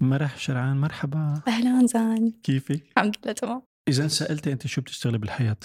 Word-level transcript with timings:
مرح 0.00 0.38
شرعان 0.38 0.76
مرحبا 0.76 1.42
أهلا 1.48 1.86
جان 1.86 2.32
كيفك؟ 2.42 2.82
الحمد 2.96 3.16
لله 3.24 3.32
تمام 3.32 3.62
إذا 3.88 4.08
سالتي 4.08 4.52
أنت 4.52 4.66
شو 4.66 4.80
بتشتغلي 4.80 5.18
بالحياة 5.18 5.56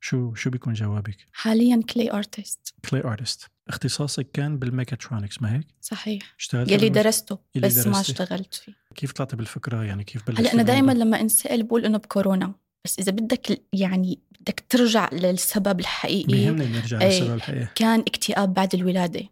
شو 0.00 0.34
شو 0.34 0.50
بيكون 0.50 0.72
جوابك؟ 0.72 1.16
حاليا 1.32 1.82
clay 1.94 2.12
artist 2.12 2.74
clay 2.90 3.04
artist 3.04 3.46
اختصاصك 3.68 4.30
كان 4.32 4.58
بالميكاترونكس 4.58 5.42
ما 5.42 5.56
هيك؟ 5.56 5.66
صحيح 5.80 6.22
اشتغلت 6.38 6.70
يلي 6.70 6.88
درسته 6.88 7.38
يلي 7.54 7.66
بس 7.66 7.86
ما 7.86 7.92
درستي. 7.92 8.12
اشتغلت 8.12 8.54
فيه 8.54 8.72
كيف 8.94 9.12
طلعتي 9.12 9.36
بالفكرة 9.36 9.84
يعني 9.84 10.04
كيف 10.04 10.26
بلشتي 10.26 10.42
هلأ 10.42 10.54
أنا 10.54 10.62
دائما؟ 10.62 10.92
لما 10.92 11.20
أنسأل 11.20 11.62
بقول 11.62 11.84
إنه 11.84 11.98
بكورونا 11.98 12.52
بس 12.84 12.98
إذا 12.98 13.12
بدك 13.12 13.62
يعني 13.72 14.18
بدك 14.40 14.64
ترجع 14.68 15.08
للسبب 15.12 15.80
الحقيقي 15.80 16.26
بيهمني 16.26 16.66
نرجع 16.66 17.00
إيه. 17.00 17.06
للسبب 17.08 17.34
الحقيقي 17.34 17.68
كان 17.74 18.00
اكتئاب 18.00 18.54
بعد 18.54 18.74
الولادة 18.74 19.22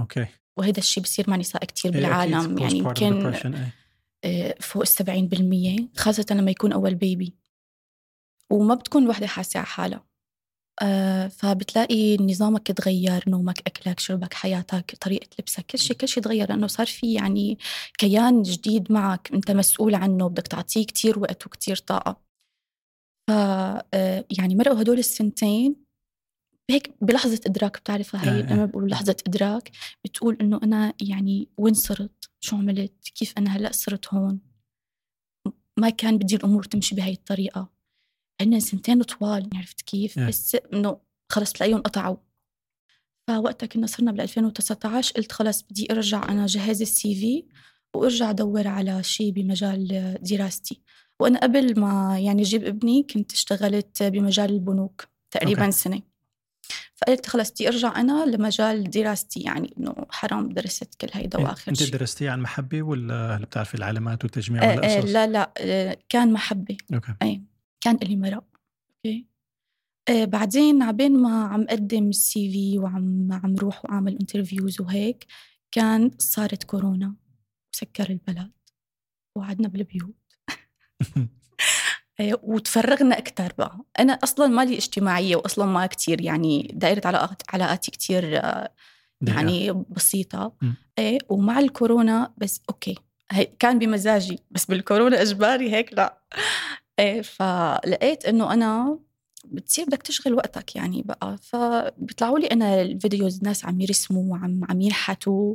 أوكي 0.00 0.26
وهذا 0.58 0.78
الشيء 0.78 1.02
بصير 1.02 1.30
مع 1.30 1.36
نساء 1.36 1.64
كتير 1.64 1.94
إيه،. 1.94 2.00
بالعالم 2.00 2.58
يعني 2.58 2.78
يمكن 2.78 3.34
فوق 4.60 4.82
السبعين 4.82 5.28
بالمية 5.28 5.88
خاصة 5.96 6.26
لما 6.30 6.50
يكون 6.50 6.72
أول 6.72 6.94
بيبي 6.94 7.34
وما 8.52 8.74
بتكون 8.74 9.02
الوحدة 9.02 9.26
حاسة 9.26 9.58
على 9.58 9.66
حالها. 9.66 10.06
آه، 10.82 11.28
فبتلاقي 11.28 12.16
نظامك 12.16 12.66
تغير 12.72 13.24
نومك 13.28 13.60
أكلك 13.66 14.00
شربك 14.00 14.34
حياتك 14.34 14.96
طريقة 15.00 15.28
لبسك 15.40 15.66
كل 15.66 15.78
شيء 15.78 15.96
كل 15.96 16.08
شيء 16.08 16.22
تغير 16.22 16.48
لأنه 16.48 16.66
صار 16.66 16.86
في 16.86 17.14
يعني 17.14 17.58
كيان 17.98 18.42
جديد 18.42 18.92
معك. 18.92 19.32
أنت 19.34 19.50
مسؤول 19.50 19.94
عنه 19.94 20.28
بدك 20.28 20.46
تعطيه 20.48 20.86
كتير 20.86 21.18
وقت 21.18 21.46
وكتير 21.46 21.76
طاقة. 21.76 22.22
ف 23.28 23.30
آه، 23.94 24.24
يعني 24.38 24.54
مرقوا 24.56 24.82
هدول 24.82 24.98
السنتين 24.98 25.76
هيك 26.70 26.94
بلحظة 27.00 27.40
إدراك 27.46 27.78
بتعرفها 27.78 28.24
هي 28.24 28.40
آه، 28.40 28.44
آه. 28.44 28.52
لما 28.52 28.64
بقول 28.64 28.90
لحظة 28.90 29.16
إدراك 29.26 29.70
بتقول 30.04 30.36
إنه 30.40 30.60
أنا 30.62 30.94
يعني 31.00 31.48
وين 31.58 31.74
صرت؟ 31.74 32.30
شو 32.40 32.56
عملت؟ 32.56 33.08
كيف 33.14 33.38
أنا 33.38 33.56
هلأ 33.56 33.72
صرت 33.72 34.14
هون؟ 34.14 34.40
ما 35.78 35.90
كان 35.90 36.18
بدي 36.18 36.36
الأمور 36.36 36.62
تمشي 36.64 36.94
بهاي 36.94 37.12
الطريقة. 37.12 37.68
هن 38.40 38.60
سنتين 38.60 39.02
طوال 39.02 39.50
عرفت 39.54 39.80
كيف؟ 39.82 40.18
إيه. 40.18 40.28
بس 40.28 40.56
إنه 40.72 41.00
خلص 41.32 41.52
تلاقيهم 41.52 41.80
قطعوا. 41.82 42.16
فوقتها 43.28 43.66
كنا 43.66 43.86
صرنا 43.86 44.12
بال 44.12 44.20
2019 44.20 45.14
قلت 45.14 45.32
خلص 45.32 45.62
بدي 45.62 45.92
أرجع 45.92 46.28
أنا 46.28 46.46
جهز 46.46 46.82
ال 46.82 47.14
CV 47.14 47.44
وأرجع 47.96 48.30
أدور 48.30 48.68
على 48.68 49.02
شيء 49.02 49.32
بمجال 49.32 50.18
دراستي. 50.22 50.82
وأنا 51.20 51.40
قبل 51.40 51.80
ما 51.80 52.18
يعني 52.18 52.42
أجيب 52.42 52.64
ابني 52.64 53.02
كنت 53.02 53.32
اشتغلت 53.32 54.02
بمجال 54.02 54.50
البنوك 54.50 55.08
تقريبا 55.30 55.60
أوكي. 55.64 55.72
سنة. 55.72 56.11
فقلت 57.02 57.26
خلص 57.26 57.50
بدي 57.50 57.68
أرجع 57.68 58.00
أنا 58.00 58.24
لمجال 58.26 58.90
دراستي 58.90 59.40
يعني 59.40 59.74
إنه 59.78 59.94
حرام 60.10 60.48
درست 60.48 60.94
كل 60.94 61.08
هيدا 61.12 61.38
إيه. 61.38 61.44
واخر 61.44 61.70
انت 61.70 61.92
درستي 61.92 62.28
عن 62.28 62.40
محبة 62.40 62.82
ولا 62.82 63.36
هيك 63.36 63.42
بتعرفي 63.42 63.74
العلامات 63.74 64.24
والتجميع 64.24 64.62
آه، 64.62 64.76
ولا 64.76 64.96
آه، 64.96 65.00
قصص؟ 65.00 65.10
لا 65.10 65.26
لا 65.26 65.98
كان 66.08 66.32
محبة. 66.32 66.76
أوكي. 66.94 67.42
كان 67.80 67.96
لي 67.96 68.16
مرق 68.16 68.44
أوكي. 68.96 69.26
آه 70.08 70.24
بعدين 70.24 70.82
عبين 70.82 71.22
ما 71.22 71.44
عم 71.44 71.66
قدم 71.66 72.08
ال 72.08 72.52
CV 72.52 72.78
وعم 72.78 73.32
عم 73.32 73.56
روح 73.56 73.84
وأعمل 73.84 74.18
interviews 74.18 74.80
وهيك 74.80 75.26
كان 75.70 76.10
صارت 76.18 76.64
كورونا 76.64 77.14
وسكر 77.74 78.10
البلد 78.10 78.50
وقعدنا 79.36 79.68
بالبيوت. 79.68 80.14
وتفرغنا 82.42 83.18
أكثر 83.18 83.52
بقى. 83.58 83.78
أنا 84.00 84.12
أصلا 84.12 84.46
مالي 84.46 84.76
اجتماعية 84.76 85.36
واصلا 85.36 85.66
ما 85.66 85.86
كتير 85.86 86.20
يعني 86.20 86.70
دائره 86.74 87.06
علاقات 87.06 87.42
علاقاتي 87.48 87.90
كتير 87.90 88.38
آه،. 88.44 88.70
يعني 89.22 89.84
بسيطة. 89.90 90.52
مم. 90.62 90.74
إيه 90.98 91.18
ومع 91.28 91.58
الكورونا 91.58 92.32
بس 92.38 92.60
أوكي. 92.70 92.94
هي 93.30 93.44
كان 93.58 93.78
بمزاجي 93.78 94.38
بس 94.50 94.64
بالكورونا 94.64 95.22
إجباري 95.22 95.72
هيك 95.72 95.92
لا. 95.92 96.18
إيه 96.98 97.22
فلقيت 97.22 98.24
إنه 98.24 98.52
أنا 98.52 98.98
بتصير 99.44 99.84
بدك 99.84 100.02
تشغل 100.02 100.34
وقتك 100.34 100.76
يعني 100.76 101.02
بقى. 101.02 101.36
فبيطلعوا 101.42 102.38
لي 102.38 102.46
أنا 102.46 102.82
ال 102.82 102.91
videos 102.91 103.42
ناس 103.42 103.64
عم 103.64 103.80
يرسموا 103.80 104.32
وعم 104.32 104.60
عم 104.70 104.80
ينحتوا 104.80 105.54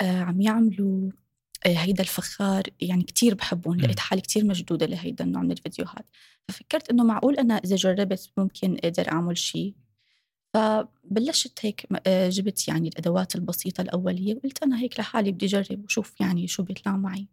آه 0.00 0.20
عم 0.20 0.40
يعملوا. 0.40 1.10
آه 1.10 1.23
هيدا 1.66 2.02
الفخار 2.02 2.62
يعني 2.80 3.02
كتير 3.02 3.34
بحبهم. 3.34 3.76
لقيت 3.76 4.00
حالي 4.00 4.22
كتير 4.22 4.44
مشدودة 4.44 4.86
لهيدا 4.86 5.24
النوع 5.24 5.42
من 5.42 5.52
الفيديوهات. 5.52 6.06
ففكرت 6.48 6.90
إنه 6.90 7.04
معقول 7.04 7.36
أنا 7.36 7.56
إذا 7.58 7.76
جربت 7.76 8.30
ممكن 8.36 8.76
أقدر 8.84 9.12
أعمل 9.12 9.38
شيء 9.38 9.74
فبلشت 10.54 11.58
هيك 11.66 11.86
آه، 12.06 12.28
جبت 12.28 12.68
يعني 12.68 12.88
الأدوات 12.88 13.34
البسيطة 13.34 13.80
الأولية 13.80 14.34
وقلت 14.34 14.62
أنا 14.62 14.78
هيك 14.80 15.00
لحالي 15.00 15.32
بدي 15.32 15.46
أجرب 15.46 15.84
وشوف 15.84 16.20
يعني 16.20 16.46
شو 16.46 16.62
بيطلع 16.62 16.96
معي. 16.96 17.28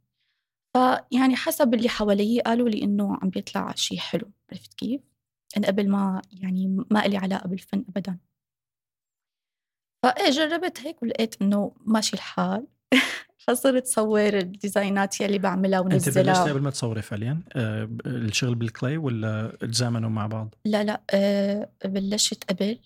فيعني 0.73 1.35
حسب 1.35 1.73
اللي 1.73 1.89
حوالي 1.89 2.41
قالوا 2.41 2.69
لي 2.69 2.83
إنه 2.83 3.17
عم 3.21 3.29
بيطلع 3.29 3.75
شيء 3.75 3.97
حلو. 3.99 4.31
عرفت 4.51 4.73
كيف؟ 4.73 5.01
أنا 5.57 5.67
قبل 5.67 5.89
ما 5.89 6.21
يعني 6.31 6.67
ما 6.91 7.07
لي 7.07 7.17
علاقة 7.17 7.47
بالفن 7.47 7.85
ابدا. 7.89 8.17
فإيه 10.03 10.29
جربت 10.29 10.79
هيك 10.79 11.03
ولقيت 11.03 11.41
إنه 11.41 11.75
ماشي 11.85 12.13
الحال. 12.13 12.67
فصرت 13.47 13.87
صور 13.87 14.37
ال 14.37 14.48
design 14.48 15.11
ات 15.11 15.21
يلي 15.21 15.37
بعملها 15.37 15.79
أنت 15.79 15.87
بلشتي 15.91 16.09
ونزلها 16.09 16.43
قبل 16.43 16.61
ما 16.61 16.69
تصوري 16.69 17.01
فعليا؟ 17.01 17.41
آه، 17.53 17.89
الشغل 18.05 18.55
بال 18.55 18.69
clay 18.69 18.97
ولا 18.97 19.57
تزامنوا 19.61 20.09
مع 20.09 20.27
بعض؟ 20.27 20.55
لا 20.65 20.83
لا 20.83 21.01
آه، 21.09 21.69
بلشت 21.85 22.43
قبل. 22.43 22.79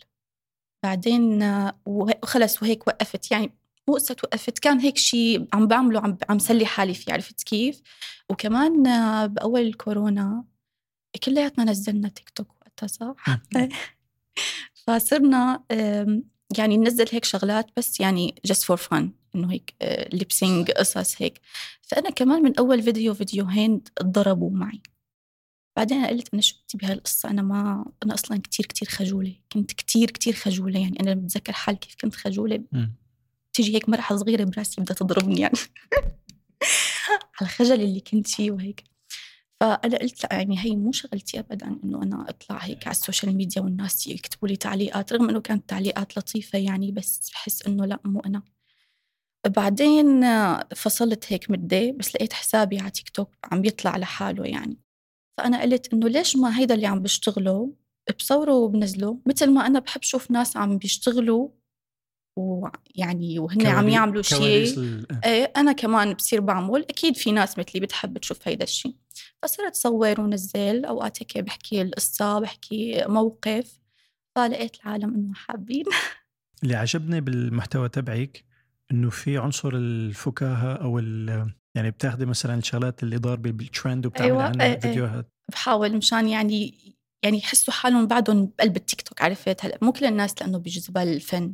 بعدين 0.84 1.44
آه، 1.44 1.80
وخلص 1.86 2.64
وهيك 2.64 2.88
وقفت. 2.88 3.32
يعني 3.32 3.52
مو 3.88 3.94
قصة 3.94 4.16
وقفت 4.24 4.60
كان 4.60 4.80
هيك 4.80 4.98
شيء 4.98 5.48
عم 5.54 5.68
بعمله 5.68 6.00
عم 6.00 6.18
عم 6.30 6.40
سلي 6.40 6.66
حالي 6.66 6.94
فيه 6.94 7.14
عرفت 7.14 7.44
كيف؟ 7.44 7.82
وكمان 8.30 8.88
آه، 8.88 9.26
بأول 9.26 9.62
الكورونا 9.62 10.44
كلياتنا 11.24 11.64
نزلنا 11.64 12.08
تيك 12.08 12.30
توك 12.30 12.48
وقتها 12.62 12.88
صح؟ 12.88 13.16
فصرنا 14.88 15.64
يعني 16.58 16.78
ننزل 16.78 17.06
هيك 17.12 17.26
شغلات 17.26 17.68
بس 17.78 18.00
يعني 18.00 18.36
just 18.48 18.62
for 18.62 18.78
fun. 18.78 19.04
إنه 19.36 19.52
هيك 19.52 19.76
lip 20.14 20.39
sync 20.39 20.72
قصص 20.72 21.22
هيك. 21.22 21.42
فأنا 21.82 22.10
كمان 22.10 22.44
من 22.44 22.58
أول 22.58 22.84
فيديو 22.84 23.14
فيديوهين 23.14 23.82
ضربوا 24.04 24.52
معي. 24.52 24.82
بعدين 25.78 25.98
أنا 25.98 26.08
قلت 26.08 26.30
أنا 26.34 26.42
شو 26.42 26.56
بدي 26.56 26.88
بهالقصة؟ 26.88 27.30
أنا 27.30 27.42
ما 27.42 27.86
أنا 28.04 28.14
أصلا 28.14 28.42
كتير 28.42 28.66
كتير 28.66 28.88
خجولة. 28.90 29.36
كنت 29.54 29.72
كتير 29.72 30.12
كتير 30.12 30.34
خجولة. 30.34 30.80
يعني 30.80 31.00
أنا 31.00 31.14
بتذكر 31.14 31.54
حالي 31.54 31.78
كيف 31.78 31.96
كنت 32.02 32.16
خجولة. 32.16 32.64
تيجي 33.54 33.76
هيك 33.76 33.90
مرحلة 33.90 34.18
صغيرة 34.18 34.44
براسي 34.44 34.82
بدها 34.82 34.96
تضربني 34.96 35.42
يعني. 35.42 35.58
على 37.42 37.50
الخجل 37.50 37.82
اللي 37.82 38.00
كنت 38.00 38.28
فيه 38.28 38.52
وهيك. 38.52 38.84
فأنا 39.60 39.98
قلت 39.98 40.24
لا 40.24 40.34
يعني 40.34 40.60
هي 40.60 40.76
مو 40.76 40.92
شغلتي 40.92 41.40
ابدا 41.40 41.80
إنه 41.84 42.04
أنا 42.04 42.30
أطلع 42.30 42.58
هيك 42.58 42.88
على 42.88 42.96
السوشيال 42.96 43.36
ميديا 43.36 43.62
والناس 43.62 44.08
يكتبوا 44.08 44.48
لي 44.48 44.56
تعليقات 44.56 45.14
رغم 45.14 45.30
إنه 45.30 45.42
كانت 45.42 45.70
تعليقات 45.70 46.18
لطيفة 46.18 46.60
يعني 46.60 46.92
بس 46.92 47.30
بحس 47.34 47.68
إنه 47.68 47.86
لا 47.86 48.00
مو 48.06 48.20
أنا. 48.20 48.42
بعدين 49.48 50.26
فصلت 50.76 51.34
هيك 51.34 51.52
مدة 51.52 51.92
بس 51.92 52.16
لقيت 52.16 52.34
حسابي 52.34 52.80
على 52.80 52.92
تيك 52.92 53.10
توك 53.10 53.36
عم 53.52 53.66
يطلع 53.66 53.98
لحاله 53.98 54.46
يعني. 54.46 54.78
فأنا 55.38 55.62
قلت 55.62 55.94
إنه 55.94 56.08
ليش 56.08 56.36
ما 56.36 56.60
هيدا 56.60 56.76
اللي 56.76 56.88
عم 56.88 57.02
بشتغله 57.02 57.74
بصوره 58.20 58.54
وبنزله؟ 58.54 59.20
مثل 59.26 59.52
ما 59.52 59.68
أنا 59.68 59.80
بحب 59.80 60.02
شوف 60.04 60.32
ناس 60.32 60.58
عم 60.58 60.78
بيشتغلوا 60.78 61.50
ويعني 62.38 63.40
وهن 63.40 63.68
عم 63.68 63.90
يعملوا 63.90 64.22
شيء. 64.22 64.80
إيه 65.26 65.54
أنا 65.58 65.72
كمان 65.72 66.14
بصير 66.14 66.42
بعمل. 66.42 66.82
أكيد 66.90 67.18
في 67.18 67.32
ناس 67.32 67.60
مثلي 67.60 67.82
بتحب 67.82 68.18
تشوف 68.18 68.48
هيدا 68.48 68.64
الشيء 68.64 68.96
فصرت 69.44 69.76
صور 69.76 70.22
ونزل. 70.22 70.86
أوقات 70.86 71.22
هيك 71.22 71.38
بحكي 71.38 71.82
القصة 71.82 72.40
بحكي 72.40 73.06
موقف. 73.08 73.80
فلقيت 74.36 74.76
العالم 74.76 75.14
إنه 75.14 75.34
حابين. 75.34 75.86
اللي 76.64 76.76
عجبني 76.76 77.22
بالمحتوى 77.22 77.90
تبعك 77.90 78.45
إنه 78.92 79.10
في 79.10 79.38
عنصر 79.38 79.70
الفكاهة 79.74 80.74
أو 80.74 81.00
يعني 81.76 81.92
بتاخدي 81.92 82.26
مثلا 82.26 82.56
الشغلات 82.56 83.04
اللي 83.04 83.18
ضاربه 83.18 83.52
بالترند 83.52 84.06
وبتعملي 84.06 84.32
أيوة، 84.32 84.44
عنها 84.44 84.66
إيه. 84.66 84.80
فيديوهات. 84.80 85.32
بحاول 85.52 85.98
مشان 85.98 86.28
يعني 86.28 86.76
يعني 87.24 87.38
يحسوا 87.38 87.74
حالهم 87.74 88.08
بعدهم 88.08 88.46
بقلب 88.46 88.76
التيك 88.76 89.02
توك 89.02 89.22
عرفت؟ 89.22 89.66
هلأ 89.66 89.78
مو 89.82 89.92
كل 89.92 90.06
الناس 90.06 90.42
لأنه 90.42 90.58
بيجذبها 90.58 91.04
الفن. 91.04 91.54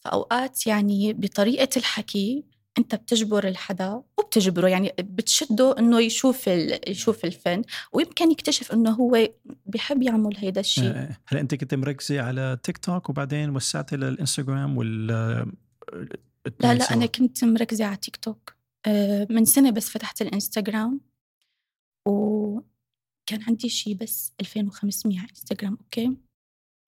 فأوقات 0.00 0.66
يعني 0.66 1.12
بطريقة 1.12 1.68
الحكي 1.76 2.44
أنت 2.78 2.94
بتجبر 2.94 3.48
الحدا 3.48 4.02
وبتجبره 4.18 4.68
يعني 4.68 4.92
بتشده 4.98 5.78
إنه 5.78 6.00
يشوف 6.00 6.46
يشوف 6.88 7.24
الفن 7.24 7.62
ويمكن 7.92 8.30
يكتشف 8.30 8.72
إنه 8.72 8.90
هو 8.90 9.28
بيحب 9.66 10.02
يعمل 10.02 10.36
هيدا 10.36 10.60
الشيء 10.60 11.08
هلأ 11.26 11.40
أنت 11.40 11.54
كنت 11.54 11.74
مركزة 11.74 12.22
على 12.22 12.58
تيك 12.62 12.78
توك 12.78 13.10
وبعدين 13.10 13.56
وسعتي 13.56 13.96
للإنستغرام 13.96 14.76
وال 14.78 15.52
لا 16.60 16.74
لا 16.74 16.92
أنا 16.92 17.06
كنت 17.06 17.44
مركزة 17.44 17.84
على 17.84 17.96
تيك 17.96 18.16
توك 18.16 18.54
آه، 18.86 19.26
من 19.30 19.44
سنة 19.44 19.70
بس 19.70 19.88
فتحت 19.90 20.22
الإنستغرام. 20.22 21.00
وكان 22.08 23.42
عندي 23.48 23.68
شي 23.68 23.94
بس 23.94 24.32
2500 24.40 25.18
على 25.18 25.28
إنستغرام 25.30 25.78
أوكي؟ 25.80 26.16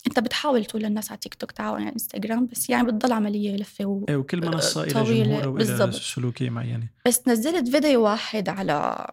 أنت 0.07 0.19
بتحاول 0.19 0.65
تقول 0.65 0.83
للناس 0.83 1.11
على 1.11 1.19
تيك 1.19 1.35
توك 1.35 1.51
تعالوا 1.53 1.77
على 1.79 1.93
إنستغرام 1.93 2.47
بس 2.47 2.71
يعني 2.71 2.87
بتضل 2.87 3.13
عملية 3.13 3.57
لفة 3.57 3.85
و... 3.85 4.05
إيه 4.09 4.17
وكل 4.17 4.41
منصه 4.47 4.83
إلى 4.85 4.93
طويلة، 4.93 5.39
جمهور 5.41 5.51
بالضبط. 5.59 5.95
سلوكية 5.95 6.51
معينة. 6.51 6.89
بس 7.07 7.29
نزلت 7.29 7.69
فيديو 7.69 8.03
واحد 8.05 8.49
على 8.49 9.07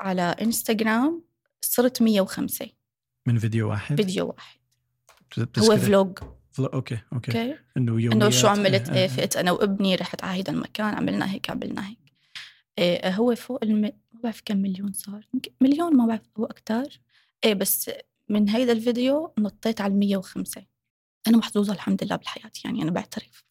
على 0.00 0.22
إنستغرام 0.22 1.22
صرت 1.64 2.02
105 2.02 2.68
من 3.26 3.38
فيديو 3.38 3.68
واحد؟ 3.70 3.96
فيديو 3.96 4.26
واحد. 4.28 4.58
هو 5.58 5.76
vlog. 5.76 6.18
vlo- 6.18 6.36
أوكي 6.58 6.74
أوكي. 6.74 6.98
أوكي. 7.12 7.58
إنه 7.76 7.92
يوميات. 7.92 8.12
إنه 8.12 8.30
شو 8.30 8.46
عملت؟ 8.46 8.88
إيه، 8.88 8.94
إيه 8.96 9.02
إيه. 9.02 9.08
فقت 9.08 9.36
أنا 9.36 9.52
وابني 9.52 9.94
رحت 9.94 10.24
على 10.24 10.38
هيدا 10.38 10.52
المكان 10.52 10.94
عملنا 10.94 11.30
هيك 11.32 11.50
عملنا 11.50 11.88
هيك. 11.88 11.98
إيه 12.78 13.10
هو 13.14 13.34
فوق 13.34 13.58
الم... 13.62 13.80
ما 13.80 13.92
بعرف 14.22 14.42
كم 14.44 14.56
مليون 14.56 14.92
صار. 14.92 15.28
مليون 15.60 15.96
ما 15.96 16.06
بعرف 16.06 16.20
هو 16.38 16.44
أكثر 16.44 17.00
إيه 17.44 17.54
بس 17.54 17.90
من 18.28 18.48
هيدا 18.48 18.72
الفيديو 18.72 19.34
نطيت 19.38 19.80
على 19.80 19.92
ال 19.92 19.98
105 19.98 20.62
أنا 21.28 21.36
محظوظة 21.36 21.72
الحمد 21.72 22.04
لله 22.04 22.16
بحياتي 22.16 22.62
يعني 22.64 22.82
أنا 22.82 22.90
بعترف. 22.90 23.44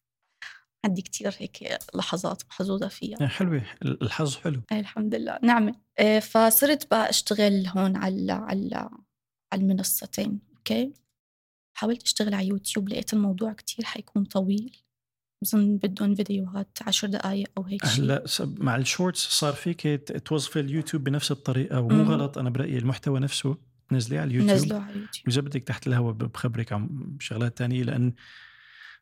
عندي 0.84 1.02
كتير 1.02 1.34
هيك 1.38 1.78
لحظات 1.94 2.42
محظوظة 2.50 2.88
فيها. 2.88 3.16
إيه، 3.20 3.26
حلوة. 3.26 3.62
الحظ 3.82 4.36
حلو. 4.36 4.62
إيه 4.72 4.80
الحمد 4.80 5.14
لله. 5.14 5.38
نعمة 5.42 5.74
إيه 5.98 6.20
فصرت 6.20 6.90
بقى 6.90 7.10
أشتغل 7.10 7.66
هون 7.66 7.96
على 7.96 8.32
على 8.32 8.90
على 9.52 9.62
المنصتين. 9.62 10.40
أوكي؟ 10.56 10.92
حاولت 11.74 12.02
أشتغل 12.02 12.34
على 12.34 12.48
يوتيوب 12.48 12.88
لقيت 12.88 13.12
الموضوع 13.14 13.52
كتير 13.52 13.84
حيكون 13.84 14.24
طويل. 14.24 14.76
بظن 15.42 15.76
بدهم 15.76 16.14
فيديوهات 16.14 16.78
عشر 16.86 17.08
دقايق 17.08 17.48
أو 17.58 17.62
هيك 17.62 17.86
شيء 17.86 18.04
هلأ 18.04 18.24
مع 18.40 18.76
ال 18.76 18.82
shorts 18.82 19.20
صار 19.28 19.52
فيك 19.52 19.82
توظفي 20.24 20.60
اليوتيوب 20.60 21.04
بنفس 21.04 21.30
الطريقة 21.30 21.80
ومو 21.80 21.94
مم. 22.04 22.10
غلط 22.10 22.38
أنا 22.38 22.50
برأيي 22.50 22.78
المحتوى 22.78 23.20
نفسه 23.20 23.56
تنزليه 23.88 24.20
على 24.20 24.30
اليوتيوب. 24.30 24.52
نزلوا 24.56 24.80
على 24.80 24.98
يوتيوب 25.00 25.26
واذا 25.26 25.40
بدك 25.40 25.62
تحت 25.64 25.86
الهوا 25.86 26.12
بخبرك 26.14 26.72
عن 26.72 27.16
شغلات 27.20 27.58
تانية 27.58 27.82
لأن 27.82 28.12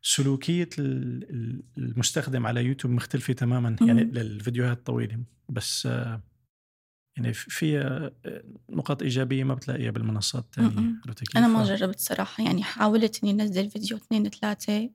سلوكية 0.02 0.68
ال- 0.78 1.30
ال- 1.30 1.62
المستخدم 1.78 2.46
على 2.46 2.64
يوتيوب 2.64 2.92
مختلفة 2.94 3.32
تماما 3.32 3.76
يعني 3.80 4.04
مم. 4.04 4.10
للفيديوهات 4.12 4.76
الطويله 4.78 5.18
بس 5.48 5.86
آه، 5.86 6.22
يعني 7.20 7.32
في- 7.34 7.50
فيها 7.50 8.10
آه، 8.26 8.42
نقاط 8.70 9.02
إيجابية 9.02 9.44
ما 9.44 9.54
بتلاقيها 9.54 9.90
بالمنصات 9.90 10.44
الثانية؟ 10.44 10.68
أنا 11.36 11.48
ما 11.48 11.64
جربت 11.76 11.98
صراحة 12.00 12.44
يعني 12.44 12.62
حاولت 12.62 13.24
إني 13.24 13.42
أنزل 13.42 13.70
فيديو 13.70 13.96
اثنين 13.96 14.28
ثلاثة 14.28 14.90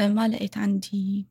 آه، 0.00 0.08
ما 0.08 0.28
لقيت 0.28 0.58
عندي 0.58 1.26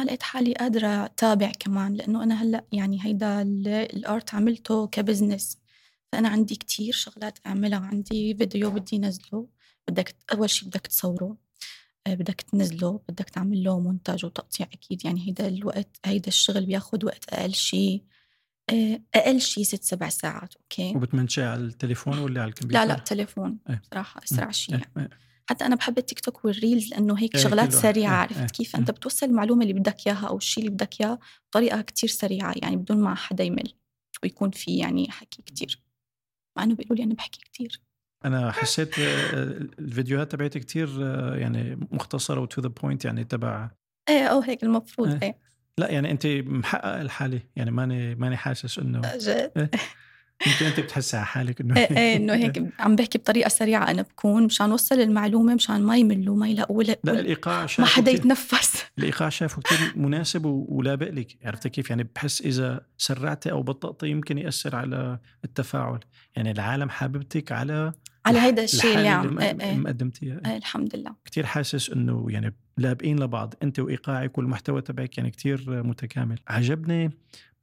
ما 0.00 0.04
لقيت 0.04 0.22
حالي 0.22 0.52
قادرة 0.52 1.04
أتابع 1.04 1.52
كمان 1.60 1.94
لأنه 1.94 2.22
أنا 2.22 2.42
هلأ 2.42 2.64
يعني 2.72 3.04
هيدا 3.04 3.42
ال- 3.42 3.68
الآرت 3.68 4.34
عملته 4.34 4.86
كبزنس 4.86 5.58
فأنا 6.12 6.28
عندي 6.28 6.54
كتير 6.56 6.92
شغلات 6.94 7.38
أعملها 7.46 7.78
عندي 7.78 8.34
فيديو 8.34 8.70
بدي 8.70 8.98
نزله 8.98 9.48
بدك 9.88 10.14
أول 10.32 10.50
شي 10.50 10.66
بدك 10.66 10.86
تصوره 10.86 11.36
آه، 12.06 12.14
بدك 12.14 12.40
تنزله 12.40 13.00
بدك 13.08 13.30
تعمل 13.30 13.62
له 13.64 13.80
مونتاج 13.80 14.24
وتقطيع 14.24 14.66
أكيد 14.72 15.04
يعني 15.04 15.28
هيدا 15.28 15.48
الوقت 15.48 15.96
هيدا 16.04 16.28
الشغل 16.28 16.66
بياخد 16.66 17.04
وقت 17.04 17.28
أقل 17.28 17.54
شي 17.54 18.04
آه، 18.70 19.00
أقل 19.14 19.40
شي 19.40 19.64
ست 19.64 19.84
سبع 19.84 20.08
ساعات 20.08 20.54
أوكي 20.56 20.92
وبتمنتجي 20.96 21.42
على 21.42 21.60
التليفون 21.60 22.18
ولا 22.18 22.42
على 22.42 22.48
الكمبيوتر؟ 22.48 22.86
لا 22.86 22.92
لا 22.92 22.98
تليفون 22.98 23.58
إيه. 23.70 23.82
صراحة 23.92 24.20
أسرع 24.24 24.50
شي 24.50 24.74
إيه، 24.74 24.82
إيه. 24.98 25.08
حتى 25.50 25.66
أنا 25.66 25.76
بحب 25.76 25.98
التيك 25.98 26.20
توك 26.20 26.44
وال 26.44 26.57
reels 26.57 26.90
لأنه 26.90 27.18
هيك 27.18 27.34
إيه، 27.34 27.42
شغلات. 27.42 27.72
سريعة 27.72 28.12
إيه، 28.12 28.18
عرفت 28.20 28.38
إيه، 28.38 28.46
كيف 28.46 28.76
مم. 28.76 28.80
أنت 28.80 28.90
بتوصل 28.90 29.26
المعلومة 29.26 29.62
اللي 29.62 29.72
بدك 29.72 30.06
إياها 30.06 30.26
أو 30.26 30.36
الشيء 30.36 30.64
اللي 30.64 30.74
بدك 30.74 31.00
إياه 31.00 31.18
بطريقة 31.50 31.80
كتير 31.80 32.08
سريعة 32.08 32.54
يعني 32.56 32.76
بدون 32.76 32.98
ما 32.98 33.14
حدا 33.14 33.44
يمل 33.44 33.72
ويكون 34.22 34.50
في 34.50 34.76
يعني 34.76 35.10
حكي 35.10 35.42
كتير 35.42 35.82
مع 36.56 36.64
إنه 36.64 36.74
بيقولوا 36.74 36.96
لي 36.96 37.04
أنا 37.04 37.14
بحكي 37.14 37.40
كتير 37.40 37.80
أنا 38.24 38.52
حسيت 38.52 38.98
آه، 38.98 39.68
الفيديوهات 39.78 40.32
تبعتي 40.32 40.60
كتير 40.60 40.88
آه، 41.00 41.36
يعني 41.36 41.88
مختصرة 41.90 42.40
و 42.40 42.47
to 42.47 42.60
the 42.60 42.68
point 42.68 43.04
يعني 43.04 43.24
تبع 43.24 43.70
إيه 44.08 44.26
أو 44.26 44.40
هيك 44.40 44.62
المفروض 44.62 45.08
إيه. 45.08 45.18
إيه 45.22 45.38
لا 45.78 45.90
يعني 45.90 46.10
انت 46.10 46.26
محققة 46.26 47.02
لحالي 47.02 47.40
يعني 47.56 47.70
ماني 47.70 48.14
ماني 48.14 48.36
حاسس 48.36 48.78
إنه 48.78 49.00
جد. 49.00 49.68
يمكن 50.46 50.66
انت 50.66 50.80
بتحسي 50.80 51.16
على 51.16 51.26
حالك 51.26 51.60
إنه 51.60 51.76
إيه 51.76 51.96
إيه 51.96 52.16
إنه 52.16 52.34
هيك 52.34 52.64
عم 52.78 52.96
بحكي 52.96 53.18
بطريقة 53.18 53.48
سريعة 53.48 53.90
أنا 53.90 54.02
بكون 54.02 54.42
مشان 54.42 54.70
اوصل 54.70 55.00
المعلومة 55.00 55.54
مشان 55.54 55.82
ما 55.82 55.96
يملوا 55.96 56.36
ما 56.36 56.48
يلاقوا 56.48 56.82
لا 56.82 56.96
الإيقاع 57.06 57.66
ما 57.78 57.86
حدا 57.86 58.10
يتنفس. 58.10 58.84
الإيقاع 58.98 59.28
شايفه 59.28 59.62
كثير 59.62 59.92
مناسب 59.96 60.44
ولابق 60.44 61.10
لك 61.10 61.36
عرفتي 61.44 61.68
كيف؟ 61.68 61.90
يعني 61.90 62.08
بحس 62.14 62.40
إذا 62.40 62.80
سرعتي 62.98 63.50
أو 63.50 63.62
بطأتي 63.62 64.08
يمكن 64.08 64.38
يأثر 64.38 64.76
على 64.76 65.18
التفاعل. 65.44 66.00
يعني 66.36 66.50
العالم 66.50 66.90
حاببتك 66.90 67.52
على 67.52 67.92
على 68.28 68.38
هيدا 68.38 68.64
الشيء 68.64 68.96
اللي 68.98 69.08
عم 69.08 69.28
اللي 69.28 69.44
إيه 69.46 69.54
م- 69.54 69.60
إيه 69.60 69.76
مقدمتيها 69.76 70.40
إيه 70.46 70.56
الحمد 70.56 70.96
لله. 70.96 71.14
كثير 71.24 71.46
حاسس 71.46 71.90
إنه 71.90 72.26
يعني 72.28 72.54
لابقين 72.76 73.20
لبعض 73.22 73.54
أنت 73.62 73.78
وإيقاعك 73.80 74.38
والمحتوى 74.38 74.80
تبعك 74.82 75.18
يعني 75.18 75.30
كثير 75.30 75.82
متكامل. 75.82 76.38
عجبني 76.48 77.10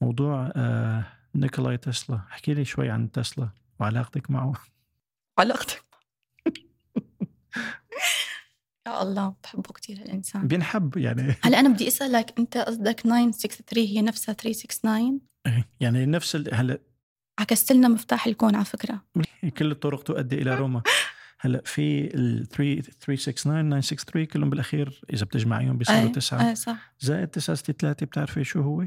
موضوع 0.02 0.52
آه 0.56 1.06
نيكولاي 1.36 1.78
تسلا. 1.78 2.20
احكي 2.32 2.54
لي 2.54 2.66
شوي 2.66 2.90
عن 2.90 3.12
تسلا 3.12 3.50
وعلاقتك 3.80 4.32
معه. 4.32 4.54
علاقتك 5.40 5.84
يا 8.88 9.02
الله 9.02 9.36
بحبه 9.44 9.74
كتير 9.74 9.98
الإنسان. 9.98 10.48
بينحب 10.48 10.98
يعني. 10.98 11.36
هلأ 11.44 11.60
أنا 11.60 11.70
بدي 11.70 11.88
أسألك 11.88 12.34
أنت 12.40 12.58
قصدك 12.58 13.00
963 13.02 13.84
هي 13.86 14.02
نفسها 14.02 14.34
369 14.34 15.20
يعني 15.80 16.06
نفس 16.06 16.36
هلأ 16.54 16.80
عكست 17.40 17.72
لنا 17.72 17.88
مفتاح 17.88 18.28
الكون 18.28 18.56
على 18.56 18.66
فكرة. 18.66 19.02
كل 19.58 19.72
الطرق 19.72 20.04
تؤدي 20.04 20.42
إلى 20.42 20.56
روما. 20.60 20.82
هلأ 21.40 21.62
في 21.66 22.16
ال 22.16 22.48
3 22.48 22.82
369 22.82 23.70
963 23.82 24.26
كلهم 24.26 24.50
بالأخير 24.50 25.02
إذا 25.14 25.26
بتجمعيهم 25.26 25.78
بيصيروا 25.78 26.02
إيه 26.02 26.12
تسعة. 26.12 26.48
إيه 26.48 26.54
صح. 26.54 26.94
زائد 27.00 27.28
963 27.28 28.08
بتعرفي 28.08 28.44
شو 28.44 28.62
هو؟ 28.62 28.86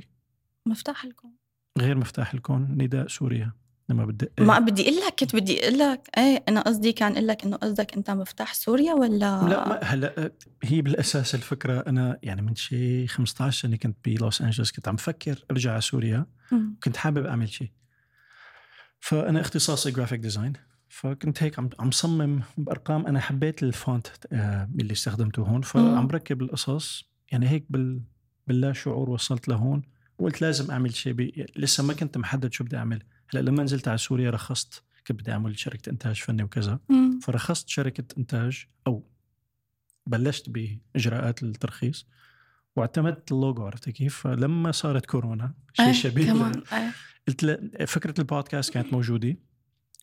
مفتاح 0.66 1.04
الكون. 1.04 1.30
غير 1.78 1.96
مفتاح 1.98 2.34
الكون 2.34 2.62
نداء 2.78 3.08
سوريا. 3.08 3.52
لما 3.90 4.04
بدق 4.04 4.28
ما 4.40 4.58
بدي 4.58 4.82
أقول 4.82 4.96
لك 5.06 5.14
كنت 5.18 5.36
بدي 5.36 5.62
أقول 5.64 5.78
لك 5.78 6.08
إيه 6.18 6.44
أنا 6.48 6.60
قصدي 6.60 6.92
كان 6.92 7.12
أقول 7.12 7.26
لك 7.28 7.44
إنه 7.44 7.56
قصدك 7.56 7.94
أنت 7.96 8.10
مفتاح 8.10 8.54
سوريا 8.54 8.94
ولا؟ 8.94 9.18
لا 9.48 9.68
ما 9.68 9.80
هلأ 9.82 10.32
هي 10.64 10.82
بالأساس 10.82 11.34
الفكرة 11.34 11.80
أنا 11.86 12.18
يعني 12.22 12.42
من 12.42 12.54
شي 12.54 13.06
15 13.06 13.62
سنة 13.62 13.76
كنت 13.76 13.96
بلوس 14.04 14.42
أنجلوس 14.42 14.72
كنت 14.72 14.88
عم 14.88 14.94
بفكر 14.96 15.44
أرجع 15.50 15.72
على 15.72 15.80
سوريا. 15.80 16.26
مم. 16.52 16.76
كنت 16.84 16.96
حابب 16.96 17.26
أعمل 17.26 17.48
شيء 17.48 17.70
فأنا 19.00 19.40
اختصاصي 19.40 19.90
graphic 19.90 20.20
design 20.20 20.52
فكنت 20.88 21.42
هيك 21.42 21.58
عم 21.58 21.70
عم 21.78 21.90
صمم 21.90 22.42
بأرقام. 22.58 23.06
أنا 23.06 23.20
حبيت 23.20 23.62
ال 23.62 23.71
font 23.71 24.06
آه، 24.32 24.68
اللي 24.80 24.92
استخدمته 24.92 25.42
هون. 25.42 25.62
فعم. 25.62 26.06
بركب 26.06 26.42
القصص. 26.42 27.04
يعني 27.32 27.48
هيك 27.48 27.66
بال 27.70 28.00
باللا 28.46 28.72
شعور 28.72 29.10
وصلت 29.10 29.48
لهون. 29.48 29.82
وقلت 30.18 30.42
لازم 30.42 30.70
أعمل 30.70 30.94
شيء 30.94 31.12
بي... 31.12 31.46
لسه 31.56 31.84
ما 31.84 31.94
كنت 31.94 32.18
محدد 32.18 32.52
شو 32.52 32.64
بدي 32.64 32.76
أعمل. 32.76 33.02
هلأ 33.28 33.40
لما 33.40 33.62
نزلت 33.62 33.88
على 33.88 33.98
سوريا 33.98 34.30
رخصت. 34.30 34.82
كنت 35.06 35.20
بدي 35.20 35.32
أعمل 35.32 35.58
شركة 35.58 35.90
إنتاج 35.90 36.16
فني 36.16 36.42
وكذا. 36.42 36.78
مم. 36.88 37.18
فرخصت 37.22 37.68
شركة 37.68 38.04
إنتاج 38.18 38.66
أو 38.86 39.04
بلشت 40.06 40.50
بإجراءات 40.50 41.42
الترخيص. 41.42 42.06
واعتمدت 42.76 43.32
اللوجو 43.32 43.66
عرفتي 43.66 43.92
كيف؟ 43.92 44.16
فلما 44.16 44.72
صارت 44.72 45.06
كورونا 45.06 45.54
شيء 45.72 45.86
إيه 45.86 45.92
شبيه 45.92 46.26
كمان 46.26 46.62
إيه. 46.72 46.92
قلت 47.28 47.42
لا 47.42 47.86
فكرة 47.86 48.14
البودكاست 48.18 48.72
كانت 48.74 48.92
موجودة 48.92 49.36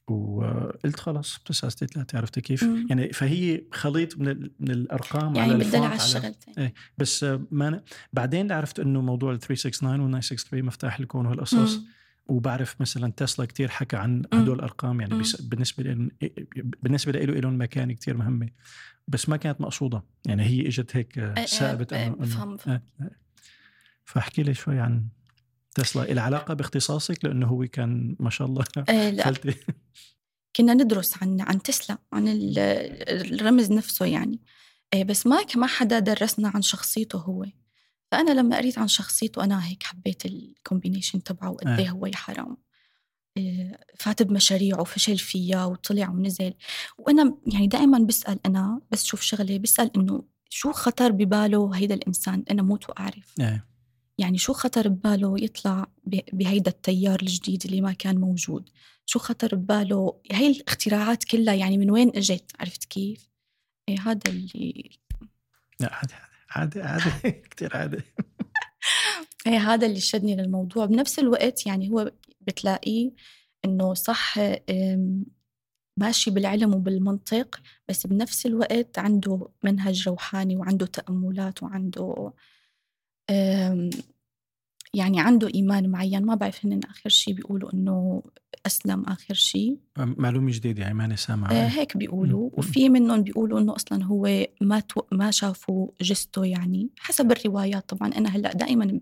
وقلت 0.07 0.99
خلص 0.99 1.37
بتسعة 1.37 1.69
ثلاثة 1.71 2.17
عرفتي 2.17 2.41
كيف؟ 2.41 2.63
مم. 2.63 2.87
يعني 2.89 3.13
فهي 3.13 3.61
خليط 3.71 4.17
من 4.17 4.49
من 4.59 4.71
الأرقام 4.71 5.35
يعني 5.35 5.53
على 5.53 5.63
بدل 5.63 5.83
على 5.83 5.95
الشغلتين 5.95 6.71
بس 6.97 7.23
آه، 7.23 7.41
ما 7.51 7.67
أنا 7.67 7.83
بعدين 8.13 8.51
عرفت 8.51 8.79
إنه 8.79 9.01
موضوع 9.01 9.31
ال 9.31 9.39
369 9.39 9.99
وال 9.99 10.11
963 10.11 10.63
مفتاح 10.65 10.99
الكون 10.99 11.25
وهالقصص. 11.25 11.79
وبعرف 12.27 12.81
مثلا 12.81 13.11
تسلا 13.11 13.45
كتير 13.45 13.67
حكى 13.69 13.95
عن. 13.97 14.21
هدول 14.33 14.55
الأرقام 14.55 15.01
يعني. 15.01 15.19
بس 15.19 15.41
بالنسبة 15.41 16.09
بالنسبة 16.83 17.11
له 17.11 17.25
لهم 17.39 17.61
مكانه 17.61 17.93
كتير 17.93 18.17
مهمة 18.17 18.49
بس 19.07 19.29
ما 19.29 19.37
كانت 19.37 19.61
مقصودة 19.61 20.03
يعني 20.25 20.43
هي 20.43 20.67
إجت 20.67 20.95
هيك 20.95 21.17
إيه، 21.17 21.45
سابت 21.45 21.93
إيه، 21.93 22.07
إنه 22.07 22.15
بفهم- 22.15 22.55
بفهم. 22.55 22.73
آه، 22.73 22.81
آه. 23.01 23.11
فاحكي 24.05 24.43
لي 24.43 24.53
شوي 24.53 24.79
عن 24.79 25.07
تسلا 25.75 26.11
العلاقه 26.11 26.53
باختصاصك؟ 26.53 27.25
لأنه 27.25 27.47
هو 27.47 27.65
كان 27.71 28.15
ما 28.19 28.29
شاء 28.29 28.47
الله 28.47 28.63
إيه 28.89 29.09
لا. 29.09 29.33
كنا 30.55 30.73
ندرس 30.73 31.23
عن 31.23 31.41
عن 31.41 31.61
تسلا 31.61 31.97
عن 32.13 32.27
ال- 32.27 32.59
الرمز 33.33 33.71
نفسه 33.71 34.05
يعني. 34.05 34.41
إيه 34.93 35.03
بس 35.03 35.27
ما 35.27 35.37
ما 35.55 35.67
حدا 35.67 35.99
درسنا 35.99 36.51
عن 36.55 36.61
شخصيته 36.61 37.19
هو. 37.19 37.45
فأنا 38.11 38.31
لما 38.31 38.57
قريت 38.57 38.77
عن 38.77 38.87
شخصيته 38.87 39.43
أنا 39.43 39.67
هيك 39.67 39.83
حبيت 39.83 40.25
الكومبينيشن 40.25 41.23
تبعه 41.23 41.49
وقد 41.51 41.67
آه. 41.67 41.77
إيه 41.77 41.89
هو 41.89 42.05
يا 42.05 42.15
حرام. 42.15 42.57
إيه 43.37 43.79
فات 43.99 44.23
بمشاريعه 44.23 44.81
وفشل 44.81 45.17
فيها 45.17 45.65
وطلع 45.65 46.09
ونزل. 46.09 46.53
وأنا 46.97 47.37
يعني 47.53 47.67
دائما 47.67 47.99
بسأل 47.99 48.39
أنا 48.45 48.81
بس 48.91 49.03
شوف 49.05 49.21
شغلة 49.21 49.57
بسأل 49.57 49.91
إنه 49.97 50.23
شو 50.49 50.71
خطر 50.71 51.11
بباله 51.11 51.75
هيدا 51.75 51.95
الإنسان؟ 51.95 52.43
أنا 52.51 52.61
موت 52.61 52.89
وأعرف. 52.89 53.33
إيه. 53.39 53.65
يعني 54.17 54.37
شو 54.37 54.53
خطر 54.53 54.87
بباله 54.87 55.35
يطلع 55.43 55.87
بهيدا 56.33 56.71
التيار 56.71 57.21
الجديد 57.21 57.63
اللي 57.65 57.81
ما 57.81 57.93
كان 57.93 58.17
موجود؟ 58.17 58.69
شو 59.05 59.19
خطر 59.19 59.55
بباله؟ 59.55 60.21
هاي 60.31 60.47
الاختراعات 60.47 61.23
كلها 61.23 61.53
يعني 61.53 61.77
من 61.77 61.91
وين 61.91 62.09
إجت؟ 62.15 62.51
عرفت 62.59 62.85
كيف؟ 62.85 63.29
إيه 63.89 63.99
هذا 63.99 64.21
اللي 64.27 64.89
لا 65.79 65.95
عادي 65.95 66.13
عادي 66.49 66.81
عادي 66.81 67.31
كثير 67.51 67.77
عادي. 67.77 67.97
إيه 69.47 69.73
هذا 69.73 69.85
اللي 69.85 69.99
شدني 69.99 70.35
للموضوع. 70.35 70.85
بنفس 70.85 71.19
الوقت 71.19 71.65
يعني 71.65 71.89
هو 71.89 72.11
بتلاقيه 72.41 73.11
إنه 73.65 73.93
صح 73.93 74.37
ماشي 75.97 76.31
بالعلم 76.31 76.75
وبالمنطق 76.75 77.61
بس 77.89 78.07
بنفس 78.07 78.45
الوقت 78.45 78.99
عنده 78.99 79.49
منهج 79.63 80.07
روحاني 80.07 80.57
وعنده 80.57 80.85
تأملات 80.85 81.63
وعنده 81.63 82.33
يعني 84.93 85.19
عنده 85.19 85.49
إيمان 85.55 85.89
معين 85.89 86.25
ما 86.25 86.35
بعرف 86.35 86.65
هن 86.65 86.79
آخر 86.89 87.09
شيء 87.09 87.33
بيقولوا 87.33 87.73
إنه 87.73 88.23
أسلم 88.65 89.03
آخر 89.03 89.33
شيء 89.33 89.77
معلومة 89.97 90.51
جديدة 90.51 90.81
يعني 90.81 90.93
ماني 90.93 91.17
سامعة. 91.17 91.51
آه 91.51 91.67
هيك 91.67 91.97
بيقولوا. 91.97 92.49
وفي 92.53 92.89
منهم 92.89 93.21
بيقولوا 93.21 93.59
إنه 93.59 93.75
أصلا 93.75 94.03
هو 94.03 94.47
ما 94.61 94.79
تو... 94.79 95.01
ما 95.11 95.31
شافوا 95.31 95.87
جثته 96.01 96.45
يعني 96.45 96.89
حسب 96.99 97.31
الروايات 97.31 97.89
طبعا. 97.89 98.13
أنا 98.17 98.29
هلأ 98.29 98.53
دائما 98.53 98.99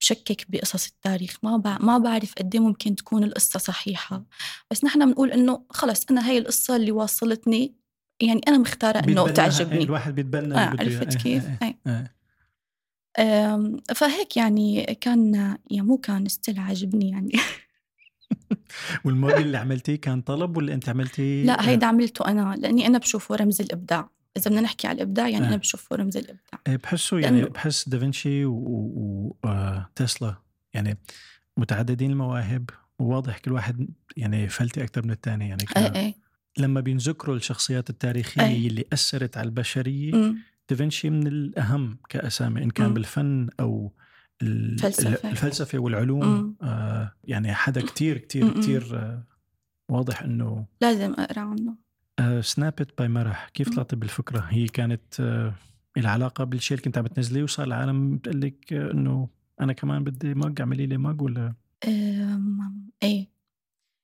بشكك 0.00 0.46
بقصص 0.48 0.86
التاريخ. 0.86 1.38
ما 1.42 1.56
بع... 1.56 1.78
ما 1.78 1.98
بعرف 1.98 2.34
قد 2.38 2.54
إيه 2.54 2.62
ممكن 2.62 2.96
تكون 2.96 3.24
القصة 3.24 3.58
صحيحة. 3.58 4.24
بس 4.70 4.84
نحن 4.84 5.06
بنقول 5.06 5.32
إنه 5.32 5.62
خلص 5.70 6.06
أنا 6.10 6.30
هي 6.30 6.38
القصة 6.38 6.76
اللي 6.76 6.92
واصلتني 6.92 7.74
يعني 8.20 8.40
أنا 8.48 8.58
مختارة 8.58 8.98
إنه 8.98 9.28
تعجبني. 9.28 9.82
الواحد 9.82 10.14
بيتبنى 10.14 10.54
آه 10.54 10.58
عرفت 10.58 11.16
كيف؟ 11.16 11.44
آه 11.46 11.64
آه. 11.66 11.74
آه. 11.86 12.10
فهيك 13.94 14.36
يعني 14.36 14.84
كان 15.00 15.34
يعني 15.70 15.86
مو 15.86 15.96
كان 15.96 16.28
ستيل 16.28 16.58
عاجبني 16.58 17.10
يعني. 17.10 17.32
والموديل 19.04 19.38
اللي 19.38 19.58
عملتيه 19.58 19.96
كان 19.96 20.20
طلب 20.20 20.56
ولا 20.56 20.74
انت 20.74 20.88
عملتيه؟ 20.88 21.44
لا 21.44 21.68
هيدا 21.68 21.86
عملته 21.86 22.26
أنا 22.26 22.56
لأني 22.58 22.86
أنا 22.86 22.98
بشوفه 22.98 23.36
رمز 23.36 23.60
الإبداع. 23.60 24.10
إذا 24.36 24.50
بدنا 24.50 24.60
نحكي 24.60 24.86
على 24.86 24.96
الإبداع 24.96 25.28
يعني 25.28 25.44
آه. 25.44 25.48
أنا 25.48 25.56
بشوفه 25.56 25.96
رمز 25.96 26.16
الإبداع. 26.16 26.60
إيه، 26.66 26.76
بحسه 26.76 27.18
يعني 27.18 27.42
بحس 27.42 27.88
دافنشي 27.88 28.44
وتسلا 28.44 30.28
آه، 30.28 30.42
يعني 30.74 30.98
متعددين 31.56 32.10
المواهب 32.10 32.70
وواضح 32.98 33.38
كل 33.38 33.52
واحد 33.52 33.88
يعني 34.16 34.48
فلتي 34.48 34.82
أكثر 34.82 35.04
من 35.04 35.10
الثاني 35.10 35.48
يعني 35.48 35.64
إيه 35.76 35.94
إيه. 35.94 36.14
لما 36.58 36.80
بينذكروا 36.80 37.36
الشخصيات 37.36 37.90
التاريخية 37.90 38.42
أي. 38.42 38.66
اللي 38.66 38.84
أثرت 38.92 39.36
على 39.36 39.46
البشرية 39.46 40.14
م. 40.14 40.38
دافنشي 40.70 41.10
من 41.10 41.26
الأهم 41.26 41.98
كأسامي 42.08 42.62
إن 42.62 42.70
كان 42.70 42.90
م. 42.90 42.94
بالفن 42.94 43.48
أو 43.60 43.92
الفلسفة, 44.42 45.30
الفلسفة 45.30 45.78
والعلوم 45.78 46.56
آه 46.62 47.12
يعني 47.24 47.54
حدا 47.54 47.80
كتير 47.80 48.18
كتير 48.18 48.60
كتير 48.60 48.98
آه 48.98 49.24
واضح 49.88 50.22
إنه 50.22 50.66
لازم 50.80 51.12
أقرأ 51.12 51.40
عنه. 51.40 51.76
آه 52.18 52.40
Snapped 52.40 52.98
by 52.98 53.08
Marah 53.08 53.48
كيف 53.48 53.68
طلعت 53.68 53.94
بالفكرة؟ 53.94 54.40
هي 54.40 54.66
كانت 54.66 55.20
آه 55.20 55.54
العلاقة 55.96 56.44
بالشيء 56.44 56.76
اللي 56.76 56.84
كنت 56.84 56.98
عم 56.98 57.04
بتنزليه 57.04 57.42
وصار 57.42 57.66
العالم 57.66 58.16
بتقول 58.16 58.40
لك 58.40 58.72
آه 58.72 58.90
إنه 58.90 59.28
أنا 59.60 59.72
كمان 59.72 60.04
بدي 60.04 60.34
mug 60.34 60.60
اعملي 60.60 60.86
لي 60.86 60.96
mug 60.96 61.22
ولا؟ 61.22 61.54
إيه. 63.02 63.28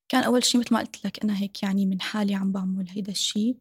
كان 0.08 0.22
أول 0.22 0.44
شيء 0.44 0.60
مثل 0.60 0.74
ما 0.74 0.80
قلت 0.80 1.04
لك 1.06 1.24
أنا 1.24 1.38
هيك 1.38 1.62
يعني 1.62 1.86
من 1.86 2.00
حالي 2.00 2.34
عم 2.34 2.52
بعمل 2.52 2.86
هيدا 2.90 3.12
الشيء 3.12 3.56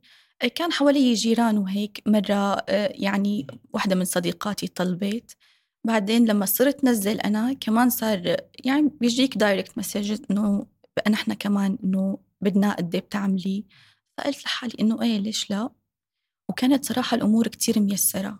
كان 0.47 0.71
حوالي 0.71 1.13
جيران 1.13 1.57
وهيك 1.57 2.03
مرة 2.07 2.53
آه، 2.69 2.93
يعني 2.95 3.47
واحدة 3.73 3.95
من 3.95 4.05
صديقاتي 4.05 4.67
طلبت. 4.67 5.35
بعدين 5.87 6.25
لما 6.25 6.45
صرت 6.45 6.83
نزل 6.85 7.19
أنا 7.19 7.53
كمان 7.53 7.89
صار 7.89 8.37
يعني 8.65 8.91
بيجيك 9.01 9.37
direct 9.37 9.77
message 9.77 10.21
إنه 10.31 10.65
نحن 11.09 11.33
كمان 11.33 11.77
إنه 11.83 12.17
بدنا 12.41 12.73
قد 12.73 12.95
إيه 12.95 13.01
بتعملي. 13.01 13.65
فقلت 14.17 14.43
لحالي 14.45 14.73
إنه 14.79 15.01
إيه 15.01 15.17
ليش 15.17 15.49
لا؟ 15.49 15.69
وكانت 16.49 16.85
صراحة 16.85 17.15
الأمور 17.15 17.47
كتير 17.47 17.79
ميسرة. 17.79 18.39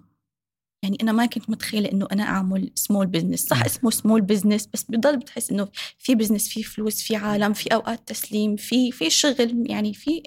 يعني 0.84 0.98
أنا 1.02 1.12
ما 1.12 1.26
كنت 1.26 1.50
متخيلة 1.50 1.92
إنه 1.92 2.08
أنا 2.12 2.24
أعمل 2.24 2.72
small 2.76 3.08
business 3.08 3.46
صح 3.46 3.66
اسمه 3.66 3.92
small 3.92 4.22
business 4.22 4.68
بس 4.74 4.84
بضل 4.90 5.18
بتحس 5.18 5.52
إنه 5.52 5.68
في 5.98 6.16
business 6.16 6.50
في 6.50 6.64
فلوس 6.64 7.02
في 7.02 7.16
عالم 7.16 7.54
في 7.54 7.74
أوقات 7.74 8.08
تسليم 8.08 8.56
في 8.56 8.92
في 8.92 9.10
شغل 9.10 9.72
يعني 9.72 9.94
في 9.94 10.24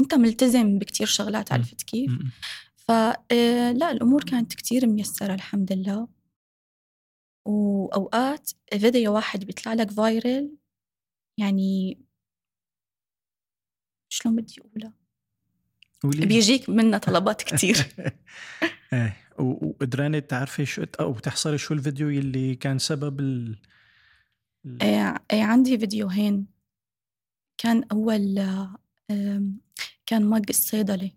أنت 0.00 0.14
ملتزم 0.14 0.78
بكتير 0.78 1.06
شغلات 1.06 1.52
عرفت 1.52 1.82
كيف. 1.82 2.12
فلا 2.76 3.22
آه، 3.32 3.90
الأمور 3.90 4.24
كانت 4.24 4.54
كتير 4.54 4.86
ميسرة 4.86 5.34
الحمد 5.34 5.72
لله. 5.72 6.08
وأوقات 7.46 8.50
فيديو 8.78 9.14
واحد 9.14 9.44
بيطلع 9.44 9.72
لك 9.72 9.90
فايرل 9.90 10.56
يعني 11.38 11.98
شلون 14.08 14.36
بدي 14.36 14.54
اقولها 14.60 14.92
بيجيك 16.04 16.68
منا 16.68 16.98
طلبات 16.98 17.42
كتير. 17.42 17.76
إيه 18.92 19.16
وقدرانة 19.38 20.18
تعرفي 20.18 20.66
شو 20.66 20.84
أو 21.00 21.18
تحصري 21.18 21.58
شو 21.58 21.74
الفيديو 21.74 22.08
اللي 22.08 22.54
كان 22.54 22.78
سبب 22.78 23.20
ال 23.20 23.58
إيه, 24.82 25.14
إيه 25.32 25.42
عندي 25.42 25.78
فيديوهين. 25.78 26.46
كان 27.58 27.84
أول 27.92 28.38
كان 30.06 30.24
مج 30.24 30.44
الصيدلي 30.48 31.12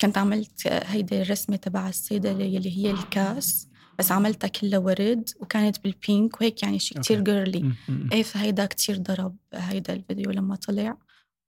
كنت 0.00 0.18
عملت 0.18 0.66
هيدي 0.66 1.22
الرسمة 1.22 1.56
تبع 1.56 1.88
الصيدلي 1.88 2.56
اللي 2.56 2.78
هي 2.78 2.90
الكاس 2.90 3.68
بس 3.98 4.12
عملتها 4.12 4.48
كلها 4.48 4.78
ورد 4.78 5.30
وكانت 5.40 5.84
بالبينك 5.84 6.40
وهيك 6.40 6.62
يعني 6.62 6.78
شيء 6.78 7.00
كتير 7.00 7.20
جيرلي 7.20 7.72
إيه 8.12 8.22
فهيدا 8.22 8.66
كتير 8.66 8.96
ضرب 8.96 9.36
هيدا 9.54 9.92
الفيديو 9.92 10.30
لما 10.30 10.56
طلع 10.56 10.96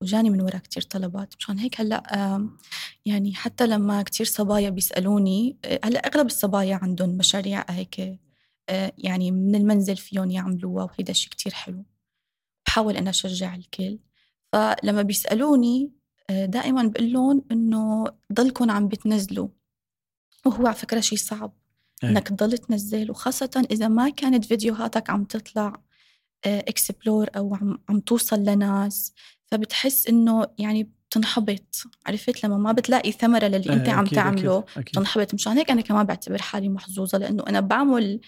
وجاني 0.02 0.30
من 0.30 0.40
ورا 0.40 0.58
كتير 0.58 0.82
طلبات. 0.82 1.34
مشان 1.38 1.58
هيك 1.58 1.80
هلأ 1.80 2.02
يعني 3.06 3.34
حتى 3.34 3.66
لما 3.66 4.02
كتير 4.02 4.26
صبايا 4.26 4.70
بيسألوني 4.70 5.56
هلأ 5.84 5.98
أغلب 5.98 6.26
الصبايا 6.26 6.74
عندهم 6.82 7.08
مشاريع 7.10 7.64
هيك 7.70 8.18
يعني 8.98 9.30
من 9.30 9.54
المنزل 9.54 9.96
فيهم 9.96 10.30
يعملوها 10.30 10.84
وهيدا 10.84 11.10
الشيء 11.10 11.30
كتير 11.30 11.54
حلو. 11.54 11.84
بحاول 12.66 12.96
أنا 12.96 13.10
أشجع 13.10 13.54
الكل. 13.54 13.98
فلما 14.52 15.02
بيسألوني 15.02 15.84
آه، 15.84 16.01
دائما 16.30 16.82
بقول 16.82 17.12
لهم 17.12 17.44
إنه 17.52 18.04
ضلكم 18.32 18.70
عم 18.70 18.88
بتنزلوا 18.88 19.48
وهو 20.46 20.66
على 20.66 20.76
فكرة 20.76 21.00
شيء 21.00 21.18
صعب 21.18 21.52
أي. 22.04 22.08
إنك 22.08 22.28
تضل 22.28 22.58
تنزل 22.58 23.10
وخاصة 23.10 23.66
إذا 23.70 23.88
ما 23.88 24.08
كانت 24.08 24.44
فيديوهاتك 24.44 25.10
عم 25.10 25.24
تطلع 25.24 25.82
اكسبلور 26.46 27.26
آه، 27.34 27.38
أو 27.38 27.54
عم, 27.54 27.78
عم 27.88 28.00
توصل 28.00 28.40
لناس 28.40 29.12
فبتحس 29.46 30.06
إنه 30.06 30.46
يعني 30.58 30.90
بتنحبط 31.10 31.82
عرفت 32.06 32.44
لما 32.44 32.56
ما 32.56 32.72
بتلاقي 32.72 33.12
ثمرة 33.12 33.46
للي 33.46 33.72
أنت 33.72 33.88
عم 33.88 34.04
أكيد 34.04 34.18
تعمله 34.18 34.58
أكيد 34.58 34.78
أكيد. 34.78 34.84
بتنحبط 34.84 35.34
مشان 35.34 35.58
هيك 35.58 35.70
أنا 35.70 35.80
كمان 35.80 36.06
بعتبر 36.06 36.42
حالي 36.42 36.68
محظوظة 36.68 37.18
لأنه 37.18 37.44
أنا 37.48 37.60
بعمل 37.60 38.20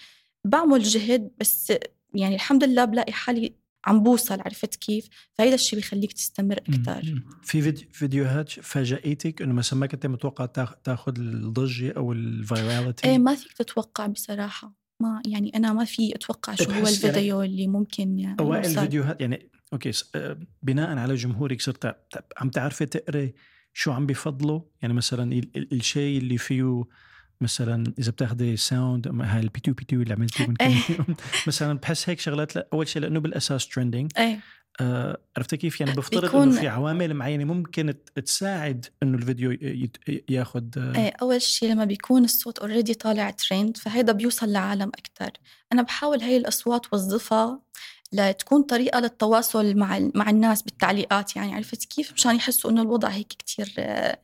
بعمل 0.44 0.82
جهد 0.82 1.30
بس 1.38 1.72
يعني 2.14 2.34
الحمد 2.34 2.64
لله 2.64 2.84
بلاقي 2.84 3.12
حالي 3.12 3.54
عم 3.86 4.02
بوصل 4.02 4.40
عرفت 4.40 4.74
كيف؟ 4.74 5.08
فهيدا 5.34 5.54
الشيء 5.54 5.78
بيخليك 5.78 6.12
تستمر 6.12 6.58
أكثر 6.58 7.22
في 7.42 7.62
فيديو 7.62 7.88
فيديوهات 7.92 8.50
فاجأتك 8.50 9.42
إنه 9.42 9.54
مثلا 9.54 9.78
ما 9.78 9.86
كنت 9.86 10.06
متوقع 10.06 10.46
تاخذ 10.84 11.18
الضجة 11.18 11.92
أو 11.96 12.12
ال 12.12 12.23
virality 12.23 13.08
إيه 13.08 13.18
ما 13.18 13.34
فيك 13.34 13.52
تتوقع 13.52 14.06
بصراحة. 14.06 14.84
ما 15.00 15.22
يعني 15.26 15.52
أنا 15.56 15.72
ما 15.72 15.84
في 15.84 16.14
أتوقع 16.14 16.54
شو 16.54 16.64
هو 16.64 16.70
يعني 16.70 16.88
الفيديو 16.88 17.40
يعني 17.40 17.52
اللي 17.52 17.66
ممكن 17.66 18.18
يعني 18.18 18.36
اوائل 18.40 18.66
الفيديوهات 18.66 19.20
يعني 19.20 19.50
أوكي 19.72 19.90
آه، 20.14 20.38
بناء 20.62 20.98
على 20.98 21.14
جمهورك 21.14 21.60
صرت 21.60 21.96
عم 22.36 22.50
تعرفي 22.50 22.86
تقري 22.86 23.34
شو 23.72 23.92
عم 23.92 24.06
بفضلوا 24.06 24.60
يعني 24.82 24.94
مثلا 24.94 25.42
الشيء 25.56 26.18
اللي 26.18 26.38
فيه 26.38 26.84
مثلا 27.44 27.94
إذا 27.98 28.10
بتاخذي 28.10 28.56
sound 28.56 29.08
هاي 29.08 29.40
ال 29.40 29.46
بي 29.46 29.58
2 29.58 29.74
بي 29.74 29.82
2 29.82 30.02
اللي 30.02 30.14
عملتيه 30.14 30.46
من 30.46 30.54
كم 30.54 30.64
إيه. 30.64 30.76
يوم. 30.90 31.16
مثلا 31.48 31.78
بحس 31.78 32.08
هيك 32.08 32.20
شغلات 32.20 32.56
أول 32.56 32.88
شيء 32.88 33.02
لأنه 33.02 33.20
بالأساس 33.20 33.68
trending 33.68 34.10
إيه. 34.18 34.40
آه 34.80 35.18
عرفتي 35.36 35.56
كيف؟ 35.56 35.80
يعني 35.80 35.92
بفترض 35.92 36.36
إنه 36.36 36.60
في 36.60 36.68
عوامل 36.68 37.14
معينة 37.14 37.44
ممكن 37.44 37.94
تساعد 38.24 38.86
إنه 39.02 39.18
الفيديو 39.18 39.58
ياخذ 40.28 40.64
آه. 40.76 40.96
إيه 40.96 41.12
أول 41.22 41.42
شيء 41.42 41.70
لما 41.70 41.84
بيكون 41.84 42.24
الصوت 42.24 42.58
already 42.58 42.94
طالع 42.94 43.30
ترند 43.30 43.76
فهيدا 43.76 44.12
بيوصل 44.12 44.52
لعالم 44.52 44.88
أكثر 44.88 45.30
أنا 45.72 45.82
بحاول 45.82 46.22
هاي 46.22 46.36
الأصوات 46.36 46.94
وظفها 46.94 47.60
لتكون 48.12 48.62
طريقة 48.62 49.00
للتواصل 49.00 49.76
مع 49.76 50.10
مع 50.14 50.30
الناس 50.30 50.62
بالتعليقات. 50.62 51.36
يعني 51.36 51.54
عرفت 51.54 51.84
كيف؟ 51.84 52.12
مشان 52.12 52.36
يحسوا 52.36 52.70
إنه 52.70 52.82
الوضع 52.82 53.08
هيك 53.08 53.32
كثير 53.38 53.74
آه 53.78 54.18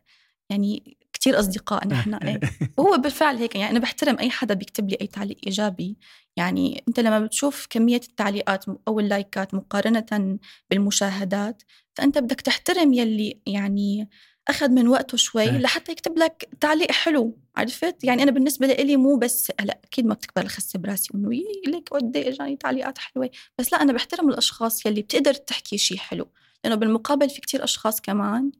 يعني 0.50 0.96
كتير 1.20 1.38
أصدقاء 1.38 1.86
نحن 1.88 2.14
إيه. 2.14 2.40
وهو 2.76 2.96
بالفعل 2.96 3.36
هيك 3.36 3.54
يعني 3.54 3.70
أنا 3.70 3.78
بحترم 3.78 4.18
أي 4.18 4.30
حدا 4.30 4.54
بيكتب 4.54 4.88
لي 4.88 4.98
أي 5.00 5.06
تعليق 5.06 5.36
إيجابي 5.46 5.96
يعني 6.36 6.84
أنت 6.88 7.00
لما 7.00 7.20
بتشوف 7.20 7.66
كمية 7.70 8.00
التعليقات 8.08 8.64
أو 8.88 9.00
اللايكات 9.00 9.54
مقارنة 9.54 10.38
بالمشاهدات 10.70 11.62
فأنت 11.94 12.18
بدك 12.18 12.40
تحترم 12.40 12.92
يلي 12.92 13.40
يعني 13.46 14.08
أخذ 14.48 14.68
من 14.68 14.88
وقته 14.88 15.16
شوي 15.16 15.42
إيه. 15.42 15.58
لحتى 15.58 15.92
يكتب 15.92 16.18
لك 16.18 16.48
تعليق 16.60 16.90
حلو 16.90 17.38
عرفت 17.56 18.04
يعني 18.04 18.22
أنا 18.22 18.30
بالنسبة 18.30 18.66
لي 18.66 18.96
مو 18.96 19.16
بس 19.16 19.52
هلأ 19.60 19.78
أكيد 19.84 20.06
ما 20.06 20.14
بتكبر 20.14 20.42
الخسه 20.42 20.78
براسي 20.78 21.08
إنه 21.14 21.34
يي 21.34 21.62
ليك 21.66 21.88
قد 21.88 22.16
إيه 22.16 22.28
إجاني 22.28 22.56
تعليقات 22.56 22.98
حلوة 22.98 23.30
بس 23.58 23.72
لا 23.72 23.82
أنا 23.82 23.92
بحترم 23.92 24.28
الأشخاص 24.28 24.86
يلي 24.86 25.02
بتقدر 25.02 25.34
تحكي 25.34 25.78
شيء 25.78 25.98
حلو 25.98 26.28
لأنه 26.64 26.74
بالمقابل 26.76 27.30
في 27.30 27.40
كتير 27.40 27.64
أشخاص 27.64 28.00
كمان 28.00 28.50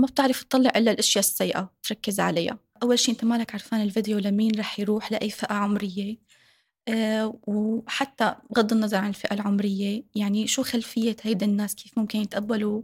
ما 0.00 0.06
بتعرف 0.06 0.42
تطلع 0.42 0.70
إلا 0.76 0.90
الأشياء 0.90 1.24
السيئة 1.24 1.72
تركز 1.82 2.20
عليها. 2.20 2.58
أول 2.82 2.98
شيء 2.98 3.14
أنت 3.14 3.24
مالك 3.24 3.54
عرفان 3.54 3.82
الفيديو 3.82 4.18
لمين 4.18 4.58
رح 4.58 4.80
يروح 4.80 5.12
لأي 5.12 5.30
فئة 5.30 5.52
عمرية. 5.54 6.16
أه 6.88 7.38
وحتى 7.46 8.34
بغض 8.50 8.72
النظر 8.72 8.96
عن 8.96 9.08
الفئة 9.08 9.34
العمرية 9.34 10.02
يعني 10.14 10.46
شو 10.46 10.62
خلفية 10.62 11.16
هيدا 11.22 11.46
الناس؟ 11.46 11.74
كيف 11.74 11.98
ممكن 11.98 12.18
يتقبلوا؟ 12.18 12.82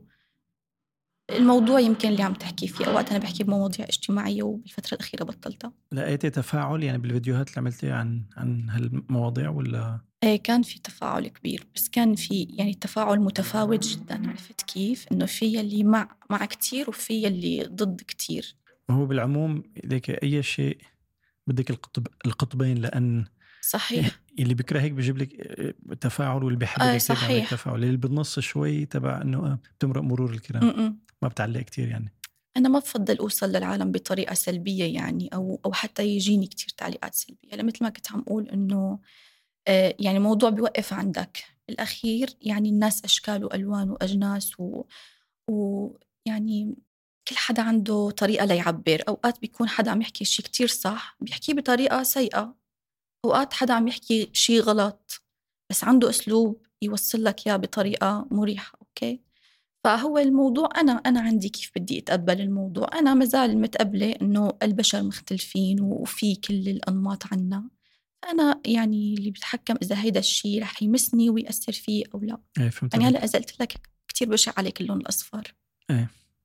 الموضوع 1.30 1.80
يمكن 1.80 2.08
اللي 2.08 2.22
عم 2.22 2.34
تحكي 2.34 2.68
فيه 2.68 2.84
أوقات 2.84 3.10
أنا 3.10 3.18
بحكي 3.18 3.44
بمواضيع 3.44 3.86
اجتماعية 3.86 4.42
وبالفترة 4.42 4.94
الأخيرة 4.94 5.24
بطلتها. 5.24 5.72
لقيتي 5.92 6.30
تفاعل 6.30 6.82
يعني 6.82 6.98
بالفيديوهات 6.98 7.48
اللي 7.48 7.58
عملتيها 7.58 7.94
عن 7.94 8.24
عن 8.36 8.70
هالمواضيع 8.70 9.50
ولا؟ 9.50 10.00
كان 10.34 10.62
في 10.62 10.78
تفاعل 10.78 11.28
كبير 11.28 11.66
بس 11.74 11.88
كان 11.88 12.14
في 12.14 12.42
يعني 12.50 12.74
تفاعل 12.74 13.20
متفاوت 13.20 13.86
جدا 13.86 14.28
عرفت 14.30 14.62
كيف؟ 14.62 15.06
إنه 15.12 15.26
في 15.26 15.46
يلي 15.46 15.84
مع 15.84 16.08
مع 16.30 16.44
كتير 16.46 16.88
وفي 16.88 17.22
يلي 17.22 17.64
ضد 17.64 18.00
كتير. 18.08 18.56
ما 18.88 18.94
هو 18.94 19.06
بالعموم 19.06 19.62
ليك 19.84 20.10
أي 20.10 20.42
شيء 20.42 20.78
بدك 21.46 21.70
القطب 21.70 22.06
القطبين 22.26 22.78
لأن 22.78 23.24
صحيح. 23.62 24.20
اللي 24.38 24.54
بيكرهك 24.54 24.92
بيجيب 24.92 25.18
لك 25.18 25.32
تفاعل 26.00 26.44
واللي 26.44 26.58
بيحبك 26.58 26.82
آه 26.82 26.98
صحيح. 26.98 27.50
تفاعل. 27.50 27.84
اللي 27.84 27.96
بالنص 27.96 28.38
شوي 28.38 28.84
تبع 28.84 29.22
إنه 29.22 29.38
آه، 29.38 29.58
بتمرق 29.78 30.02
مرور 30.02 30.30
الكرام 30.30 30.64
م-م. 30.64 30.98
ما 31.22 31.28
بتعلق 31.28 31.60
كتير 31.60 31.88
يعني. 31.88 32.12
أنا 32.56 32.68
ما 32.68 32.78
بفضل 32.78 33.16
أوصل 33.18 33.48
للعالم 33.52 33.92
بطريقة 33.92 34.34
سلبية 34.34 34.94
يعني 34.94 35.28
أو 35.34 35.60
أو 35.64 35.72
حتى 35.72 36.06
يجيني 36.06 36.46
كتير 36.46 36.68
تعليقات 36.76 37.14
سلبية. 37.14 37.48
لأ 37.56 37.62
مثل 37.62 37.78
ما 37.84 37.88
كنت 37.88 38.12
عم 38.12 38.20
أقول 38.20 38.48
إنه 38.48 38.76
آه، 38.76 39.00
يعني 40.00 40.18
موضوع 40.18 40.50
بيوقف 40.50 40.92
عندك. 40.92 41.44
الأخير 41.70 42.30
يعني 42.42 42.68
الناس 42.68 43.04
أشكال 43.04 43.44
وألوان 43.44 43.90
وأجناس 43.90 44.60
و, 44.60 44.84
و 45.50 45.88
يعني 46.26 46.76
كل 47.28 47.36
حدا 47.36 47.62
عنده 47.62 48.10
طريقة 48.10 48.44
ليعبر. 48.44 49.02
أوقات 49.08 49.40
بيكون 49.40 49.68
حدا 49.68 49.90
عم 49.90 50.00
يحكي 50.00 50.24
شيء 50.24 50.44
كتير 50.46 50.68
صح 50.68 51.16
بيحكيه 51.20 51.54
بطريقة 51.54 52.02
سيئة. 52.02 52.56
أوقات 53.24 53.52
حدا 53.54 53.74
عم 53.74 53.88
يحكي 53.88 54.30
شيء 54.32 54.60
غلط 54.60 55.22
بس 55.70 55.84
عنده 55.84 56.10
أسلوب 56.10 56.66
يوصل 56.82 57.24
لك 57.24 57.46
إياه 57.46 57.56
بطريقة 57.56 58.28
مريحة 58.30 58.78
أوكي؟ 58.82 59.20
فهو 59.84 60.18
الموضوع 60.18 60.68
أنا 60.76 60.92
أنا 60.92 61.20
عندي 61.20 61.48
كيف 61.48 61.72
بدي 61.76 61.98
أتقبل 61.98 62.40
الموضوع. 62.40 62.88
أنا 62.94 63.14
مازال 63.14 63.58
متقبلة 63.60 64.12
إنه 64.22 64.52
البشر 64.62 65.02
مختلفين 65.02 65.80
وفي 65.80 66.34
كل 66.36 66.68
الأنماط 66.68 67.22
عنا. 67.32 67.70
أنا 68.30 68.60
يعني 68.66 69.14
اللي 69.14 69.30
بتحكم 69.30 69.74
إذا 69.82 70.00
هيدا 70.02 70.20
الشيء 70.20 70.62
رح 70.62 70.82
يمسني 70.82 71.30
ويأثر 71.30 71.72
فيه 71.72 72.04
أو 72.14 72.20
لا. 72.20 72.38
إيه 72.60 72.68
فهمت 72.68 72.94
يعني. 72.94 73.06
هلأ 73.06 73.24
إذا 73.24 73.38
قلت 73.38 73.60
لك 73.60 73.74
كتير 74.08 74.28
بشع 74.28 74.52
عليك 74.56 74.80
اللون 74.80 75.00
الأصفر. 75.00 75.54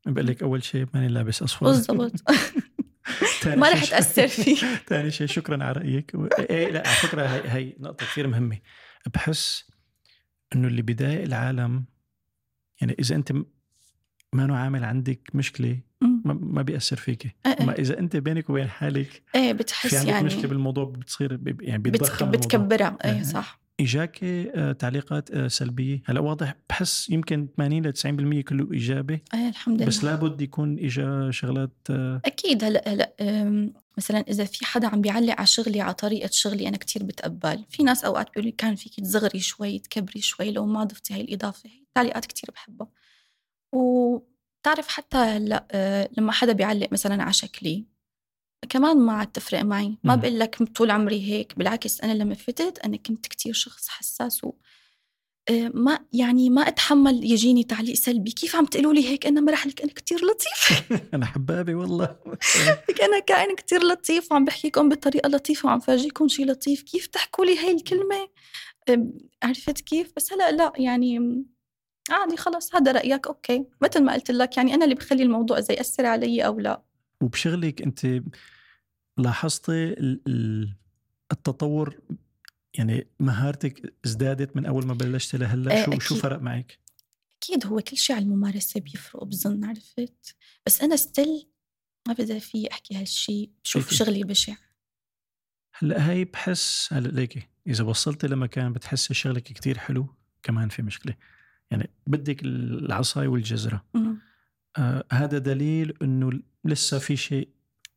بقول 0.06 0.28
لك 0.28 0.44
أول 0.44 0.64
شيء 0.64 0.86
ماني 0.94 1.08
لابس 1.08 1.42
أصفر. 1.44 1.66
بالضبط. 1.66 2.14
ما 3.46 3.70
رح 3.70 3.86
تأثر 3.86 4.28
فيه 4.28 4.56
ثاني 4.88 5.12
شيء 5.18 5.28
شكرا 5.28 5.64
على 5.64 5.72
رأيك. 5.80 6.12
و- 6.16 6.26
إيه 6.26 6.70
لا 6.72 6.88
على 6.88 6.96
فكرة 6.98 7.26
هي, 7.28 7.50
هي 7.52 7.76
نقطة 7.80 8.06
كثير 8.06 8.28
مهمة. 8.28 8.60
بحس 9.14 9.64
إنه 10.56 10.68
اللي 10.68 10.82
بضايق 10.82 11.22
العالم 11.22 11.86
يعني 12.82 12.96
إذا 13.00 13.16
أنت 13.16 13.34
ما 14.36 14.46
نوع 14.46 14.60
عامل 14.60 14.84
عندك 14.84 15.30
مشكلة. 15.34 15.80
ما, 16.02 16.34
ما 16.34 16.62
بيأثر 16.62 16.96
فيك 16.96 17.26
إيه 17.26 17.66
ما 17.66 17.80
إذا 17.80 18.00
أنت 18.00 18.16
بينك 18.16 18.50
وبين 18.50 18.68
حالك 18.68 19.22
في 19.32 19.54
بتحس 19.54 19.94
عندك 19.94 20.10
يعني 20.10 20.26
مشكلة 20.26 20.48
بالموضوع 20.48 20.86
بتصير 20.86 21.40
يعني 21.62 21.84
الموضوع. 21.90 22.28
بتكبرها. 22.28 22.98
إيه. 23.06 23.12
إيه 23.12 23.24
صح. 23.24 23.62
اجاك 23.80 24.20
آه، 24.24 24.72
تعليقات 24.72 25.32
آه، 25.32 25.48
سلبية؟ 25.48 26.02
هلأ 26.06 26.20
واضح 26.20 26.56
بحس 26.70 27.10
يمكن 27.10 27.48
80 27.58 27.86
ل 27.86 27.94
90% 27.94 28.42
كله 28.42 28.74
إيجابي. 28.74 29.22
إيه 29.34 29.50
الحمد 29.50 29.78
لله. 29.78 29.86
بس 29.86 30.04
لابد 30.04 30.42
يكون 30.42 30.80
إجا 30.80 31.32
شغلات 31.32 31.78
آه، 31.90 32.22
أكيد. 32.26 32.64
هلأ 32.64 32.84
هلأ 32.88 33.14
مثلا 33.98 34.20
إذا 34.20 34.46
في 34.46 34.66
حدا 34.66 34.88
عم 34.88 35.02
بيعلق 35.02 35.36
على 35.38 35.48
شغلي 35.48 35.82
على 35.82 35.94
طريقة 35.94 36.30
شغلي 36.32 36.68
أنا 36.68 36.78
كتير 36.78 37.04
بتقبل. 37.04 37.64
في 37.70 37.84
ناس 37.84 38.04
أوقات 38.04 38.28
بيقولوا 38.36 38.54
كان 38.58 38.76
فيك 38.76 39.00
تصغري 39.00 39.40
شوي 39.40 39.80
تكبري 39.80 40.22
شوي 40.22 40.52
لو 40.52 40.66
ما 40.66 40.84
ضفتي 40.84 41.14
هاي 41.14 41.22
الإضافة. 41.22 41.70
هي 41.70 41.84
تعليقات 41.96 42.26
كتير 42.26 42.50
بحبها. 42.54 42.88
وتعرف 43.72 44.88
حتى 44.88 45.18
هلا 45.18 45.68
أه، 45.72 46.10
لما 46.18 46.32
حدا 46.32 46.54
بيعلق 46.54 46.88
مثلا 46.92 47.24
على 47.24 47.34
شكلي 47.34 47.86
كمان 48.70 48.98
ما 48.98 49.14
عاد 49.14 49.28
تفرق 49.28 49.62
معي. 49.62 49.98
ما. 50.04 50.16
بقول 50.16 50.40
لك 50.40 50.64
طول 50.64 50.92
عمري 50.92 51.32
هيك 51.32 51.58
بالعكس 51.58 52.02
أنا 52.02 52.12
لما 52.12 52.36
فتت 52.36 52.80
أنا 52.86 52.98
كنت 52.98 53.28
كتير 53.28 53.54
شخص 53.54 53.88
حساس 53.88 54.44
و 54.44 54.54
أه، 55.50 55.72
ما 55.74 56.00
يعني 56.14 56.50
ما 56.50 56.68
أتحمل 56.68 57.24
يجيني 57.32 57.64
تعليق 57.64 57.96
سلبي. 57.96 58.32
كيف 58.32 58.56
عم 58.56 58.66
تقولوا 58.66 58.94
لي 58.94 59.10
هيك؟ 59.10 59.26
أنا 59.26 59.42
مرح 59.42 59.68
لك 59.68 59.82
أنا 59.82 59.92
كتير 59.94 60.20
لطيف 60.26 60.84
أنا 61.14 61.26
حبابي 61.26 61.74
والله. 61.74 62.16
لك 62.90 63.02
أنا 63.02 63.20
كائن 63.20 63.56
كتير 63.56 63.84
لطيف 63.84 64.32
وعم 64.32 64.46
بحكيكم 64.46 64.90
بطريقة 64.90 65.30
لطيفة 65.30 65.68
وعم 65.68 65.80
فرجيكم 65.80 66.28
شيء 66.28 66.46
لطيف. 66.46 66.82
كيف 66.82 67.08
تحكوا 67.08 67.46
لي 67.46 67.58
هاي 67.58 67.72
الكلمة؟ 67.72 68.30
عرفت 69.44 69.82
كيف؟ 69.82 70.12
بس 70.16 70.34
هلأ 70.34 70.52
لا 70.52 70.74
يعني 70.78 71.20
عادي 72.10 72.38
خلص 72.38 72.76
هذا 72.76 72.92
رأيك 72.92 73.28
أوكي 73.28 73.66
مثل 73.82 74.04
ما 74.04 74.14
قلت 74.14 74.32
لك 74.32 74.58
يعني 74.58 74.74
أنا 74.74 74.84
اللي 74.84 74.96
بخلي 74.96 75.24
الموضوع 75.24 75.58
إذا 75.58 75.74
يأثر 75.74 76.06
علي 76.06 76.46
أو 76.46 76.60
لا 76.60 76.82
وبشغلك 77.22 77.82
أنت 77.82 78.08
لاحظتي 79.18 79.72
ال- 79.84 80.22
ال- 80.28 80.76
التطور 81.32 82.00
يعني 82.78 83.08
مهارتك 83.20 83.94
ازدادت 84.06 84.56
من 84.56 84.66
أول 84.66 84.86
ما 84.86 84.94
بلشتي 84.94 85.38
لهلأ 85.38 85.72
إيه، 85.78 85.86
شو 85.86 85.92
شو 85.92 85.98
أكيد. 85.98 86.18
فرق 86.18 86.40
معك؟ 86.42 86.80
أكيد 87.38 87.66
هو 87.66 87.80
كل 87.82 87.98
شيء 87.98 88.16
على 88.16 88.26
الممارسة 88.26 88.80
بيفرق 88.80 89.24
بظن 89.24 89.66
عرفت 89.66 90.36
بس 90.66 90.82
أنا 90.82 90.96
ستيل 90.96 91.48
ما 92.08 92.14
بقدر 92.14 92.40
في 92.40 92.72
أحكي 92.72 92.96
هالشيء 92.96 93.50
بشوف. 93.64 93.94
شغلي 93.94 94.24
بشع 94.24 94.54
هلأ 95.74 96.12
هي 96.12 96.26
بحس 96.26 96.90
هلأ 96.94 97.08
ليكي 97.08 97.48
إذا 97.68 97.84
وصلتي 97.84 98.28
لمكان 98.28 98.74
بتحسي 98.74 99.14
شغلك 99.14 99.44
كتير 99.44 99.78
حلو 99.78 100.16
كمان 100.44 100.70
في 100.70 100.82
مشكلة 100.82 101.14
يعني 101.72 101.90
بدك 102.08 102.42
العصاي 102.44 103.28
والجزرة 103.28 103.84
أمم. 103.96 104.18
آه 104.78 105.04
هذا 105.12 105.38
دليل 105.38 105.94
إنه 106.02 106.32
لسه 106.66 107.00
في 107.00 107.16
شيء 107.16 107.50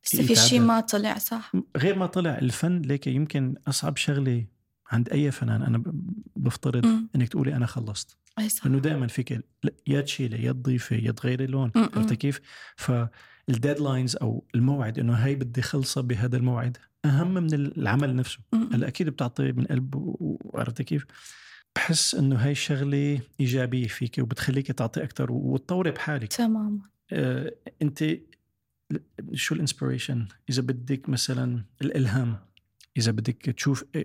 لسه 0.04 0.22
في 0.26 0.34
شيء. 0.34 0.60
ما 0.60 0.80
طلع 0.80 1.18
صح 1.18 1.52
غير 1.76 1.98
ما 1.98 2.06
طلع 2.06 2.38
الفن 2.38 2.82
ليك 2.82 3.06
يمكن 3.06 3.54
أصعب 3.68 3.96
شغلة 3.96 4.46
عند 4.90 5.08
أي 5.08 5.30
فنان 5.30 5.62
أنا 5.62 5.82
بفترض 6.36 6.86
أمم. 6.86 7.08
إنك 7.16 7.28
تقولي 7.28 7.56
أنا 7.56 7.66
خلصت 7.66 8.16
أي 8.38 8.48
صح 8.48 8.66
لأنه 8.66 8.78
دائما 8.78 9.06
فيك 9.06 9.44
يا 9.86 10.00
تشيلي 10.00 10.42
يا 10.44 10.52
تضيفي 10.52 10.94
يا 10.98 11.12
تغيري 11.12 11.46
لون 11.46 11.72
م-م. 11.74 11.88
عرفت 11.96 12.12
كيف؟ 12.12 12.40
فال 13.48 13.61
deadlines 13.61 14.16
أو 14.16 14.44
الموعد 14.54 14.98
إنه 14.98 15.12
هاي 15.14 15.34
بدي 15.34 15.62
خلصها 15.62 16.00
بهذا 16.00 16.36
الموعد 16.36 16.76
أهم 17.04 17.34
من 17.34 17.54
العمل 17.54 18.16
نفسه. 18.16 18.38
هلأ 18.72 18.88
أكيد 18.88 19.08
بتعطي 19.08 19.52
من 19.52 19.64
قلب 19.64 19.94
و- 19.94 20.38
وعرفت 20.44 20.82
كيف؟ 20.82 21.06
بحس 21.76 22.14
إنه 22.14 22.36
هاي 22.36 22.50
الشغله 22.52 23.20
إيجابية 23.40 23.86
فيك 23.86 24.18
وبتخليك 24.18 24.66
تعطي 24.72 25.02
أكثر 25.02 25.32
وتطوري 25.32 25.90
بحالك 25.90 26.32
تماما 26.32 26.78
آه، 27.12 27.54
أنت 27.82 28.04
شو 29.32 29.54
ال 29.54 29.60
inspiration 29.60 30.28
إذا 30.50 30.62
بدك 30.62 31.08
مثلا 31.08 31.64
الإلهام 31.82 32.36
إذا 32.96 33.12
بدك 33.12 33.36
تشوف 33.42 33.84
آه، 33.96 34.04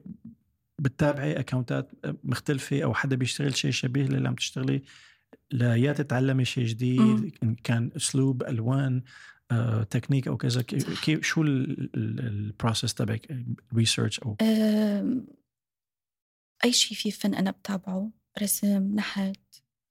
بتتابعي 0.80 1.40
account 1.40 1.85
ات 1.85 1.92
مختلفة 2.24 2.84
أو 2.84 2.94
حدا 2.94 3.16
بيشتغل 3.16 3.56
شيء 3.56 3.72
شبيه 3.72 4.04
للي 4.04 4.28
عم 4.28 4.36
تشتغلي 4.36 4.82
لا 5.52 5.76
يا 5.76 5.94
تتعلمي 5.94 6.46
شيء. 6.46 6.66
جديد 6.66 7.38
إن 7.44 7.56
كان 7.56 7.92
أسلوب 7.96 8.44
ألوان 8.44 9.02
آه، 9.52 9.84
تكنيك 9.84 10.28
أو 10.28 10.38
كذا. 10.38 10.62
كيف 10.62 11.24
شو 11.26 11.42
ال 11.44 11.62
process 11.62 12.94
تبعك 12.94 13.28
research 13.76 14.20
أو 14.20 14.38
أي 16.66 16.74
شيء 16.74 16.98
في 16.98 17.12
فن 17.12 17.36
أنا 17.36 17.52
بتابعه 17.52 18.12
رسم 18.42 18.96
نحت 18.96 19.36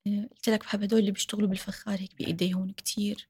أه، 0.07 0.29
قلت 0.33 0.49
لك 0.49 0.61
بحب 0.61 0.83
هدول 0.83 1.01
اللي 1.01 1.11
بيشتغلوا 1.11 1.49
بالفخار 1.49 2.01
هيك 2.01 2.17
بإيديهم 2.19 2.71
كتير. 2.73 3.29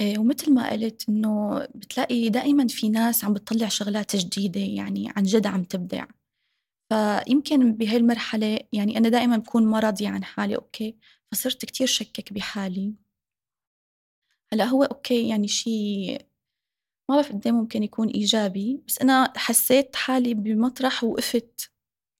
أه، 0.00 0.18
ومثل 0.18 0.54
ما 0.54 0.70
قلت 0.72 1.08
إنه 1.08 1.58
بتلاقي 1.74 2.28
دائما 2.28 2.66
في 2.68 2.88
ناس 2.88 3.24
عم 3.24 3.34
بتطلع 3.34 3.68
شغلات 3.68 4.16
جديدة 4.16 4.60
يعني 4.60 5.12
عن 5.16 5.22
جد 5.22 5.46
عم 5.46 5.64
تبدع. 5.64 6.06
فيمكن 6.92 7.72
بهاي 7.74 7.96
المرحلة 7.96 8.60
يعني 8.72 8.98
أنا 8.98 9.08
دائما 9.08 9.36
بكون 9.36 9.66
ما 9.66 9.80
راضية 9.80 10.08
عن 10.08 10.24
حالي 10.24 10.56
أوكي 10.56 10.96
فصرت 11.32 11.64
كتير 11.64 11.86
شكك 11.86 12.32
بحالي. 12.32 12.94
هلأ 14.52 14.64
هو 14.64 14.82
أوكي 14.84 15.28
يعني 15.28 15.48
شيء 15.48 16.26
ما 17.10 17.14
بعرف 17.16 17.32
قد 17.32 17.46
إيه 17.46 17.52
ممكن 17.52 17.82
يكون 17.82 18.08
إيجابي 18.08 18.82
بس 18.88 18.98
أنا 18.98 19.32
حسيت 19.36 19.96
حالي 19.96 20.34
بمطرح 20.34 21.04
وقفت 21.04 21.70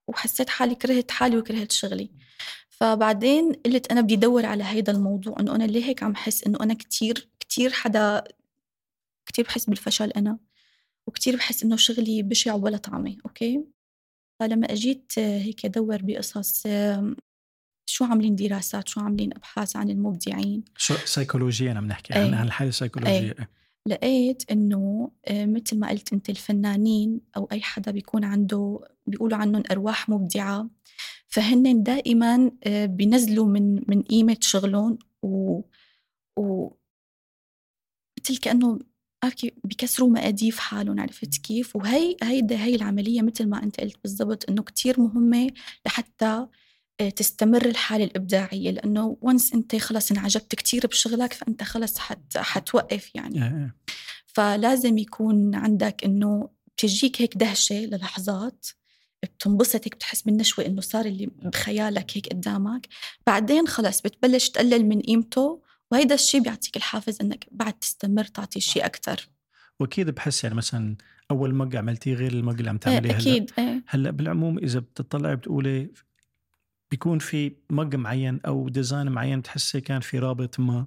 وحسيت 0.09 0.49
حالي 0.49 0.75
كرهت 0.75 1.11
حالي 1.11 1.39
وكرهت 1.39 1.73
شغلي. 1.73 2.11
فبعدين 2.69 3.53
قلت 3.53 3.93
أنا 3.93 4.01
بدي 4.01 4.15
أدور 4.15 4.47
على 4.47 4.65
هيدا 4.65 4.93
الموضوع 4.93 5.37
إنه 5.41 5.55
أنا 5.55 5.65
ليه 5.65 5.85
هيك 5.85 6.03
عم 6.03 6.17
حس 6.17 6.45
إنه 6.45 6.59
أنا 6.61 6.75
كتير 6.75 7.29
كتير 7.41 7.73
حدا 7.73 8.25
كتير 9.27 9.45
بحس 9.45 9.65
بالفشل 9.65 10.11
أنا 10.11 10.39
وكتير 11.07 11.37
بحس 11.37 11.63
إنه 11.63 11.77
شغلي 11.77 12.23
بشع 12.23 12.55
ولا 12.55 12.77
طعمة 12.77 13.17
أوكي؟ 13.27 13.65
فلما 14.41 14.73
أجيت 14.73 15.13
هيك 15.19 15.65
أدور 15.65 15.99
بقصص 16.03 16.63
شو 17.87 18.05
عاملين 18.05 18.37
دراسات 18.37 18.89
شو 18.89 19.01
عاملين 19.01 19.35
أبحاث 19.37 19.77
عن 19.77 19.91
المبدعين؟ 19.91 20.65
شو 20.77 20.95
سيكولوجيا 20.95 21.75
عم 21.75 21.87
نحكي. 21.87 22.15
عن 22.15 22.35
عن 22.35 22.47
الحالة 22.47 22.69
السيكولوجية 22.69 23.35
أي. 23.39 23.47
لقيت 23.87 24.51
إنه 24.51 25.11
آه، 25.27 25.47
مثل 25.47 25.79
ما 25.79 25.89
قلت 25.89 26.13
أنت 26.13 26.31
الفنانين 26.31 27.21
أو 27.37 27.49
أي 27.53 27.61
حدا 27.61 27.91
بيكون 27.91 28.25
عنده 28.25 28.81
بيقولوا 29.11 29.39
عنهم 29.39 29.63
أرواح 29.71 30.09
مبدعة. 30.09 30.71
فهن 31.29 31.83
دائما 31.83 32.51
آه، 32.65 32.87
بينزلوا 32.87 33.47
من 33.47 33.83
من 33.89 34.03
قيمة 34.03 34.37
شغلهم 34.41 34.99
و, 35.23 35.61
و 36.37 36.71
مثل 38.21 38.37
كأنه 38.39 38.79
بكسروا 39.65 40.11
مقاديف 40.11 40.59
حالهم 40.59 41.01
عرفت 41.01 41.37
كيف؟ 41.37 41.77
وهي 41.77 42.17
هيدا 42.23 42.57
هي 42.57 42.75
العملية 42.75 43.23
مثل 43.23 43.49
ما 43.49 43.63
أنت 43.63 43.81
قلت 43.81 43.97
بالضبط 44.03 44.51
إنه 44.51 44.63
كتير 44.63 45.01
مهمة 45.01 45.51
لحتى 45.87 46.47
آه، 47.01 47.09
تستمر 47.09 47.67
الحالة 47.67 48.05
الإبداعية. 48.05 48.71
لأنه 48.71 49.17
وانس 49.21 49.53
أنت 49.55 49.77
خلص 49.77 50.11
انعجبت 50.11 50.55
كتير 50.55 50.87
بشغلك 50.87 51.33
فأنت 51.33 51.63
خلص 51.63 51.99
حت 51.99 52.39
حتوقف 52.39 53.15
يعني. 53.15 53.39
فلازم 54.27 54.99
يكون 54.99 55.55
عندك 55.55 56.05
إنه 56.05 56.51
بتجيك 56.77 57.23
هيك 57.23 57.37
دهشة 57.37 57.75
للحظات. 57.75 58.67
بتنبسط 59.23 59.87
هيك 59.87 59.95
بتحس 59.95 60.23
بالنشوة 60.23 60.67
إنه 60.67 60.81
صار 60.81 61.05
اللي 61.05 61.31
بخيالك 61.43 62.17
هيك 62.17 62.29
قدامك. 62.29 62.89
بعدين 63.27 63.67
خلص 63.67 64.01
بتبلش 64.01 64.49
تقلل 64.49 64.87
من 64.87 65.01
قيمته 65.01 65.63
وهيدا 65.91 66.15
الشيء 66.15 66.41
بيعطيك 66.43 66.77
الحافز 66.77 67.19
إنك 67.21 67.47
بعد 67.51 67.73
تستمر 67.73 68.25
تعطي 68.25 68.61
شيء 68.61 68.87
أكتر. 68.87 69.29
وأكيد 69.81 70.11
بحس 70.11 70.45
يعني 70.45 70.57
مثلا 70.57 70.97
أول 71.31 71.55
مج 71.55 71.77
عملتيه 71.77 72.15
غير 72.15 72.33
المج 72.33 72.59
اللي 72.59 72.71
عم 72.71 72.75
إيه 72.75 72.81
تعمليه 72.81 73.11
هلأ. 73.11 73.21
أكيد 73.21 73.51
إيه. 73.59 73.83
هلأ 73.87 74.11
بالعموم 74.11 74.59
إذا 74.59 74.79
بتطلعي 74.79 75.37
بتقولي 75.37 75.91
بيكون 76.91 77.19
في 77.19 77.53
مج 77.71 77.97
معين 77.97 78.41
أو 78.47 78.69
ديزاين 78.69 79.09
معين 79.09 79.41
بتحسي 79.41 79.81
كان 79.81 80.01
في 80.01 80.19
رابط 80.19 80.61
ما 80.61 80.87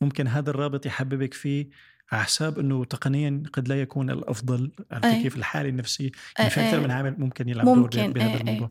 ممكن 0.00 0.28
هذا 0.28 0.50
الرابط 0.50 0.86
يحببك 0.86 1.34
فيه 1.34 1.68
على 2.12 2.24
حساب 2.24 2.58
إنه 2.58 2.84
تقنيا 2.84 3.42
قد 3.52 3.68
لا 3.68 3.80
يكون 3.82 4.10
الأفضل 4.10 4.72
عرفتي. 4.90 5.22
كيف 5.22 5.36
الحاله 5.36 5.68
النفسيه 5.68 6.10
يعني 6.38 6.50
في 6.50 6.60
أكثر. 6.60 6.80
من 6.80 6.90
عامل 6.90 7.14
ممكن 7.18 7.48
يلعب 7.48 7.64
دور 7.64 7.90
بهذا 7.94 8.40
الموضوع 8.40 8.70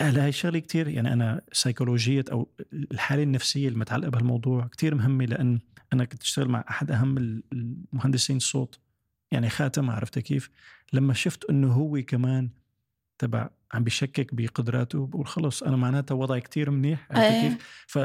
هلا 0.00 0.24
هي 0.24 0.28
الشغله 0.28 0.58
كثير 0.58 0.88
يعني 0.88 1.12
أنا 1.12 1.40
سيكولوجيه 1.52 2.24
أو 2.32 2.48
الحالة 2.72 3.22
النفسية 3.22 3.68
المتعلقه 3.68 4.10
بهالموضوع 4.10 4.66
كثير 4.66 4.94
مهمة 4.94 5.24
لأن 5.24 5.60
أنا 5.92 6.04
كنت 6.04 6.22
أشتغل 6.22 6.48
مع 6.48 6.64
أحد 6.70 6.90
أهم 6.90 7.42
المهندسين 7.52 8.36
الصوت 8.36 8.78
يعني 9.32 9.50
خاتم 9.50 9.90
عرفت 9.90 10.18
كيف 10.18 10.50
لما 10.92 11.14
شفت 11.14 11.44
إنه 11.50 11.72
هو 11.72 12.02
كمان 12.02 12.50
تبع 13.18 13.50
عم 13.72 13.84
بيشكك 13.84 14.34
بقدراته 14.34 15.06
بقول 15.06 15.26
خلص 15.26 15.62
أنا 15.62 15.76
معناتها 15.76 16.14
وضعي 16.14 16.40
كتير 16.40 16.70
منيح 16.70 17.08
عرفت. 17.10 17.40
كيف 17.40 17.84
ف 17.86 17.98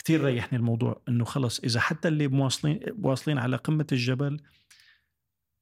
كتير 0.00 0.24
ريحني 0.24 0.58
الموضوع 0.58 1.02
إنه 1.08 1.24
خلص 1.24 1.60
إذا 1.60 1.80
حتى 1.80 2.08
اللي 2.08 2.28
مواصلين 2.28 2.80
واصلين 3.02 3.38
على 3.38 3.56
قمة 3.56 3.86
الجبل 3.92 4.40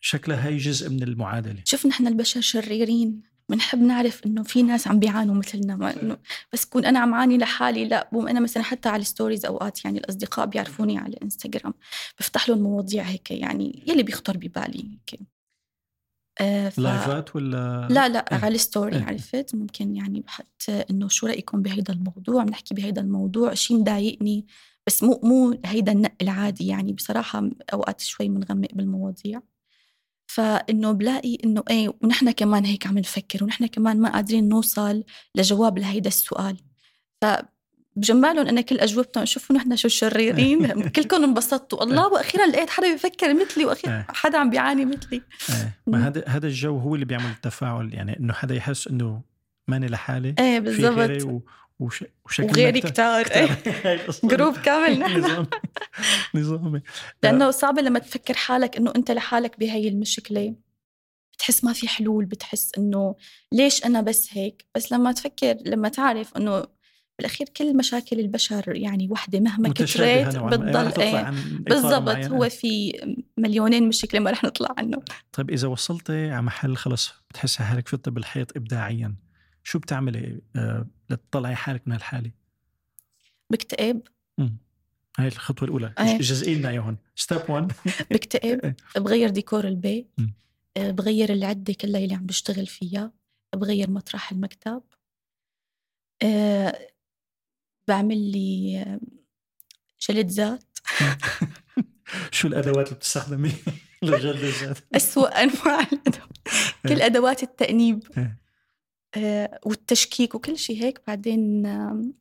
شكلها 0.01 0.49
هي 0.49 0.57
جزء 0.57 0.91
من 0.91 1.03
المعادلة. 1.03 1.63
شوف 1.65 1.87
نحن 1.87 2.07
البشر 2.07 2.41
شريرين 2.41 3.23
بنحب 3.49 3.79
نعرف 3.79 4.27
إنه 4.27 4.43
في 4.43 4.63
ناس 4.63 4.89
عم 4.89 4.99
بيعانوا 4.99 5.35
مثلنا 5.35 5.77
ما 5.77 6.03
إنه 6.03 6.19
بس 6.53 6.65
كون 6.65 6.85
أنا 6.85 6.99
عم 6.99 7.15
عاني 7.15 7.39
لحالي 7.39 7.85
لا 7.85 8.09
boom 8.13 8.29
أنا 8.29 8.41
مثلا 8.41 8.63
حتى 8.63 8.89
على 8.89 9.01
ال 9.01 9.06
stories 9.07 9.47
أوقات 9.47 9.85
يعني 9.85 9.99
الأصدقاء 9.99 10.47
بيعرفوني 10.47 10.99
على 10.99 11.09
الانستغرام 11.09 11.75
بفتح 12.19 12.49
لهم 12.49 12.59
مواضيع 12.59 13.03
هيك 13.03 13.31
يعني 13.31 13.85
يلي 13.87 14.03
بيخطر 14.03 14.37
ببالي 14.37 14.99
هيك. 15.11 15.21
ف... 16.39 16.79
live 16.79 17.25
ات 17.25 17.37
ولا 17.37 17.89
لا 17.91 18.09
لا 18.09 18.19
إيه. 18.33 18.45
على 18.45 18.55
ال 18.55 18.62
story 18.62 18.97
إيه. 18.97 19.05
عرفت 19.05 19.55
ممكن 19.55 19.97
يعني 19.97 20.21
بحط 20.21 20.65
إنه 20.91 21.09
شو 21.09 21.27
رأيكم 21.27 21.63
بهيدا 21.63 21.93
الموضوع 21.93 22.45
بنحكي 22.45 22.75
بهيدا 22.75 23.01
الموضوع 23.01 23.55
شيء 23.55 23.79
مضايقني 23.79 24.47
بس 24.87 25.03
مو 25.03 25.21
مو 25.23 25.61
هيدا 25.65 25.93
النق 25.93 26.13
العادي 26.23 26.67
يعني 26.67 26.93
بصراحة 26.93 27.51
أوقات 27.73 28.01
شوي 28.01 28.29
بنغمق 28.29 28.69
بالمواضيع 28.73 29.41
فإنه 30.27 30.93
بلاقي 30.93 31.39
إنه 31.45 31.63
إيه 31.71 31.95
ونحن 32.03 32.31
كمان 32.31 32.65
هيك 32.65 32.87
عم 32.87 32.99
نفكر 32.99 33.45
ونحن 33.45 33.67
كمان 33.67 34.01
ما 34.01 34.13
قادرين 34.13 34.49
نوصل 34.49 35.05
لجواب 35.35 35.79
لهيدا 35.79 36.09
السؤال 36.09 36.57
ف 37.21 37.25
بجمالهم 37.99 38.47
أنا 38.47 38.61
كل 38.61 38.79
أجوبتهم 38.79 39.25
شوفوا 39.25 39.57
نحن 39.57 39.77
شو 39.77 39.89
شريرين. 39.89 40.73
كلكم 40.97 41.25
انبسطتوا 41.25 41.83
الله 41.83 42.07
وأخيرا 42.07 42.47
لقيت 42.47 42.71
حدا 42.71 42.93
بيفكر 42.93 43.35
مثلي 43.35 43.65
وأخيرا 43.65 43.93
إيه. 43.97 44.07
حدا 44.09 44.39
عم 44.39 44.51
بيعاني 44.51 44.85
مثلي. 44.85 45.23
إيه. 45.51 45.79
ما 45.87 46.07
هذا 46.09 46.25
هذا 46.27 46.47
الجو 46.47 46.79
هو 46.79 46.95
اللي 46.95 47.05
بيعمل 47.07 47.31
التفاعل 47.31 47.95
يعني 47.95 48.19
إنه 48.19 48.33
حدا 48.33 48.55
يحس 48.55 48.89
إنه 48.89 49.23
ماني 49.69 49.87
لحالي. 49.87 50.35
إيه 50.39 50.59
بالضبط. 50.61 51.23
و... 51.23 51.41
وش... 51.81 52.05
وشكلنا 52.27 52.53
وغيري 52.53 52.81
كتار- 52.81 53.23
كتار. 53.23 53.57
إيه. 53.85 54.07
جروب 54.31 54.57
كامل 54.57 54.99
نحن. 55.01 55.19
نظام 55.19 55.47
نظامي. 56.35 56.81
لأنه 57.23 57.51
صعب 57.51 57.79
لما 57.79 57.99
تفكر 57.99 58.35
حالك 58.35 58.77
إنه 58.77 58.93
أنت 58.97 59.11
لحالك 59.11 59.59
بهي 59.59 59.89
المشكلة. 59.89 60.55
بتحس 61.35 61.65
ما 61.65 61.73
في 61.73 61.89
حلول 61.89 62.25
بتحس 62.25 62.73
إنه 62.79 63.17
ليش 63.53 63.85
أنا 63.85 64.01
بس 64.01 64.29
هيك؟ 64.33 64.65
بس 64.75 64.93
لما 64.93 65.13
تفكر 65.13 65.57
لما 65.67 65.89
تعرف 65.89 66.37
إنه 66.37 66.65
بالأخير 67.19 67.49
كل 67.57 67.77
مشاكل 67.77 68.21
البشر 68.21 68.77
يعني 68.77 69.09
وحدة 69.11 69.41
مهما 69.41 69.69
ما. 69.69 69.75
يعني 69.99 70.29
بتضل 70.29 71.03
إيه 71.03 71.29
إطار 71.29 71.35
بالضبط. 71.61 72.17
هو 72.17 72.49
في 72.49 72.93
مليونين 73.37 73.89
مشكلة 73.89 74.21
ما 74.21 74.31
رح 74.31 74.45
نطلع 74.45 74.75
عنه 74.79 75.03
طيب 75.33 75.51
إذا 75.51 75.69
وصلتي 75.69 76.31
على 76.31 76.43
محل 76.43 76.77
خلص 76.77 77.15
بتحسي 77.31 77.63
حالك 77.63 77.89
فت 77.89 78.09
بالحيط 78.09 78.57
ابداعيا 78.57 79.15
شو 79.63 79.79
بتعملي 79.79 80.41
آه 80.57 80.87
لتطلعي 81.11 81.55
حالك 81.55 81.83
من 81.87 81.93
هالحاله؟ 81.93 82.31
بكتئب. 83.51 84.03
هاي 85.19 85.29
الخطوة 85.29 85.69
الأولى 85.69 85.95
إيه. 86.01 86.19
جزئي 86.19 86.55
لنا 86.55 86.69
إياهم 86.69 86.99
step 87.17 87.41
1 87.49 87.73
بكتئب 88.13 88.75
بغير 88.97 89.31
ديكور 89.31 89.69
البيت. 89.69 90.11
آه، 90.77 90.91
بغير 90.91 91.33
العدة 91.33 91.73
كلها 91.73 92.01
اللي 92.01 92.15
عم 92.15 92.27
بشتغل 92.27 92.67
فيها 92.67 93.13
بغير 93.55 93.91
مطرح 93.91 94.33
المكتب 94.33 94.83
آه، 96.23 96.89
بعمل 97.89 98.33
لي 98.33 98.79
آه، 98.87 99.01
جلد 100.11 100.31
ذات 100.31 100.65
شو 102.31 102.49
الأدوات 102.49 102.87
اللي 102.87 102.97
بتستخدمي؟ 102.97 103.53
لجلد 104.03 104.45
الذات؟ 104.45 104.79
أسوأ 104.95 105.43
أنواع 105.43 105.81
الأدوات. 105.81 106.39
كل 106.89 107.01
أدوات 107.03 107.43
التأنيب. 107.43 108.03
إيه. 108.19 108.39
آه، 109.17 109.61
والتشكيك 109.67 110.35
وكل 110.35 110.59
شيء 110.59 110.83
هيك. 110.83 111.01
بعدين 111.07 111.67
آم، 111.67 112.15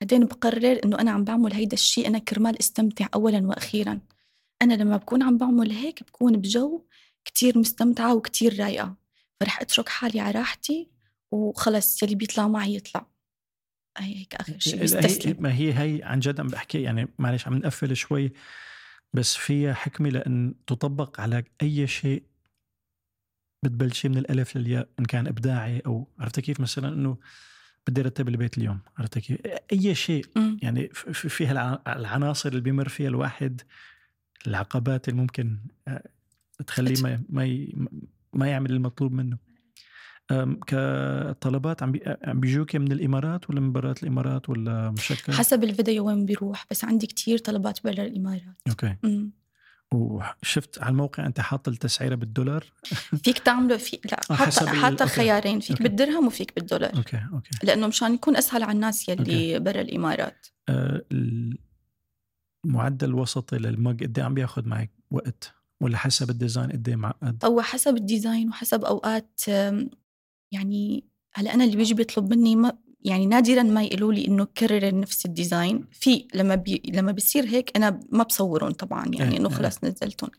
بعدين 0.00 0.24
بقرر 0.26 0.80
إنه 0.84 0.98
أنا 0.98 1.10
عم 1.10 1.24
بعمل 1.24 1.52
هيدا 1.52 1.74
الشيء 1.74 2.06
أنا 2.06 2.18
كرمال 2.18 2.58
استمتع 2.60 3.08
أولا 3.14 3.46
وأخيرا. 3.46 4.00
أنا 4.62 4.74
لما 4.74 4.96
بكون 4.96 5.22
عم 5.22 5.38
بعمل 5.38 5.70
هيك 5.70 6.02
بكون 6.02 6.36
بجو 6.36 6.84
كتير 7.24 7.58
مستمتعة 7.58 8.14
وكتير 8.14 8.60
رايقة. 8.60 8.96
فرح 9.40 9.60
أترك 9.60 9.88
حالي 9.88 10.20
على 10.20 10.38
راحتي 10.38 10.90
وخلص 11.30 12.02
يلي 12.02 12.14
بيطلع 12.14 12.48
معي 12.48 12.74
يطلع. 12.74 13.13
هي 13.98 14.14
هيك 14.20 14.34
آخر 14.34 14.58
شيء 14.58 14.82
بستسلم 14.82 15.36
ما 15.42 15.54
هي 15.54 15.72
هي 15.78 16.02
عن 16.02 16.20
جد 16.20 16.40
عم 16.40 16.46
بحكي 16.46 16.82
يعني 16.82 17.08
معلش 17.18 17.46
عم 17.46 17.54
نقفل 17.54 17.96
شوي 17.96 18.32
بس 19.12 19.36
فيها 19.36 19.74
حكمة 19.74 20.08
لأن 20.08 20.54
تطبق 20.66 21.20
على 21.20 21.44
أي 21.62 21.86
شيء 21.86 22.22
بتبلشي 23.64 24.08
من 24.08 24.18
الألف 24.18 24.56
للياء 24.56 24.88
إن 25.00 25.04
كان 25.04 25.26
إبداعي 25.26 25.78
أو 25.86 26.08
عرفت 26.18 26.40
كيف؟ 26.40 26.60
مثلا 26.60 26.88
إنه 26.88 27.18
بدي 27.86 28.00
ارتب 28.00 28.28
البيت 28.28 28.58
اليوم 28.58 28.80
عرفت 28.98 29.18
كيف؟ 29.18 29.38
أي 29.72 29.94
شيء. 29.94 30.26
يعني 30.62 30.88
فيها 31.12 31.52
الع- 31.52 31.82
العناصر 31.96 32.48
اللي 32.48 32.60
بيمر 32.60 32.88
فيها 32.88 33.08
الواحد 33.08 33.60
العقبات 34.46 35.08
اللي 35.08 35.20
ممكن 35.20 35.58
آه، 35.88 36.08
تخليه 36.66 36.94
ما 37.28 37.68
ما 38.32 38.48
يعمل 38.48 38.70
المطلوب 38.72 39.12
منه. 39.12 39.38
كطلبات 40.66 41.82
عم 41.82 41.92
عم 42.24 42.40
بيجوكي 42.40 42.78
من 42.78 42.92
الإمارات 42.92 43.50
ولا 43.50 43.60
من 43.60 43.72
برات 43.72 44.02
الإمارات 44.02 44.48
ولا 44.50 44.90
مشكل؟ 44.90 45.32
حسب 45.32 45.64
الفيديو 45.64 46.06
وين 46.06 46.26
بيروح 46.26 46.66
بس 46.70 46.84
عندي 46.84 47.06
كتير 47.06 47.38
طلبات 47.38 47.84
برا 47.84 48.04
الإمارات 48.04 48.56
أوكي 48.68 48.96
مم. 49.02 49.32
وشفت 49.94 50.82
على 50.82 50.90
الموقع 50.90 51.26
أنت 51.26 51.40
حاط 51.40 51.68
التسعيرة 51.68 52.14
بالدولار 52.14 52.72
فيك 53.24 53.38
تعمله 53.38 53.76
في 53.76 53.98
لا 54.04 54.20
آه، 54.30 54.34
حتى 54.34 55.04
أوكي. 55.04 55.06
خيارين 55.06 55.60
فيك 55.60 55.70
أوكي. 55.70 55.82
بالدرهم 55.82 56.26
وفيك 56.26 56.54
بالدولار 56.56 56.96
أوكي 56.96 57.20
أوكي 57.32 57.50
لأنه 57.62 57.86
مشان 57.86 58.14
يكون 58.14 58.36
أسهل 58.36 58.62
على 58.62 58.72
الناس 58.72 59.08
يلي 59.08 59.58
برا 59.58 59.80
الإمارات 59.80 60.46
آه، 60.68 61.04
المعدل 62.64 63.08
الوسطي 63.08 63.58
لل 63.58 63.76
mug 63.76 64.04
قد 64.04 64.18
إيه 64.18 64.24
عم 64.24 64.34
بياخذ 64.34 64.68
معك 64.68 64.90
وقت 65.10 65.54
ولا 65.80 65.96
حسب 65.96 66.30
ال 66.30 66.36
design 66.36 66.72
قد 66.72 66.88
إيه 66.88 66.96
معقد؟ 66.96 67.44
هو 67.44 67.62
حسب 67.62 67.96
ال 67.96 68.03
design 68.03 68.48
وحسب 68.48 68.84
أوقات 68.84 69.40
يعني 70.52 71.04
هلأ 71.34 71.54
أنا 71.54 71.64
اللي 71.64 71.76
بيجي 71.76 71.94
بيطلب 71.94 72.34
مني 72.34 72.56
ما 72.56 72.78
يعني 73.00 73.26
نادرا 73.26 73.62
ما 73.62 73.82
يقولوا 73.82 74.12
لي 74.12 74.26
إنه 74.26 74.44
كرر 74.44 75.00
نفس 75.00 75.26
ال 75.26 75.35
design 75.35 75.86
في 75.92 76.26
لما 76.34 76.54
بي 76.54 76.82
لما 76.94 77.12
بيصير 77.12 77.44
هيك 77.46 77.76
أنا 77.76 78.00
ما 78.10 78.22
بصورهم 78.24 78.70
طبعا 78.70 79.06
يعني 79.14 79.32
إيه، 79.32 79.38
إنه 79.40 79.48
إيه. 79.48 79.54
خلاص 79.54 79.84
نزلتهم. 79.84 80.30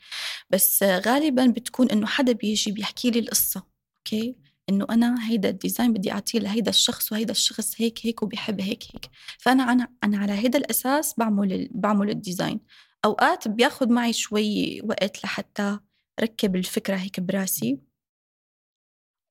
بس 0.50 0.84
غالبا 0.84 1.46
بتكون 1.48 1.90
إنه 1.92 2.06
حدا 2.08 2.32
بيجي 2.32 2.72
بيحكي 2.72 3.12
لي 3.12 3.20
القصة 3.20 3.64
أوكي؟ 4.00 4.36
إنه 4.70 4.86
أنا 4.90 5.30
هيدا 5.30 5.50
ال 5.50 5.56
design 5.56 5.94
بدي 5.94 6.12
أعطيه 6.12 6.40
لهيدا 6.40 6.70
الشخص 6.70 7.12
وهيدا 7.12 7.32
الشخص 7.32 7.74
هيك 7.82 8.00
هيك 8.06 8.24
وبيحب 8.24 8.62
هيك 8.62 8.84
هيك. 8.84 9.10
فأنا 9.40 9.72
أنا 9.72 9.88
أنا 10.04 10.18
على 10.18 10.32
هيدا 10.34 10.60
الأساس 10.60 11.14
بعمل 11.18 11.54
ال- 11.54 11.70
بعمل 11.74 12.10
ال 12.10 12.17
design 12.17 12.60
أوقات 13.06 13.48
بياخد 13.48 13.90
معي 13.90 14.14
شوي 14.14 14.82
وقت 14.82 15.24
لحتى 15.24 15.80
ركب 16.22 16.56
الفكرة 16.56 16.96
هيك 16.96 17.20
براسي. 17.20 17.80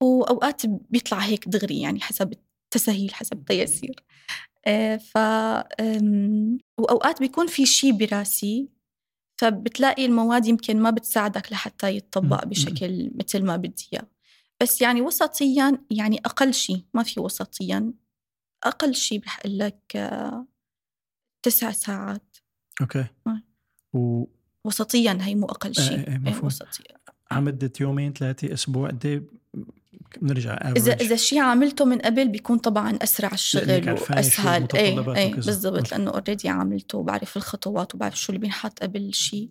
وأوقات 0.05 0.67
بيطلع 0.67 1.19
هيك 1.19 1.49
دغري 1.49 1.81
يعني 1.81 2.01
حسب 2.01 2.33
التسهيل 2.33 3.14
حسب 3.14 3.38
التيسير 3.38 4.05
آه، 4.67 4.97
ف 4.97 5.17
أم، 5.81 6.59
وأوقات 6.79 7.21
بيكون 7.21 7.47
في 7.47 7.67
شيء 7.67 7.93
براسي 7.93 8.69
فبتلاقي 9.37 10.07
المواد 10.07 10.47
يمكن 10.47 10.81
ما 10.81 10.90
بتساعدك 10.90 11.53
لحتى 11.53 11.97
يتطبق. 11.97 12.45
بشكل 12.45 13.11
مثل 13.14 13.45
ما 13.45 13.57
بدي 13.57 13.88
إياه 13.93 14.07
بس 14.62 14.83
يعني 14.83 15.01
وسطيا 15.01 15.79
يعني 15.90 16.19
أقل 16.19 16.55
شيء 16.55 16.85
ما 16.95 17.03
في 17.03 17.21
وسطيا 17.21 17.93
أقل 18.64 18.95
شيء 18.95 19.25
رح 19.25 19.38
أقول 19.40 19.59
لك 19.59 19.97
آه، 19.97 20.47
تسع 21.43 21.71
ساعات 21.71 22.37
أوكي 22.81 23.07
آه. 23.27 23.43
وعم 23.92 24.07
بقلك 24.07 24.27
وسطيا 24.64 25.19
هي 25.21 25.35
مو 25.35 25.47
أقل 25.47 25.75
شيء 25.75 25.99
إيه، 25.99 25.99
إيه، 25.99 26.09
إيه، 26.09 26.19
مفهوم. 26.19 26.47
وسطيا 26.47 26.97
يومين 27.81 28.12
ثلاثة 28.12 28.53
أسبوع 28.55 28.88
قد 28.88 29.07
إيه 29.07 29.23
بنرجع 30.22 30.52
اذا؟ 30.76 30.92
إذا 30.92 31.16
شيء 31.16 31.38
عملته 31.38 31.85
من 31.85 31.98
قبل 31.98 32.28
بيكون 32.28 32.59
طبعا 32.59 32.98
أسرع 33.02 33.33
الشغل 33.33 33.90
وأسهل 33.90 34.57
المتطلبات 34.57 35.16
إيه 35.16 35.33
وكذا. 35.33 35.46
بالضبط. 35.46 35.92
لأنه 35.92 36.11
already 36.11 36.49
عملته 36.48 36.98
وبعرف 36.98 37.37
الخطوات 37.37 37.94
وبعرف 37.94 38.20
شو 38.20 38.33
اللي 38.33 38.40
بينحط 38.40 38.83
قبل 38.83 39.00
الشيء 39.00 39.50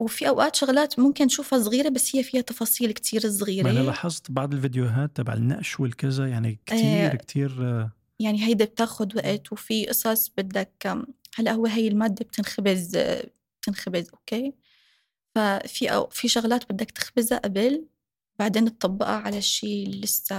وفي 0.00 0.28
أوقات 0.28 0.56
شغلات 0.56 0.98
ممكن 0.98 1.26
تشوفها 1.26 1.58
صغيرة 1.62 1.88
بس 1.88 2.16
هي 2.16 2.22
فيها 2.22 2.40
تفاصيل 2.40 2.92
كتير 2.92 3.30
صغيرة 3.30 3.70
لاحظت 3.70 4.30
بعض 4.30 4.54
الفيديوهات 4.54 5.16
تبع 5.16 5.32
النقش 5.32 5.80
والكذا 5.80 6.28
يعني 6.28 6.58
كتير 6.66 6.78
إيه. 6.78 7.08
كتير 7.08 7.56
آه، 7.60 7.90
يعني 8.18 8.46
هيدا 8.46 8.64
بتاخد 8.64 9.16
وقت 9.16 9.52
وفي 9.52 9.86
قصص 9.86 10.32
بدك 10.38 11.04
هلأ 11.36 11.52
هو 11.52 11.66
هي 11.66 11.88
المادة 11.88 12.24
بتنخبز 12.24 12.98
بتنخبز 13.60 14.10
أوكي 14.14 14.54
ففي 15.34 15.88
أو 15.88 16.08
في 16.08 16.28
شغلات 16.28 16.72
بدك 16.72 16.90
تخبزها 16.90 17.38
قبل 17.38 17.84
بعدين 18.38 18.78
تطبقها 18.78 19.16
على 19.16 19.38
الشيء 19.38 19.86
اللي 19.86 20.00
لسه 20.00 20.36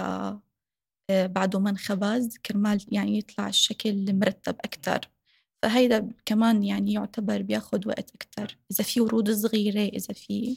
آه، 1.09 1.25
بعده 1.27 1.59
ما 1.59 1.69
انخبز 1.69 2.37
كرمال 2.45 2.85
يعني 2.91 3.17
يطلع 3.17 3.47
الشكل 3.49 4.13
مرتب 4.15 4.55
أكتر. 4.65 5.09
فهيدا 5.61 6.09
كمان 6.25 6.63
يعني 6.63 6.93
يعتبر 6.93 7.41
بياخد 7.41 7.87
وقت 7.87 8.11
أكتر 8.15 8.57
إذا 8.71 8.83
في 8.83 9.01
ورود 9.01 9.31
صغيرة 9.31 9.79
إذا 9.79 10.13
في 10.13 10.55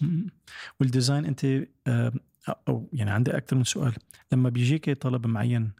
وال 0.80 0.91
design 0.91 1.24
أنت 1.24 1.44
آه، 1.86 2.12
أو 2.68 2.88
يعني 2.92 3.10
عندي 3.10 3.36
أكثر 3.36 3.56
من 3.56 3.64
سؤال 3.64 3.92
لما 4.32 4.48
بيجيك 4.48 4.90
طلب 4.90 5.26
معين 5.26 5.70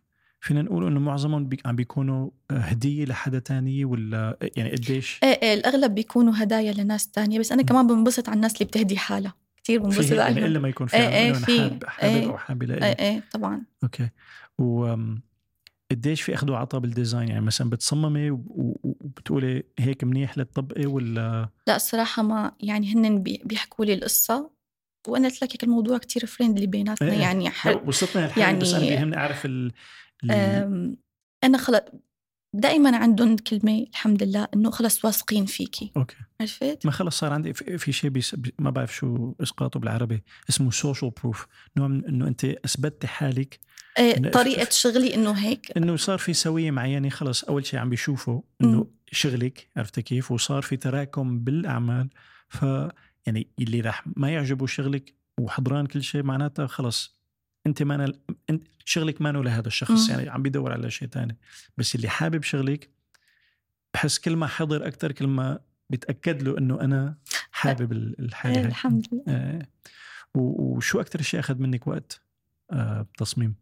فينا 0.41 0.63
نقول 0.63 0.87
إنه 0.87 1.01
معظمهم 1.01 1.49
بي- 1.49 1.59
عم 1.65 1.77
بيكونوا 1.77 2.31
آه، 2.51 2.55
هدية 2.59 3.05
لحدا 3.05 3.39
تاني 3.39 3.85
ولا 3.85 4.39
يعني 4.57 4.71
قديش؟ 4.73 5.21
إيه 5.23 5.39
إيه 5.43 5.55
الأغلب 5.55 5.95
بيكونوا 5.95 6.33
هدايا 6.37 6.73
لناس 6.73 7.09
تانية 7.11 7.39
بس 7.39 7.53
أنا 7.53 7.63
كمان 7.63 7.87
بنبسط 7.87 8.29
على 8.29 8.37
الناس 8.37 8.55
اللي 8.55 8.65
بتهدي 8.65 8.97
حالها. 8.97 9.35
كتير 9.63 9.83
بنبسط 9.83 10.11
يعني 10.13 10.23
عليهم 10.23 10.45
إلا 10.45 10.59
ما 10.59 10.69
يكون 10.69 10.87
في 10.87 10.97
إيه 10.97 11.07
عم 11.07 11.13
إيه 11.13 11.29
يقولوا 11.29 11.37
أنا 11.39 11.47
في. 11.47 11.61
حابب 11.61 11.85
حابب 11.85 12.15
إيه. 12.15 12.27
أو 12.31 12.39
حابة 12.39 12.75
إيه 12.75 12.83
إيه 12.85 13.23
طبعا 13.33 13.63
أوكي 13.83 14.09
و 14.59 14.95
قديش 15.91 16.23
في 16.23 16.35
اخذ 16.35 16.51
وعطاء 16.51 16.81
بال 16.81 16.93
design 16.93 17.29
يعني 17.29 17.41
مثلا 17.41 17.71
بتصممي 17.71 18.31
وبتقولي 18.31 19.63
هيك 19.79 20.05
منيح 20.05 20.39
للطبقة 20.39 20.87
ولا 20.87 21.49
لأ 21.67 21.77
الصراحة 21.77 22.23
ما 22.23 22.53
يعني 22.61 22.95
هن 22.95 23.23
بي- 23.23 23.43
بيحكوا 23.45 23.85
لي 23.85 23.95
القصة 23.95 24.51
وأنا 25.09 25.29
قلت 25.29 25.43
لك 25.43 25.65
الموضوع 25.65 25.99
كتير 25.99 26.27
friendly 26.27 26.67
بيناتنا 26.67 27.13
إيه. 27.13 27.19
يعني 27.21 27.51
حل 27.51 27.81
وصلتنا 27.87 28.39
يعني 28.39 28.59
بس 28.59 28.75
أنا 28.75 28.87
بيهمني 28.87 29.17
أعرف 29.17 29.47
ال, 29.47 29.73
ال... 30.25 30.97
أنا 31.45 31.59
خلص 31.59 31.81
دائما 32.55 32.97
عندهم 32.97 33.37
كلمة 33.37 33.87
الحمد 33.91 34.23
لله 34.23 34.49
إنه 34.55 34.71
خلص 34.71 35.05
واثقين 35.05 35.47
فيكي. 35.47 35.93
أوكي. 35.97 36.17
عرفت؟ 36.41 36.87
ما 36.87 36.93
خلص 36.93 37.19
صار 37.19 37.33
عندي 37.33 37.53
في, 37.55 37.93
شيء 37.93 38.11
بيس... 38.11 38.35
بي- 38.35 38.55
ما 38.59 38.71
بعرف 38.71 38.95
شو 38.95 39.35
إسقاطه 39.43 39.81
بالعربي 39.81 40.23
اسمه 40.49 40.71
social 40.71 41.11
proof 41.11 41.47
نوع 41.77 41.89
من 41.89 42.05
إنه 42.05 42.29
أنت 42.29 42.45
اثبتي 42.45 43.07
حالك. 43.07 43.59
إيه 43.99 44.17
إنه 44.17 44.31
طريقة 44.31 44.71
شغلي 44.71 45.15
إنه 45.15 45.33
هيك. 45.33 45.77
إنه 45.77 45.97
صار 45.97 46.19
في 46.19 46.33
سوية 46.33 46.71
معينة 46.71 47.09
خلص 47.09 47.45
أول 47.45 47.67
شيء 47.67 47.81
عم 47.81 47.91
بيشوفوا 47.91 48.41
إنه. 48.63 48.87
شغلك 49.13 49.69
عرفتي 49.77 50.03
كيف؟ 50.03 50.31
وصار 50.33 50.63
في 50.63 50.77
تراكم 50.77 51.39
بالأعمال. 51.41 52.09
ف 52.49 52.63
يعني 53.27 53.47
اللي 53.59 53.81
راح 53.81 54.05
ما 54.17 54.31
يعجبه 54.31 54.67
شغلك 54.67 55.15
وحاضر 55.41 55.87
كل 55.87 56.03
شيء 56.03 56.23
معناتها 56.23 56.67
خلص 56.67 57.19
أنت 57.67 57.83
ما 57.83 57.95
أنا... 57.95 58.13
أنت 58.51 58.65
شغلك 58.85 59.23
ما 59.23 59.29
لهذا 59.33 59.67
الشخص 59.69 60.11
مم. 60.11 60.17
يعني 60.19 60.29
عم 60.31 60.43
بيدور 60.43 60.73
على 60.73 60.91
شيء 60.91 61.09
تاني. 61.09 61.37
بس 61.79 61.95
اللي 61.95 62.09
حابب 62.09 62.43
شغلك 62.43 62.91
بحس 63.95 64.19
كل 64.19 64.37
ما 64.37 64.47
حضر 64.47 64.87
أكثر 64.87 65.13
كل 65.13 65.27
ما 65.27 65.61
بتأكد 65.91 66.43
له 66.43 66.59
إنه 66.59 66.81
أنا 66.81 67.19
حابب 67.51 67.93
ال- 67.93 68.21
الحالة 68.21 68.61
إيه 68.61 68.67
الحمد 68.67 69.07
لله. 69.13 69.23
آه. 69.29 69.67
وشو 70.35 71.01
أكثر 71.01 71.23
شيء 71.23 71.41
أخذ 71.41 71.55
منك 71.59 71.87
وقت؟ 71.87 72.21
آه 72.71 73.03
بتصميم. 73.03 73.55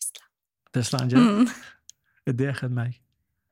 تسلم. 0.00 0.26
تسلا 0.72 1.00
عن 1.02 1.08
جد. 1.08 1.48
قد 2.28 2.40
إيه 2.40 2.50
أخذ 2.50 2.68
معي 2.68 3.02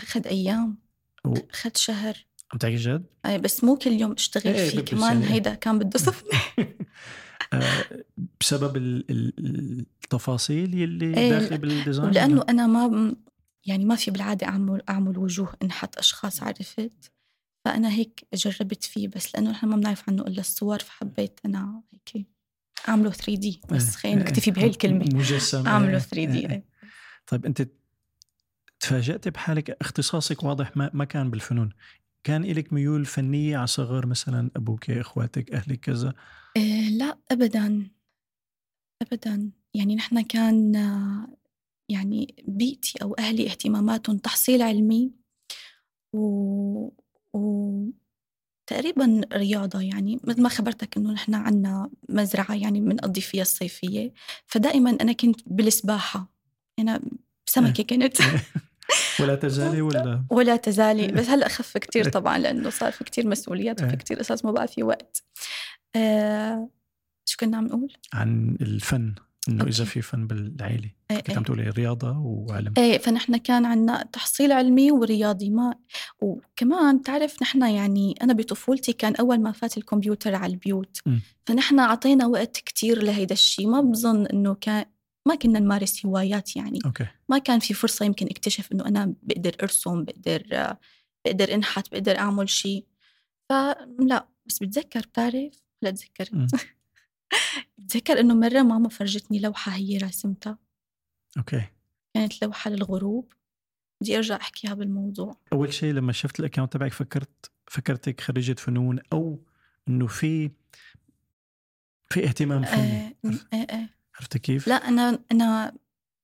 أخذ 0.01 0.27
أيام. 0.27 0.79
و- 1.25 1.35
أخذ 1.51 1.71
شهر. 1.75 2.25
عم 2.53 2.59
تحكي 2.59 2.77
جد؟ 2.77 3.07
أي 3.27 3.39
بس 3.39 3.65
مو 3.65 3.77
كل 3.77 3.91
يوم 3.93 4.13
اشتغل 4.13 4.53
إيه، 4.55 4.71
فيه. 4.71 4.81
كمان 4.81 5.21
يعني- 5.23 5.35
هيدا 5.35 5.55
كان 5.55 5.79
بده 5.79 5.99
صفني 5.99 6.31
آه، 6.59 6.75
بسبب 8.41 8.77
ال- 8.77 9.11
ال- 9.11 9.87
التفاصيل 10.05 10.75
يلي 10.75 11.17
إيه، 11.17 11.31
داخله 11.31 11.57
بالديزاين 11.57 12.09
ولأنه 12.09 12.35
ولا؟ 12.35 12.51
أنا 12.51 12.67
ما 12.67 13.15
يعني 13.67 13.85
ما 13.85 13.97
في 13.97 14.11
بالعادة 14.11 14.47
اعمل 14.47 14.83
أعمل 14.89 15.19
وجوه 15.19 15.55
انحت 15.63 15.97
أشخاص 15.97 16.43
عرفت؟ 16.43 17.13
فأنا 17.65 17.91
هيك 17.91 18.25
جربت 18.35 18.85
فيه 18.85 19.09
بس 19.09 19.35
لأنه 19.35 19.51
نحن 19.51 19.67
ما 19.67 19.77
بنعرف 19.77 20.09
عنه 20.09 20.23
إلا 20.23 20.41
الصور 20.41 20.79
فحبيت 20.79 21.41
أنا 21.45 21.83
هيك 21.93 22.27
أعمله 22.89 23.11
3 23.11 23.35
دي 23.35 23.61
بس 23.71 23.85
إيه، 23.85 23.91
خلينا 24.03 24.21
إيه، 24.21 24.25
نكتفي 24.25 24.51
بهي 24.51 24.67
الكلمة. 24.67 25.05
مجسم 25.15 25.67
أعمله 25.67 25.93
إيه، 25.93 25.99
3 25.99 26.17
إيه، 26.19 26.47
دي. 26.47 26.65
طيب 27.27 27.47
أنت 27.47 27.69
تفاجأت 28.81 29.29
بحالك 29.29 29.71
اختصاصك 29.81 30.43
واضح 30.43 30.77
ما, 30.77 30.91
ما 30.95 31.05
كان 31.05 31.31
بالفنون. 31.31 31.71
كان 32.25 32.45
إلك 32.45 32.73
ميول 32.73 33.05
فنية 33.05 33.57
على 33.57 33.67
صغر 33.67 34.07
مثلا 34.07 34.51
أبوك 34.57 34.91
إخواتك 34.91 35.53
أهلك 35.53 35.81
كذا. 35.81 36.15
إيه 36.59 36.91
لا 36.91 37.19
ابدا. 37.31 37.89
ابدا. 39.03 39.51
يعني 39.75 39.97
نحن 39.97 40.21
كان 40.21 40.75
يعني 41.89 42.35
بيئتي 42.49 43.03
أو 43.03 43.15
أهلي 43.15 43.47
اهتماماتهم 43.47 44.19
تحصيل 44.19 44.63
علمي 44.63 45.13
و, 46.13 46.89
و... 47.35 47.91
تقريبا 48.67 49.21
رياضة. 49.33 49.81
يعني 49.81 50.21
مثل 50.25 50.43
ما 50.43 50.49
خبرتك 50.49 50.97
إنه 50.97 51.13
نحن 51.13 51.35
عنا 51.35 51.91
مزرعة 52.09 52.55
يعني 52.55 52.81
بنقضي 52.81 53.21
فيها 53.21 53.43
الصيفية. 53.43 54.13
فدائما 54.47 54.91
أنا 54.91 55.13
كنت 55.13 55.41
بالسباحة. 55.47 56.33
أنا 56.79 57.01
سمكة 57.47 57.83
كنت 57.83 58.17
ولا 59.21 59.35
تزالي 59.35 59.83
ولا 59.83 60.25
ولا 60.31 60.57
تزالي 60.57 61.07
بس 61.07 61.29
هلا 61.29 61.49
خف 61.49 61.79
كتير 61.79 62.09
طبعا 62.09 62.39
لأنه 62.39 62.71
صار 62.71 62.93
في 62.93 63.05
كتير 63.05 63.27
مسؤوليات 63.27 63.83
وفي 63.83 63.91
إيه. 63.91 63.97
كتير 63.97 64.19
قصص 64.19 64.45
ما 64.45 64.53
بقى 64.53 64.69
في 64.69 64.83
وقت 64.83 65.25
آه 65.97 66.69
شو 67.25 67.37
كنا 67.41 67.57
عم 67.57 67.67
نقول؟ 67.67 67.93
عن 68.15 68.57
الفن 68.61 69.15
إذا 69.49 69.63
أوكي. 69.63 69.85
في 69.85 70.03
فن 70.03 70.27
بالعائلة 70.27 70.91
إيه 71.11 71.17
كنت 71.17 71.31
إيه. 71.31 71.37
عم 71.37 71.43
تقولي 71.43 71.71
رياضة 71.71 72.19
وعلم 72.19 72.75
إيه 72.79 72.99
فنحن 72.99 73.37
كان 73.37 73.65
عنا 73.65 74.09
تحصيل 74.13 74.53
علمي 74.53 74.91
ورياضي 74.91 75.51
ما 75.51 75.75
وكمان 76.21 77.03
تعرف 77.03 77.43
نحن 77.43 77.63
يعني 77.63 78.15
أنا 78.23 78.33
بطفولتي 78.33 78.93
كان 78.93 79.15
أول 79.15 79.41
ما 79.41 79.53
فات 79.53 79.79
الكمبيوتر 79.79 80.35
على 80.35 80.53
البيوت 80.53 81.01
م. 81.07 81.19
فنحن 81.47 81.79
أعطينا 81.79 82.27
وقت 82.27 82.57
كتير 82.57 83.03
لهيدا 83.03 83.33
الشيء 83.33 83.69
ما 83.69 83.81
بظن 83.81 84.27
إنه 84.27 84.55
كان 84.55 84.85
ما 85.29 85.35
كنا 85.35 85.59
نمارس 85.59 86.07
هوايات 86.07 86.57
يعني. 86.57 86.79
أوكي. 86.87 87.07
ما 87.29 87.39
كان 87.39 87.59
في 87.59 87.75
فرصة 87.75 88.07
يمكن 88.07 88.27
أكتشف 88.27 88.73
إنه 88.73 88.87
أنا 88.87 89.15
بقدر 89.23 89.57
أرسم 89.63 90.05
بقدر 90.05 90.43
بقدر 91.25 91.55
أنحت 91.55 91.93
بقدر 91.93 92.19
أعمل 92.19 92.49
شيء 92.49 92.87
فلا 93.49 94.29
بس 94.47 94.59
بتذكر 94.59 95.01
بتعرف 95.01 95.63
لا 95.83 95.89
اتذكر 95.89 96.29
م. 96.33 96.47
بتذكر 97.79 98.21
إنه 98.21 98.35
مرة 98.35 98.63
ماما 98.63 98.89
فرجتني 98.89 99.39
لوحة 99.39 99.73
هي 99.73 99.99
راسمتها. 99.99 100.59
أوكي. 101.39 101.63
كانت 102.15 102.43
لوحة 102.43 102.71
للغروب. 102.71 103.33
بدي 104.01 104.17
أرجع 104.17 104.37
أحكيها 104.37 104.75
بالموضوع. 104.75 105.37
أول 105.53 105.73
شيء 105.73 105.93
لما 105.93 106.13
شفت 106.13 106.41
ال 106.41 106.45
account 106.45 106.73
تبعك 106.73 106.93
فكرت 106.93 107.51
فكرتك 107.67 108.21
خريجة 108.21 108.53
فنون 108.53 108.99
أو 109.13 109.45
إنه 109.89 110.07
في 110.07 110.51
في 112.11 112.25
اهتمام 112.25 112.63
فني. 112.63 113.17
آه، 113.25 113.39
آه، 113.53 113.57
آه. 113.57 113.89
عرفت 114.19 114.37
كيف؟ 114.37 114.69
لا 114.69 114.75
أنا 114.75 115.19
أنا 115.33 115.73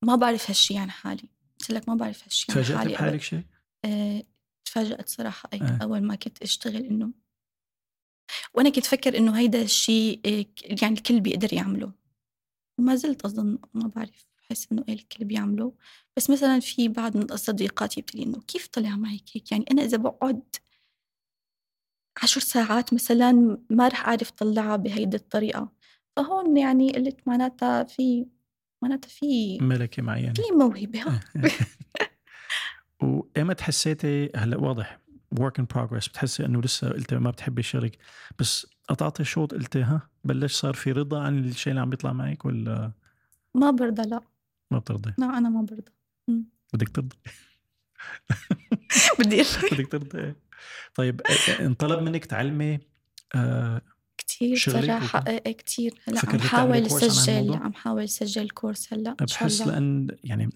ما 0.02 0.16
بعرف 0.16 0.50
هالشي 0.50 0.78
عن 0.78 0.90
حالي 0.90 1.28
قلت 1.60 1.70
لك 1.70 1.88
ما 1.88 1.94
بعرف 1.94 2.24
هالشي 2.24 2.46
عن 2.52 2.54
تفاجأت 2.58 2.78
حالي 2.78 2.92
بحالك 2.92 3.12
أبد. 3.12 3.22
شيء؟ 3.22 3.42
آه، 3.84 4.22
تفاجأت 4.64 5.08
صراحة 5.08 5.48
أي 5.52 5.60
آه. 5.60 5.78
أول 5.82 6.00
ما 6.00 6.14
كنت 6.14 6.42
أشتغل 6.42 6.84
إنه 6.84 7.12
وأنا 8.54 8.70
كنت 8.70 8.86
فكر 8.86 9.18
إنه 9.18 9.38
هيدا 9.38 9.62
الشيء 9.62 10.20
آه، 10.26 10.44
يعني 10.82 10.94
الكل 10.94 11.20
بيقدر 11.20 11.54
يعمله 11.54 11.92
وما 12.78 12.94
زلت 12.96 13.24
أظن 13.24 13.58
ما 13.74 13.88
بعرف 13.88 14.26
بحس 14.38 14.72
إنه 14.72 14.84
إيه 14.88 14.94
الكل 14.94 15.24
بيعمله 15.24 15.74
بس 16.16 16.30
مثلا 16.30 16.60
في 16.60 16.88
بعض 16.88 17.16
من 17.16 17.36
صديقاتي 17.36 18.00
بتقولي 18.00 18.26
إنه 18.26 18.40
كيف 18.40 18.66
طلع 18.66 18.96
معك 18.96 19.22
هيك 19.32 19.52
يعني 19.52 19.64
أنا 19.70 19.82
إذا 19.82 19.96
بقعد 19.96 20.42
عشر 22.22 22.40
ساعات 22.40 22.94
مثلا 22.94 23.58
ما 23.70 23.88
رح 23.88 24.08
أعرف 24.08 24.30
طلعها 24.30 24.76
بهيدي 24.76 25.16
الطريقة 25.16 25.72
فهون 26.16 26.56
يعني 26.56 26.92
قلت 26.92 27.16
معناتها 27.26 27.84
في 27.84 28.26
معناتها 28.82 29.08
في 29.08 29.58
ملكة 29.60 30.02
معينة. 30.02 30.32
في 30.32 30.42
موهبة. 30.58 31.00
ها 31.06 31.20
وايمت 33.02 33.60
حسيتي 33.60 34.30
هلأ 34.36 34.56
واضح 34.56 34.98
work 35.40 35.60
in 35.60 35.64
progress 35.76 36.08
بتحسي 36.08 36.44
إنه 36.44 36.60
لسه 36.60 36.88
قلتي 36.88 37.16
ما 37.16 37.30
بتحبي 37.30 37.62
شغلك 37.62 37.98
بس 38.38 38.66
قطعتي 38.88 39.24
شوط 39.24 39.54
قلتي 39.54 39.82
ها 39.82 40.08
بلش 40.24 40.54
صار 40.54 40.74
في 40.74 40.92
رضا 40.92 41.22
عن 41.22 41.38
الشيء 41.44 41.70
اللي 41.70 41.80
عم 41.80 41.90
بيطلع 41.90 42.12
معك 42.12 42.44
ولا؟ 42.44 42.92
ما 43.54 43.70
برضى 43.70 44.02
لا. 44.02 44.20
ما 44.70 44.78
بترضي 44.78 45.14
لا 45.18 45.38
أنا 45.38 45.48
ما 45.48 45.62
برضى. 45.62 45.92
بدك 46.74 46.88
ترضي 46.88 47.16
بدي 49.18 49.36
بدك 49.72 49.86
ترضي 49.92 50.18
إيه. 50.18 50.36
طيب 50.94 51.20
انطلب 51.60 52.02
منك 52.02 52.24
تعلمي 52.24 52.78
آه 53.34 53.82
وكده؟ 54.42 55.00
إيه 55.26 55.42
إيه 55.46 55.52
كتير 55.52 55.94
هلأ 56.08 56.20
عم 56.28 56.38
حاول 56.38 56.88
course 56.88 57.04
عن 57.04 57.10
سجل 57.10 57.32
هالموضوع؟ 57.32 57.58
عم 57.58 57.72
حاول 57.72 58.08
سجل 58.08 58.50
course 58.50 58.92
هلأ 58.92 59.16
بحس 59.20 59.62
لأن 59.62 60.16
يعني 60.24 60.50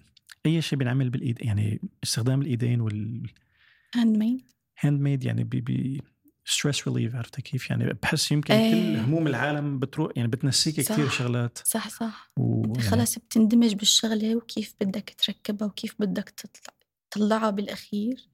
أي 0.45 0.61
شيء 0.61 0.79
بينعمل 0.79 1.09
بالإيد 1.09 1.37
يعني 1.41 1.81
استخدام 2.03 2.41
الإيدين 2.41 2.81
وال 2.81 3.29
hand 3.95 4.17
handmade 4.17 4.43
made 4.83 5.23
يعني 5.23 5.43
بي 5.43 5.61
بي 5.61 6.01
stress 6.45 6.87
relief 6.87 7.15
عرفتي 7.15 7.41
كيف 7.41 7.69
يعني 7.69 7.93
بحس 8.03 8.31
يمكن 8.31 8.53
إيه. 8.53 8.71
كل 8.71 8.99
هموم 8.99 9.27
العالم 9.27 9.79
بتروح 9.79 10.11
يعني 10.15 10.27
بتنسيك 10.27 10.81
صح. 10.81 10.93
كثير 10.93 11.09
شغلات 11.09 11.59
صح 11.65 11.89
صح 11.89 12.31
و 12.37 12.65
أنت 12.65 12.77
يعني 12.77 12.89
خلص 12.89 13.19
بتندمج 13.19 13.73
بالشغلة 13.73 14.35
وكيف 14.35 14.75
بدك 14.81 15.15
تركبها 15.17 15.67
وكيف 15.67 15.95
بدك 15.99 16.29
تطلع 16.29 16.73
تطلعها 17.11 17.49
بالأخير 17.49 18.29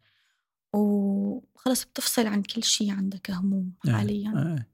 وخلص 0.73 1.85
بتفصل 1.85 2.27
عن 2.27 2.43
كل 2.43 2.63
شيء 2.63 2.91
عندك 2.91 3.31
هموم 3.31 3.71
إيه. 3.87 3.93
حاليا 3.93 4.33
آه. 4.35 4.65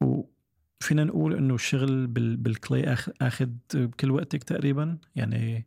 وفينا 0.00 1.04
نقول 1.04 1.34
إنه 1.34 1.54
الشغل 1.54 2.06
بال... 2.06 2.36
بالكلي 2.36 2.96
اخذ 3.20 3.50
كل 4.00 4.10
وقتك 4.10 4.42
تقريبا؟ 4.44 4.98
يعني 5.16 5.66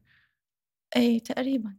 إيه 0.95 1.19
تقريبا. 1.19 1.78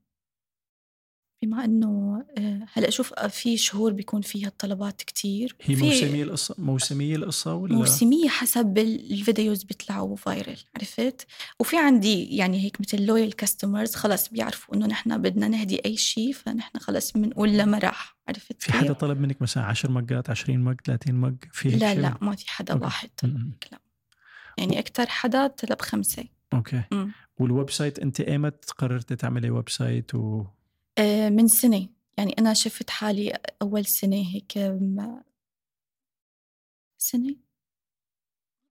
بما 1.42 1.64
إنه 1.64 2.24
آه، 2.38 2.66
هلأ 2.72 2.90
شوف 2.90 3.12
آه، 3.12 3.26
في 3.26 3.56
شهور 3.56 3.92
بيكون 3.92 4.20
فيها 4.20 4.48
الطلبات 4.48 5.02
كتير 5.02 5.56
هي 5.62 5.76
موسمية 5.76 6.22
القصة 6.24 6.54
موسمية 6.58 7.16
القصة 7.16 7.54
ولا 7.54 7.74
موسمية 7.74 8.28
حسب 8.28 8.78
ال- 8.78 9.12
الفيديوز 9.12 9.62
بيطلعوا 9.62 10.16
فايرل 10.16 10.56
عرفت 10.76 11.26
وفي 11.60 11.78
عندي 11.78 12.36
يعني 12.36 12.60
هيك 12.64 12.80
مثل 12.80 13.02
loyal 13.06 13.36
customers 13.36 13.94
خلص 13.94 14.28
بيعرفوا 14.28 14.74
إنه 14.74 14.86
نحن 14.86 15.18
بدنا 15.22 15.48
نهدي 15.48 15.84
أي 15.84 15.96
شيء 15.96 16.32
فنحن 16.32 16.78
خلص 16.78 17.12
بنقول 17.12 17.82
راح 17.84 18.16
عرفت 18.28 18.62
في 18.62 18.72
حدا؟ 18.72 18.92
طلب 18.92 19.20
منك 19.20 19.42
مثلا 19.42 19.64
10 19.64 19.90
mugات 19.90 20.30
20 20.30 20.58
mug 20.58 20.74
30 20.84 21.14
mug 21.14 21.34
في 21.52 21.68
هيك 21.74 21.82
لا 21.82 21.92
شيء؟ 21.94 22.02
لا 22.02 22.14
ما 22.20 22.36
في 22.36 22.50
حدا 22.50 22.72
أوكي. 22.74 22.84
واحد 22.84 23.08
طلب. 23.16 23.52
لا 23.72 23.78
يعني 24.58 24.78
أكثر 24.78 25.06
حدا 25.06 25.46
طلب 25.46 25.80
خمسة 25.82 26.24
أوكي 26.52 26.82
م. 26.92 27.06
وال 27.38 27.70
website 27.70 27.98
أنت 27.98 28.20
أيمت 28.20 28.64
قررتي 28.78 29.16
تعملي 29.16 29.50
website 29.50 30.14
و 30.14 30.44
من 31.30 31.48
سنة 31.48 31.88
يعني 32.18 32.34
أنا 32.38 32.54
شفت 32.54 32.90
حالي 32.90 33.38
أول 33.62 33.86
سنة 33.86 34.16
هيك 34.16 34.58
سنة 36.98 37.36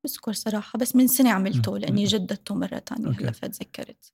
بذكر 0.04 0.34
صراحة 0.34 0.80
بس 0.80 0.96
من 0.96 1.08
سنة 1.08 1.32
عملته 1.32 1.78
لأني. 1.78 2.04
جددته 2.04 2.56
مرة 2.56 2.80
تانية. 2.80 3.10
هلأ 3.10 3.32
فتذكرت 3.32 4.14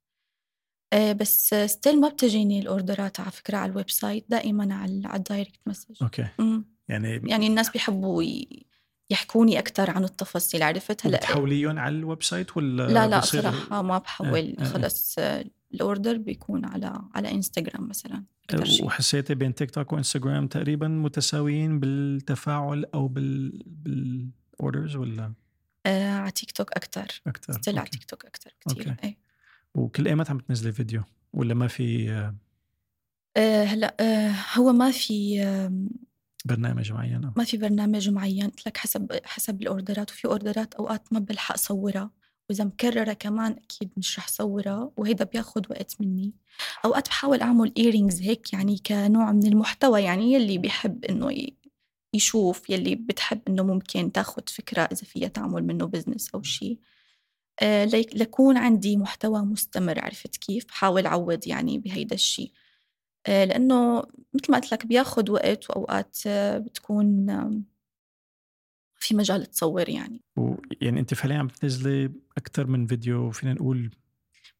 آه، 0.92 1.12
بس 1.12 1.54
still 1.54 2.00
ما 2.00 2.08
بتجيني 2.08 2.60
ال 2.60 2.69
orderات 2.69 3.20
على 3.20 3.30
فكرة 3.30 3.56
على 3.56 3.70
ال 3.72 3.90
website 3.90 4.24
دائما 4.28 4.74
على 4.74 5.02
على 5.08 5.18
ال 5.18 5.24
direct 5.24 5.60
message 5.66 6.02
أوكي 6.02 6.26
مم. 6.38 6.64
يعني 6.88 7.22
يعني 7.24 7.46
الناس 7.46 7.70
بيحبوا 7.70 8.22
يحكوني 9.10 9.58
أكثر 9.58 9.90
عن 9.90 10.04
التفاصيل 10.04 10.62
عرفت 10.62 11.06
هلأ 11.06 11.16
بتحوليهم 11.18 11.78
على 11.78 11.96
ال 11.96 12.22
website 12.22 12.56
ولا 12.56 12.88
لا 12.88 13.06
لا 13.08 13.20
صراحة 13.20 13.82
ما 13.82 13.98
بحول 13.98 14.56
آه، 14.58 14.62
آه. 14.62 14.64
خلص 14.64 15.14
آه، 15.18 15.44
ال 15.74 15.81
order 15.81 16.16
بيكون 16.16 16.64
على 16.64 17.02
على 17.14 17.30
انستغرام 17.30 17.88
مثلا 17.88 18.24
وحسيتي 18.82 19.34
بين 19.34 19.54
تيك 19.54 19.70
توك 19.70 19.92
وانستغرام 19.92 20.46
تقريبا 20.46 20.88
متساويين 20.88 21.80
بالتفاعل 21.80 22.86
أو 22.94 23.08
بال 23.08 23.62
بال 23.66 23.98
orders 23.98 24.96
ولا؟ 24.96 25.32
آه، 25.86 26.10
على 26.10 26.30
تيك 26.30 26.50
توك 26.50 26.72
أكثر 26.72 27.22
أكثر 27.26 27.52
still 27.52 27.78
على 27.78 27.88
تيك 27.88 28.04
توك 28.04 28.24
أكثر 28.24 28.54
كثير 28.60 28.88
okay. 28.88 28.96
إيه. 29.04 29.18
وكل 29.74 30.08
ايمت 30.08 30.30
عم 30.30 30.38
تنزلي 30.38 30.72
فيديو 30.72 31.02
ولا 31.32 31.54
ما 31.54 31.68
في؟ 31.68 32.10
آه، 32.10 32.34
آه، 33.36 33.64
هلأ 33.64 33.96
آه، 34.00 34.34
هو 34.54 34.72
ما 34.72 34.90
في 34.90 35.40
برنامج 36.44 36.92
معين 36.92 37.32
ما 37.36 37.44
في 37.44 37.56
برنامج 37.56 38.08
معين 38.08 38.46
قلت 38.46 38.66
لك 38.66 38.76
حسب 38.76 39.20
حسب 39.24 39.62
ال 39.62 39.69
orders 39.69 40.10
وفي 40.10 40.28
orders 40.28 40.74
أوقات 40.74 41.12
ما 41.12 41.18
بلحق 41.18 41.56
صورها. 41.56 42.10
وإذا 42.50 42.64
مكررة 42.64 43.12
كمان 43.12 43.52
أكيد 43.52 43.90
مش 43.96 44.18
رح 44.18 44.28
صورها 44.28 44.90
وهيدا 44.96 45.24
بياخد 45.24 45.70
وقت 45.70 45.96
مني. 46.00 46.32
أوقات 46.84 47.08
بحاول 47.08 47.40
أعمل 47.40 47.72
earrings 47.78 48.22
هيك 48.22 48.52
يعني 48.52 48.78
كنوع 48.86 49.32
من 49.32 49.46
المحتوى 49.46 50.02
يعني 50.02 50.32
يلي 50.32 50.58
بيحب 50.58 51.04
إنه 51.04 51.32
ي- 51.32 51.56
يشوف 52.14 52.70
يلي 52.70 52.94
بتحب 52.94 53.40
إنه 53.48 53.62
ممكن 53.62 54.12
تاخد 54.12 54.48
فكرة 54.48 54.82
إذا 54.82 55.02
فيها 55.04 55.28
تعمل 55.28 55.62
منه 55.64 55.84
business 55.86 56.30
أو 56.34 56.42
شيء 56.42 56.78
آه، 57.62 57.84
ليكون 57.84 58.56
عندي 58.56 58.96
محتوى 58.96 59.40
مستمر 59.42 60.04
عرفت 60.04 60.36
كيف؟ 60.36 60.64
بحاول 60.66 61.06
أعود 61.06 61.46
يعني 61.46 61.78
بهيدا 61.78 62.14
الشيء 62.14 62.52
آه، 63.26 63.44
لأنه 63.44 63.98
مثل 64.34 64.52
ما 64.52 64.58
قلت 64.58 64.72
لك 64.72 64.86
بياخد 64.86 65.30
وقت 65.30 65.70
وأوقات 65.70 66.18
آه، 66.26 66.58
بتكون 66.58 67.26
في 69.06 69.14
مجال 69.14 69.46
تصور 69.46 69.88
يعني 69.88 70.20
ويعني 70.36 71.00
أنت 71.00 71.14
فعليا 71.14 71.36
عم 71.36 71.48
تنزلي 71.48 72.10
أكثر 72.36 72.66
من 72.66 72.86
فيديو 72.86 73.30
فينا 73.30 73.52
نقول 73.52 73.90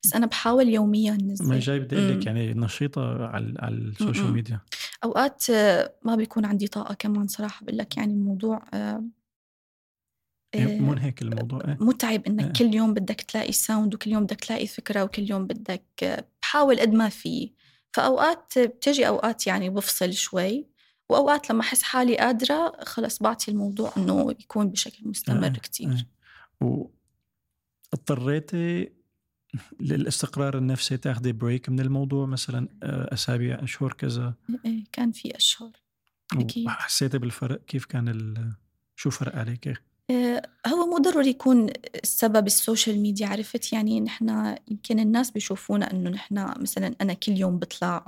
بس 0.04 0.14
أنا 0.14 0.26
بحاول 0.26 0.68
يوميا 0.68 1.12
ما 1.12 1.32
نزل 1.32 1.58
جاي 1.58 1.80
بدي 1.80 1.96
أقول 1.96 2.20
لك. 2.20 2.26
يعني 2.26 2.54
نشيطة 2.54 3.26
على 3.26 3.54
على 3.58 3.74
ال 3.74 3.82
social. 3.82 4.32
media 4.32 4.60
أوقات 5.04 5.50
آه، 5.50 5.94
ما 6.02 6.16
بيكون 6.16 6.44
عندي 6.44 6.68
طاقة 6.68 6.94
كمان 6.94 7.26
صراحة 7.26 7.64
بقول 7.64 7.78
لك 7.78 7.96
يعني 7.96 8.12
الموضوع 8.12 8.62
آه، 8.74 9.04
يعني 10.54 10.78
آه، 10.78 10.80
منهك 10.80 11.22
الموضوع 11.22 11.60
إيه؟ 11.68 11.76
متعب 11.80 12.20
إيه. 12.20 12.32
انك 12.32 12.56
كل 12.56 12.74
يوم 12.74 12.94
بدك 12.94 13.20
تلاقي 13.20 13.52
sound 13.52 13.94
وكل 13.94 14.10
يوم 14.10 14.24
بدك 14.24 14.40
تلاقي 14.40 14.66
فكرة 14.66 15.04
وكل 15.04 15.30
يوم 15.30 15.46
بدك 15.46 15.84
آه، 16.02 16.24
بحاول 16.42 16.80
قد 16.80 16.92
ما 16.92 17.08
في 17.08 17.52
فأوقات 17.92 18.58
بتجي 18.58 19.08
أوقات 19.08 19.46
يعني 19.46 19.70
بفصل 19.70 20.12
شوي 20.12 20.66
وأوقات 21.08 21.50
لما 21.50 21.60
أحس 21.60 21.82
حالي 21.82 22.16
قادرة 22.16 22.84
خلص 22.84 23.22
بعطي 23.22 23.50
الموضوع 23.50 23.92
إنه 23.96 24.30
يكون 24.30 24.70
بشكل 24.70 25.08
مستمر 25.08 25.46
آه، 25.46 25.50
كتير. 25.50 26.06
آه. 26.62 26.90
واضطريتي 27.92 28.92
للاستقرار 29.80 30.58
النفسي 30.58 30.96
تاخذي 30.96 31.32
break 31.32 31.68
من 31.68 31.80
الموضوع 31.80 32.26
مثلا 32.26 32.68
آه، 32.82 33.14
أسابيع 33.14 33.62
أشهر 33.62 33.92
كذا؟ 33.92 34.34
إيه، 34.64 34.84
كان 34.92 35.12
في 35.12 35.36
أشهر 35.36 35.70
أكيد. 36.32 36.66
وحسيتي 36.66 37.18
بالفرق؟ 37.18 37.64
كيف 37.64 37.84
كان 37.84 38.08
ال... 38.08 38.52
شو 38.96 39.10
فرق 39.10 39.36
عليك؟ 39.36 39.82
آه، 40.10 40.42
هو 40.66 40.86
مو 40.86 40.98
ضروري 40.98 41.28
يكون 41.28 41.68
السبب 42.02 42.46
ال 42.46 42.54
social 42.54 43.00
media 43.00 43.26
عرفت؟ 43.26 43.72
يعني 43.72 44.00
نحن 44.00 44.56
يمكن 44.68 44.98
الناس 44.98 45.30
بيشوفونا 45.30 45.90
إنه 45.90 46.10
نحن 46.10 46.62
مثلا 46.62 46.94
أنا 47.00 47.12
كل 47.12 47.32
يوم 47.32 47.58
بطلع 47.58 48.04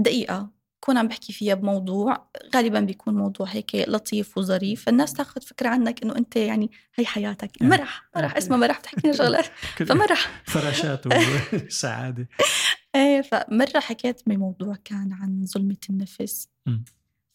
دقيقة 0.00 0.50
كون 0.84 0.96
عم 0.96 1.08
بحكي 1.08 1.32
فيها 1.32 1.54
بموضوع 1.54 2.30
غالبا 2.54 2.80
بيكون 2.80 3.14
موضوع 3.14 3.46
هيك 3.46 3.74
لطيف 3.74 4.38
وظريف. 4.38 4.84
فالناس 4.84 5.12
تاخذ 5.12 5.40
فكرة 5.40 5.68
عنك 5.68 6.02
إنه 6.02 6.16
أنت 6.16 6.36
يعني 6.36 6.70
هي 6.94 7.06
حياتك. 7.06 7.62
مرح 7.62 8.08
مرح 8.16 8.36
اسمها 8.36 8.58
مرح 8.58 8.78
بتحكي 8.78 9.00
لنا 9.04 9.16
شغلات. 9.16 9.46
فمرح 9.88 10.42
فراشات 10.52 11.06
وسعادة. 11.06 12.28
إيه 12.96 13.22
فمرة 13.22 13.80
حكيت 13.80 14.28
بموضوع 14.28 14.76
كان 14.84 15.12
عن 15.12 15.46
ظلمة 15.46 15.76
النفس. 15.90 16.48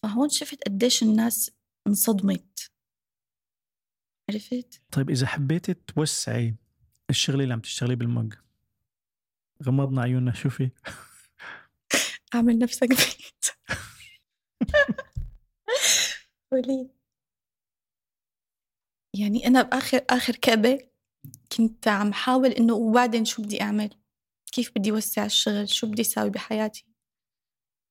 فهون 0.03 0.29
شفت 0.29 0.63
قديش 0.63 1.03
الناس 1.03 1.51
انصدمت. 1.87 2.71
عرفت؟ 4.29 4.81
طيب 4.91 5.09
إذا 5.09 5.27
حبيتي 5.27 5.73
توسعي 5.73 6.55
الشغل 7.09 7.41
اللي 7.41 7.53
عم 7.53 7.59
تشتغليه 7.59 7.95
بالمج 7.95 8.33
غمضنا 9.63 10.01
عيوننا 10.01 10.33
شوفي. 10.33 10.69
أعمل 12.35 12.59
نفسك 12.59 12.87
بعيد 12.89 13.43
قولي. 16.51 16.89
يعني 19.15 19.47
أنا 19.47 19.61
باخر 19.61 20.01
آخر 20.09 20.35
كعبه 20.35 20.79
كنت 21.57 21.87
عم 21.87 22.13
حاول 22.13 22.49
إنه 22.49 22.73
وبعدين 22.73 23.25
شو 23.25 23.41
بدي 23.41 23.61
أعمل؟ 23.61 23.89
كيف 24.51 24.71
بدي 24.75 24.91
أوسع 24.91 25.25
الشغل؟ 25.25 25.69
شو 25.69 25.87
بدي 25.87 26.01
أساوي 26.01 26.29
بحياتي؟ 26.29 26.85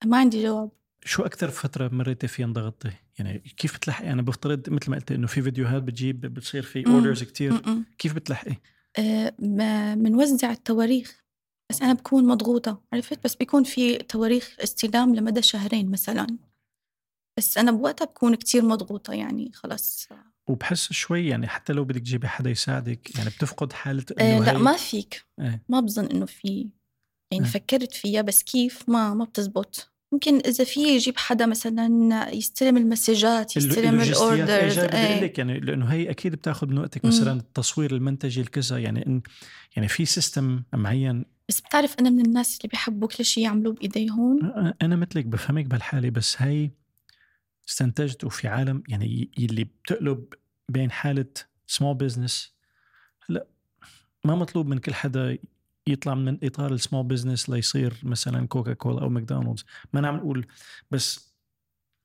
ما 0.05 0.19
عندي 0.19 0.43
جواب. 0.43 0.71
شو 1.05 1.23
أكثر 1.23 1.51
فترة 1.51 1.89
مريتي 1.89 2.29
فيها 2.29 2.47
انضغطتي؟ 2.47 2.91
يعني 3.19 3.39
كيف 3.39 3.77
بتلحقي؟ 3.77 4.11
أنا 4.13 4.23
بفترض 4.23 4.71
مثل 4.71 4.91
ما 4.91 4.97
قلت 4.97 5.13
إنه 5.13 5.27
في 5.27 5.43
فيديوهات 5.43 5.83
بتجيب 5.83 6.21
بتصير 6.21 6.63
في. 6.63 6.87
اوردرز 6.87 7.23
كتير. 7.23 7.53
م-م. 7.53 7.85
كيف 7.99 8.15
بتلحقي؟ 8.15 8.57
آه، 8.99 9.35
ما- 9.39 9.95
منوزع 9.95 10.51
التواريخ. 10.51 11.23
بس 11.71 11.83
أنا 11.83 11.93
بكون 11.93 12.27
مضغوطة 12.27 12.83
عرفت؟ 12.93 13.25
بس 13.25 13.35
بيكون 13.35 13.65
في 13.65 13.99
تواريخ 13.99 14.57
استلام 14.61 15.15
لمدى 15.15 15.43
شهرين 15.43 15.91
مثلا. 15.91 16.27
بس 17.39 17.59
أنا 17.59 17.71
بوقتها 17.71 18.05
بكون 18.05 18.35
كتير 18.35 18.65
مضغوطة 18.65 19.13
يعني 19.13 19.53
خلص 19.53 20.09
وبحس 20.49 20.93
شوي 20.93 21.29
يعني 21.29 21.49
حتى 21.49 21.73
لو 21.73 21.85
بدك 21.85 22.01
تجيبي 22.01 22.29
حدا 22.29 22.51
يساعدك 22.51 23.17
يعني 23.17 23.31
بتفقد 23.31 23.73
حالة 23.73 24.05
آه 24.19 24.37
إنه 24.37 24.45
لا 24.45 24.59
ما 24.59 24.77
فيك. 24.77 25.27
إيه. 25.41 25.63
ما 25.69 25.81
بظن 25.81 26.07
إنه 26.07 26.27
في 26.27 26.71
يعني 27.33 27.45
إيه. 27.45 27.51
فكرت 27.51 27.95
فيها 27.95 28.23
بس 28.23 28.43
كيف؟ 28.43 28.89
ما 28.89 29.15
ما 29.15 29.25
بتزبط. 29.25 29.93
ممكن 30.13 30.37
إذا 30.37 30.65
في 30.65 30.81
يجيب 30.81 31.17
حدا 31.17 31.47
مثلا 31.47 32.29
يستلم 32.35 32.77
المسجات 32.77 33.57
يستلم 33.57 34.01
إيه، 34.01 34.13
أقول 34.13 34.41
إيه. 34.51 35.21
لك 35.21 35.39
يعني 35.39 35.61
لأنه 35.61 35.87
هي 35.87 36.11
أكيد 36.11 36.33
بتأخذ 36.33 36.67
من 36.67 36.79
وقتك 36.79 37.05
مم. 37.05 37.11
مثلا 37.11 37.33
التصوير 37.33 37.95
المنتجي 37.95 38.41
الكذا 38.41 38.79
يعني 38.79 39.07
إن 39.07 39.23
يعني 39.77 39.89
في 39.89 40.05
سيستم 40.05 40.63
معين 40.75 41.25
بس 41.49 41.61
بتعرف 41.61 41.97
أنا 42.01 42.11
من 42.11 42.27
الناس 42.27 42.57
اللي 42.59 42.69
بيحبوا 42.69 43.09
كل 43.09 43.25
شيء 43.25 43.45
يعملوه 43.45 43.73
بإيديهم 43.75 44.53
أنا 44.83 44.97
مثلك 44.97 45.25
بفهمك 45.27 45.65
بهالحالة 45.65 46.11
بس 46.11 46.43
هي 46.43 46.71
استنتجت 47.69 48.25
وفي 48.25 48.49
عالم 48.49 48.83
يعني 48.89 49.07
ي- 49.07 49.31
يلي 49.43 49.65
بتقلب 49.65 50.25
بين 50.69 50.91
حالة 50.91 51.27
small 51.67 51.95
business 51.95 52.53
لا 53.29 53.47
ما 54.25 54.35
مطلوب 54.35 54.67
من 54.67 54.79
كل 54.79 54.95
حدا 54.95 55.39
يطلع 55.89 56.15
من 56.15 56.39
إطار 56.43 56.73
ال 56.73 56.78
small 56.78 57.05
business 57.05 57.51
ليصير 57.51 57.95
مثلا 58.03 58.47
كوكا 58.47 58.73
كولا 58.73 59.03
أو 59.03 59.09
ماكدونالدز 59.09 59.65
ما 59.93 60.01
أنا 60.01 60.09
عم 60.09 60.17
نقول 60.17 60.47
بس 60.91 61.29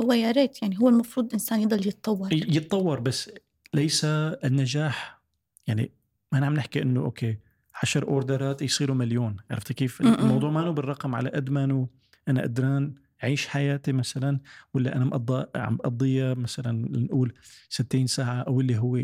هو 0.01 0.13
يا 0.13 0.31
ريت 0.31 0.61
يعني 0.61 0.79
هو 0.79 0.89
المفروض 0.89 1.33
إنسان 1.33 1.61
يضل 1.61 1.87
يتطور. 1.87 2.33
يتطور 2.33 2.99
بس 2.99 3.31
ليس 3.73 4.05
النجاح. 4.05 5.21
يعني 5.67 5.91
ما 6.31 6.37
أنا 6.37 6.45
عم 6.45 6.53
نحكي 6.53 6.81
إنه 6.81 6.99
okay 6.99 7.37
عشر 7.83 8.07
orders 8.07 8.61
يصيروا 8.61 8.95
مليون. 8.95 9.37
عرفت 9.51 9.73
كيف. 9.73 10.01
الموضوع 10.01 10.51
ما 10.51 10.71
بالرقم. 10.71 11.15
على 11.15 11.29
قد 11.29 11.49
ما 11.49 11.87
أنا 12.27 12.41
قدران 12.41 12.95
اعيش 13.23 13.47
حياتي 13.47 13.91
مثلا 13.91 14.39
ولا 14.73 14.95
أنا 14.95 15.05
مقضى 15.05 15.45
عم 15.55 15.77
بقضيها 15.77 16.33
مثلا 16.33 16.89
نقول 16.99 17.33
60 17.69 18.07
ساعة 18.07 18.41
أو 18.41 18.61
اللي 18.61 18.77
هو 18.77 19.03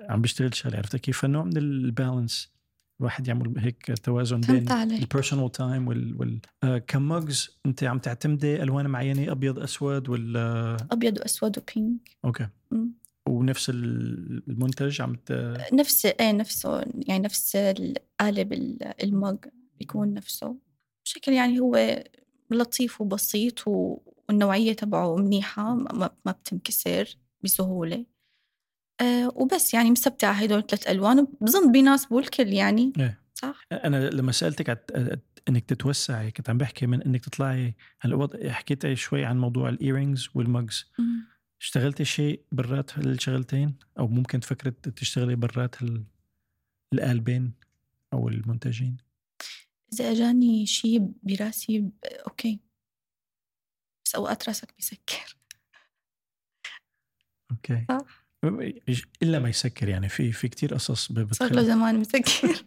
عم 0.00 0.22
بيشتغل 0.22 0.54
شغلة. 0.54 0.76
عرفت 0.76 0.96
كيف؟ 0.96 1.18
فنوع 1.18 1.44
من 1.44 1.56
ال 1.56 1.69
balance 1.69 2.57
الواحد 3.00 3.28
يعمل 3.28 3.58
هيك 3.58 3.92
توازن 4.02 4.40
بين 4.40 4.72
ال 4.72 4.81
personal 4.81 5.52
time 5.52 5.88
وال, 5.88 6.16
وال... 6.20 6.40
آه 6.64 6.78
ك 6.78 6.94
mugs 6.94 7.58
انت 7.66 7.84
عم 7.84 7.98
تعتمدي؟ 7.98 8.62
ألوان 8.62 8.86
معينة؟ 8.86 9.32
أبيض 9.32 9.58
أسود؟ 9.58 10.08
ولا 10.08 10.76
أبيض 10.90 11.18
وأسود 11.18 11.58
وبينك 11.58 12.10
okay. 12.24 12.48
مم. 12.70 12.92
ونفس 13.28 13.70
ال- 13.70 14.42
المنتج 14.48 15.00
عم 15.02 15.14
ت... 15.14 15.32
نفس 15.72 16.06
إيه 16.06 16.32
نفسه 16.32 16.78
يعني 17.08 17.24
نفس 17.24 17.56
القالب 17.56 18.52
ال- 18.52 19.02
ال 19.04 19.12
mug 19.12 19.38
بيكون 19.78 20.14
نفسه. 20.14 20.56
بشكل 21.04 21.32
يعني 21.32 21.60
هو 21.60 22.04
لطيف 22.50 23.00
وبسيط 23.00 23.68
و- 23.68 23.98
والنوعية 24.28 24.72
تبعه 24.72 25.16
منيحة 25.16 25.74
ما, 25.74 26.10
ما 26.26 26.32
بتنكسر 26.32 27.16
بسهولة. 27.44 28.04
أه 29.00 29.32
وبس 29.34 29.74
يعني 29.74 29.90
مستمتعة 29.90 30.32
هدول 30.32 30.66
ثلاث 30.66 30.88
ألوان 30.88 31.26
بظن 31.40 31.72
بيناسبوا 31.72 32.20
الكل 32.20 32.48
يعني 32.48 32.92
إيه. 32.98 33.22
صح؟ 33.34 33.64
أنا 33.72 34.10
لما 34.10 34.32
سألتك 34.32 34.70
عت... 34.70 34.90
إنك 35.48 35.64
تتوسعي 35.64 36.30
كنت 36.30 36.50
عم 36.50 36.58
بحكي 36.58 36.86
من 36.86 37.02
إنك 37.02 37.24
تطلعي 37.24 37.74
هلا 38.00 38.28
حكيت 38.52 38.94
شوي 38.94 39.24
عن 39.24 39.38
موضوع 39.38 39.68
الايرينجز 39.68 40.28
والمجز. 40.34 40.90
اشتغلتي 41.60 42.04
شيء 42.04 42.44
برات 42.52 42.98
هالشغلتين؟ 42.98 43.78
أو 43.98 44.08
ممكن 44.08 44.40
تفكري 44.40 44.70
تشتغلي 44.70 45.36
برات 45.36 45.82
هال... 45.82 46.04
القالبين 46.94 47.52
أو 48.12 48.28
المنتجين؟ 48.28 48.96
إذا 49.92 50.12
أجاني 50.12 50.66
شيء 50.66 51.12
براسي 51.22 51.78
ب- 51.78 51.92
okay. 52.04 52.60
بس 54.06 54.14
أوقات 54.14 54.48
راسك 54.48 54.74
بيسكر. 54.76 55.36
okay. 57.50 57.86
صح. 57.88 58.17
إلا 59.22 59.38
ما 59.38 59.48
يسكر 59.48 59.88
يعني. 59.88 60.08
في 60.08 60.32
في 60.32 60.48
كثير 60.48 60.74
قصص 60.74 61.12
صار 61.32 61.52
له 61.52 61.62
زمان 61.62 62.00
مسكر. 62.00 62.62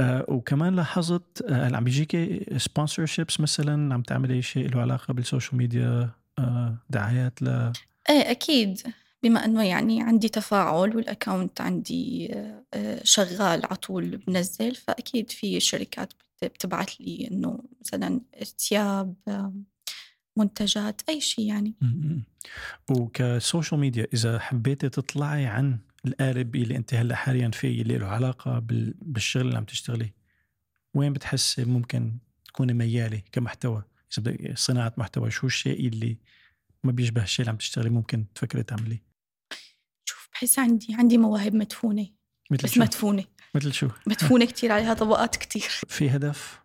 آه 0.00 0.24
وكمان 0.28 0.76
لاحظت 0.76 1.42
آه 1.42 1.76
عم 1.76 1.84
بيجيكي 1.84 2.46
sponsorships 2.56 3.40
مثلا؟ 3.40 3.94
عم 3.94 4.02
تعملي 4.02 4.42
شيء 4.42 4.68
له 4.68 4.80
علاقة 4.80 5.14
بال 5.14 5.24
social 5.24 5.56
media 5.58 6.10
آه 6.38 6.76
دعايات 6.90 7.42
ل 7.42 7.48
إيه 8.10 8.30
أكيد. 8.30 8.80
بما 9.22 9.44
إنه 9.44 9.62
يعني 9.64 10.02
عندي 10.02 10.28
تفاعل 10.28 10.96
وال 10.96 11.10
account 11.10 11.60
عندي 11.60 12.34
شغال 13.02 13.66
على 13.66 13.76
طول 13.76 14.16
بنزل 14.16 14.74
فأكيد 14.74 15.30
في 15.30 15.60
شركات 15.60 16.12
بت- 16.42 16.44
بتبعت 16.54 17.00
لي 17.00 17.28
إنه 17.30 17.58
مثلا 17.80 18.20
ثياب 18.68 19.14
منتجات 20.38 21.02
أي 21.08 21.20
شيء 21.20 21.46
يعني. 21.48 21.74
وك 22.90 23.12
social 23.12 23.80
media 23.80 24.06
إذا 24.14 24.38
حبيتي 24.38 24.88
تطلعي 24.88 25.46
عن 25.46 25.78
القالب 26.06 26.56
اللي 26.56 26.76
أنت 26.76 26.94
هلأ 26.94 27.14
حاليا 27.16 27.50
فيه 27.50 27.82
اللي 27.82 27.98
له 27.98 28.06
علاقة 28.06 28.58
بال- 28.58 28.94
بالشغل 29.02 29.46
اللي 29.46 29.56
عم 29.56 29.64
تشتغليه 29.64 30.14
وين 30.94 31.12
بتحسي 31.12 31.64
ممكن 31.64 32.18
تكوني 32.44 32.72
ميالة 32.72 33.22
كمحتوى؟ 33.32 33.82
إذا 34.18 34.22
بدك 34.30 34.58
صناعة 34.58 34.92
محتوى 34.96 35.30
شو 35.30 35.46
الشيء 35.46 35.88
اللي 35.88 36.18
ما 36.84 36.92
بيشبه 36.92 37.22
الشيء 37.22 37.40
اللي 37.42 37.50
عم 37.50 37.56
تشتغلي 37.56 37.90
ممكن 37.90 38.24
تفكري 38.34 38.62
تعمليه؟ 38.62 39.02
شوف 40.04 40.28
بحس 40.32 40.58
عندي 40.58 40.94
عندي 40.94 41.18
مواهب 41.18 41.54
مدفونة 41.54 42.06
مثل 42.50 42.62
بس 42.62 42.72
شو؟ 42.74 42.80
مدفونة. 42.80 43.24
مثل 43.54 43.72
شو؟ 43.72 43.88
مدفونة 44.06 44.44
كتير 44.44 44.72
عليها 44.72 44.94
طبقات 44.94 45.36
كتير. 45.36 45.68
في 45.88 46.10
هدف؟ 46.10 46.60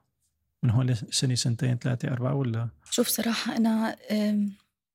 من 0.64 0.70
هون 0.70 0.86
لسنه 0.86 1.36
سنتين 1.36 1.78
ثلاثة 1.78 2.08
أربعة 2.08 2.36
ولا 2.36 2.70
شوف 2.92 3.08
صراحة 3.08 3.58
أنا 3.58 3.96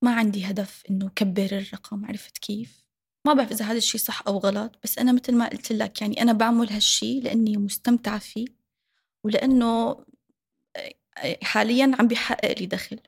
ما 0.03 0.15
عندي 0.15 0.45
هدف 0.45 0.83
إنه 0.91 1.11
كبر 1.17 1.49
الرقم 1.53 2.07
عرفت 2.07 2.39
كيف 2.39 2.85
ما 3.27 3.33
بعرف 3.33 3.53
إذا 3.53 3.65
هذا 3.65 3.77
الشيء 3.79 4.01
صح 4.01 4.23
أو 4.27 4.39
غلط 4.39 4.79
بس 4.85 4.99
أنا 4.99 5.13
مثل 5.13 5.35
ما 5.35 5.49
قلت 5.49 5.73
لك 5.73 6.03
يعني 6.03 6.23
أنا 6.23 6.33
بعمل 6.33 6.71
هالشيء 6.71 7.23
لأني 7.23 7.57
مستمتعة 7.57 8.19
فيه 8.19 8.47
ولأنه 9.25 10.05
آه، 10.77 11.39
حاليا 11.43 11.93
عم 11.99 12.09
بيحقق 12.09 12.59
لي 12.59 12.67
دخل 12.67 13.01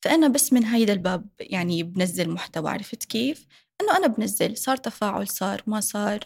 فأنا 0.00 0.28
بس 0.28 0.52
من 0.52 0.64
هيدا 0.64 0.92
الباب 0.92 1.28
يعني 1.40 1.82
بنزل 1.82 2.30
محتوى 2.30 2.70
عرفت 2.70 3.04
كيف 3.04 3.46
إنه 3.80 3.96
أنا 3.96 4.06
بنزل 4.06 4.56
صار 4.56 4.76
تفاعل 4.76 5.28
صار 5.28 5.62
ما 5.66 5.80
صار 5.80 6.20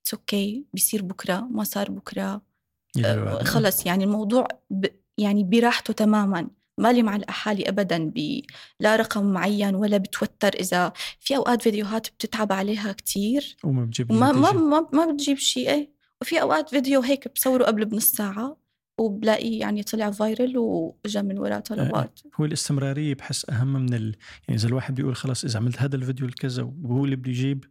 it's 0.00 0.14
okay 0.14 0.64
okay. 0.64 0.70
بيصير 0.74 1.02
بكرة 1.02 1.40
ما 1.40 1.64
صار 1.64 1.90
بكرة 1.90 2.42
آه،؟ 3.04 3.44
خلص 3.44 3.86
يعني 3.86 4.04
الموضوع 4.04 4.48
ب 4.70 4.86
يعني 5.18 5.44
براحته 5.44 5.92
تماما 5.92 6.48
مالي 6.78 7.02
مع 7.02 7.20
حالي 7.28 7.68
ابدا 7.68 8.10
ب 8.14 8.40
لا 8.80 8.96
رقم 8.96 9.32
معين 9.32 9.74
ولا 9.74 9.96
بتوتر 9.96 10.54
إذا 10.54 10.92
في 11.20 11.36
أوقات 11.36 11.62
فيديوهات 11.62 12.06
بتتعب 12.06 12.52
عليها 12.52 12.92
كتير. 12.92 13.56
وما 13.64 13.84
بتجيب 13.84 14.12
ما 14.12 14.30
النتيجة. 14.30 14.52
ما, 14.52 14.86
ما 14.92 15.12
بتجيب 15.12 15.36
شيء 15.36 15.70
إيه. 15.70 15.94
وفي 16.20 16.40
أوقات 16.40 16.70
فيديو 16.70 17.00
هيك 17.00 17.32
بصوره 17.34 17.64
قبل 17.64 17.84
بنص 17.84 18.10
ساعة 18.10 18.56
وبلاقيه 18.98 19.60
يعني 19.60 19.82
طلع 19.82 20.10
viral 20.10 20.58
واجا 20.58 21.22
من 21.22 21.38
وراه 21.38 21.58
طلبات. 21.58 22.20
هو 22.40 22.44
الاستمرارية 22.44 23.14
بحس 23.14 23.50
أهم 23.50 23.72
من 23.72 23.94
ال... 23.94 24.16
يعني 24.48 24.60
إذا 24.60 24.68
الواحد 24.68 24.94
بيقول 24.94 25.16
خلص 25.16 25.44
إذا 25.44 25.58
عملت 25.58 25.82
هذا 25.82 25.96
الفيديو 25.96 26.26
الكذا 26.26 26.72
وهو 26.82 27.04
اللي 27.04 27.16
بده 27.16 27.30
يجيب. 27.30 27.64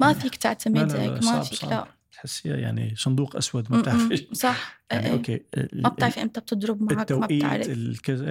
ما 0.00 0.12
فيك 0.12 0.36
تعتمد 0.36 0.96
هيك 0.96 1.24
ما 1.24 1.40
فيك 1.40 1.58
صعب. 1.58 1.70
لا. 1.70 1.95
تحسيها 2.16 2.56
يعني 2.56 2.94
صندوق 2.96 3.36
أسود 3.36 3.72
ما. 3.72 3.80
بتعرفي 3.80 4.28
صح. 4.34 4.80
يعني 4.92 5.06
إيه. 5.06 5.12
okay 5.12 5.40
ما 5.72 5.88
بتعرفي 5.88 6.22
إمتى 6.22 6.40
بتضرب 6.40 6.82
معك 6.82 7.12
ما 7.12 7.26
بتعرف. 7.26 7.68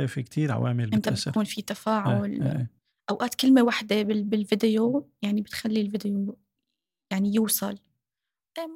في 0.07 0.23
كتير 0.23 0.51
عوامل 0.51 0.93
إمتى 0.93 1.11
بتكون 1.11 1.43
في 1.43 1.61
آه، 1.61 1.63
تفاعل 1.65 2.41
آه. 2.41 2.67
أوقات 3.09 3.35
كلمة 3.35 3.63
واحدة 3.63 4.01
بال- 4.01 4.23
بالفيديو 4.23 5.09
يعني 5.21 5.41
بتخلي 5.41 5.81
الفيديو 5.81 6.37
يعني 7.11 7.33
يوصل. 7.35 7.77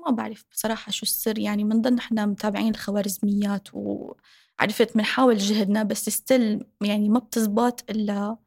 ما 0.05 0.11
بعرف 0.11 0.45
بصراحة 0.51 0.91
شو 0.91 1.03
السر. 1.03 1.39
يعني 1.39 1.63
بنضل 1.63 1.93
نحن 1.93 2.29
متابعين 2.29 2.69
الخوارزميات 2.69 3.67
وعرفت 3.73 4.93
بنحاول 4.95 5.37
جهدنا 5.37 5.83
بس 5.83 6.09
ستيل 6.09 6.65
يعني 6.83 7.09
ما 7.09 7.19
بتزبط 7.19 7.89
إلا 7.91 8.37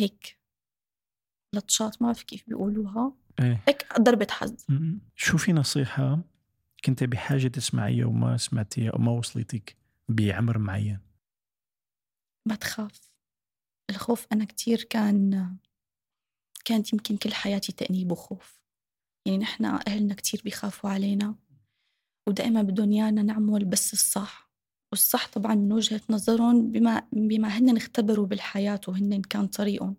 هيك 0.00 0.38
لطشات 1.54 2.02
ما 2.02 2.06
بعرف 2.06 2.22
كيف 2.22 2.44
بيقولوها. 2.48 3.12
هيك 3.40 4.00
ضربة 4.00 4.26
حظ 4.30 4.64
شو 5.16 5.38
في 5.38 5.52
نصيحة 5.52 6.18
كنت 6.84 7.04
بحاجة 7.04 7.48
تسمعيها 7.48 8.06
وما 8.06 8.36
سمعتيها 8.36 8.90
أو 8.90 8.98
ما 8.98 9.12
وصلتك 9.12 9.76
بعمر 10.08 10.58
معين. 10.58 10.98
ما 12.48 12.54
تخاف. 12.54 13.00
الخوف 13.90 14.26
أنا 14.32 14.44
كتير 14.44 14.82
كان 14.82 15.56
كانت 16.64 16.92
يمكن 16.92 17.16
كل 17.16 17.34
حياتي 17.34 17.72
تأنيب 17.72 18.12
وخوف. 18.12 18.60
يعني 19.26 19.38
نحن 19.38 19.64
أهلنا 19.64 20.14
كتير 20.14 20.40
بيخافوا 20.44 20.90
علينا. 20.90 21.34
ودائما 22.28 22.62
بدهم 22.62 22.92
إيانا 22.92 23.22
نعمل 23.22 23.64
بس 23.64 23.92
الصح. 23.92 24.52
والصح 24.92 25.28
طبعا 25.28 25.54
من 25.54 25.72
وجهة 25.72 26.00
نظرهم 26.10 26.72
بما 26.72 27.08
بما 27.12 27.48
هن 27.48 27.76
اختبروا 27.76 28.26
بالحياة 28.26 28.80
وهن 28.88 29.22
كان 29.22 29.46
طريقهم. 29.46 29.96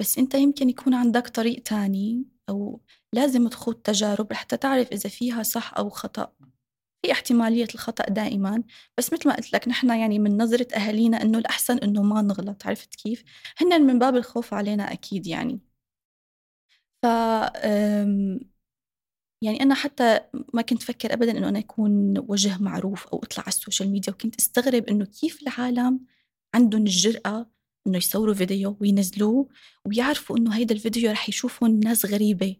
بس 0.00 0.18
أنت 0.18 0.34
يمكن 0.34 0.68
يكون 0.68 0.94
عندك 0.94 1.28
طريق 1.28 1.62
تاني. 1.62 2.37
أو 2.48 2.80
لازم 3.12 3.48
تخوض 3.48 3.74
تجارب 3.74 4.32
لحتى 4.32 4.56
تعرف 4.56 4.92
إذا 4.92 5.10
فيها 5.10 5.42
صح 5.42 5.74
أو 5.78 5.90
خطأ 5.90 6.32
في 7.02 7.12
احتمالية 7.12 7.66
الخطأ 7.74 8.04
دائما 8.04 8.62
بس 8.98 9.12
مثل 9.12 9.28
ما 9.28 9.36
قلت 9.36 9.52
لك 9.52 9.68
نحن 9.68 9.90
يعني 9.90 10.18
من 10.18 10.36
نظرة 10.42 10.68
أهالينا 10.76 11.22
إنه 11.22 11.38
الأحسن 11.38 11.78
إنه 11.78 12.02
ما 12.02 12.22
نغلط 12.22 12.66
عرفت 12.66 12.94
كيف؟ 12.94 13.24
هن 13.58 13.82
من 13.82 13.98
باب 13.98 14.16
الخوف 14.16 14.54
علينا 14.54 14.92
أكيد 14.92 15.26
يعني 15.26 15.60
ف 17.02 17.06
يعني 19.42 19.62
أنا 19.62 19.74
حتى 19.74 20.20
ما 20.54 20.62
كنت 20.62 20.82
أفكر 20.82 21.12
أبدا 21.12 21.38
إنه 21.38 21.48
أنا 21.48 21.58
أكون 21.58 22.18
وجه 22.18 22.58
معروف 22.62 23.06
أو 23.06 23.18
أطلع 23.18 23.42
على 23.42 23.48
ال 23.48 23.54
social 23.54 23.90
media 23.90 24.12
وكنت 24.12 24.36
أستغرب 24.36 24.84
إنه 24.88 25.04
كيف 25.04 25.42
العالم 25.42 26.00
عندهم 26.54 26.82
الجرأة 26.82 27.50
إنه 27.88 27.98
يصوروا 27.98 28.34
فيديو 28.34 28.76
وينزلوه 28.80 29.48
ويعرفوا 29.84 30.38
إنه 30.38 30.56
هيدا 30.56 30.74
الفيديو 30.74 31.10
رح 31.10 31.28
يشوفون 31.28 31.80
ناس 31.80 32.06
غريبة. 32.06 32.56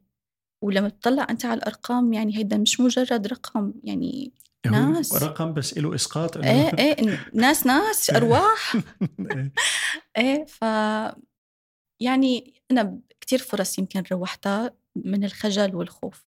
ولما 0.64 0.88
تطلع 0.88 1.26
أنت 1.30 1.44
على 1.44 1.58
الأرقام 1.58 2.12
يعني 2.12 2.36
هيدا 2.36 2.56
مش 2.56 2.80
مجرد 2.80 3.26
رقم 3.26 3.74
يعني 3.84 4.32
ناس. 4.66 5.22
رقم 5.22 5.54
بس 5.54 5.78
له 5.78 5.94
إسقاط 5.94 6.36
إيه 6.36 6.70
إيه 6.78 7.18
ناس 7.34 7.66
ناس 7.66 8.10
أرواح. 8.10 8.76
إيه. 9.20 9.52
إيه 10.18 10.44
ف 10.44 10.62
يعني 12.02 12.62
أنا 12.70 13.00
كثير 13.20 13.38
فرص 13.38 13.78
يمكن 13.78 14.02
روحتها 14.12 14.74
من 14.96 15.24
الخجل 15.24 15.74
والخوف. 15.74 16.28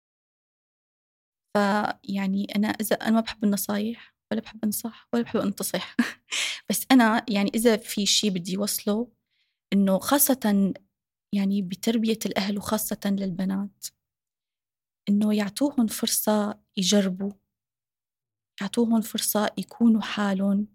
فيعني 1.57 2.47
أنا 2.57 2.68
إذا 2.68 2.97
أنا 2.97 3.11
ما 3.11 3.20
بحب 3.20 3.45
النصايح 3.45 4.14
ولا 4.32 4.41
بحب 4.41 4.64
أنصح 4.64 5.09
ولا 5.12 5.22
بحب 5.22 5.41
أنتصح 5.41 5.97
بس 6.71 6.87
أنا 6.91 7.27
يعني 7.29 7.51
إذا 7.55 7.77
في 7.77 8.07
شيء 8.07 8.31
بدي 8.31 8.59
وصله 8.59 9.09
إنه 9.73 9.99
خاصة 9.99 10.73
يعني 11.33 11.62
بتربية 11.62 12.18
الأهل 12.27 12.59
وخاصة 12.59 13.01
للبنات 13.05 13.87
إنه 15.09 15.35
يعطوهم 15.35 15.87
فرصة 15.87 16.61
يجربوا 16.77 17.33
يعطوهم 18.61 19.01
فرصة 19.01 19.51
يكونوا 19.59 20.01
حالهم 20.01 20.66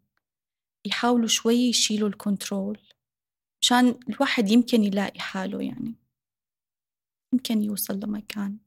يحاولوا 0.86 1.28
شوي 1.28 1.56
يشيلوا 1.56 2.10
الكنترول 2.10 2.80
مشان 3.62 4.00
الواحد 4.10 4.50
يمكن 4.50 4.84
يلاقي 4.84 5.20
حاله 5.20 5.62
يعني 5.62 5.96
يمكن 7.34 7.64
يوصل 7.64 8.00
لمكان. 8.00 8.65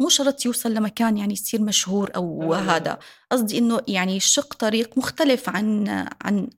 مو 0.00 0.08
شرط 0.08 0.44
يوصل 0.46 0.74
لمكان 0.74 1.16
يعني 1.16 1.32
يصير 1.32 1.62
مشهور 1.62 2.10
أو 2.16 2.54
هذا. 2.54 2.98
قصدي 3.32 3.58
إنه 3.58 3.80
يعني 3.88 4.20
شق 4.20 4.54
طريق 4.54 4.98
مختلف 4.98 5.48
عن 5.48 5.88
عن 6.22 6.50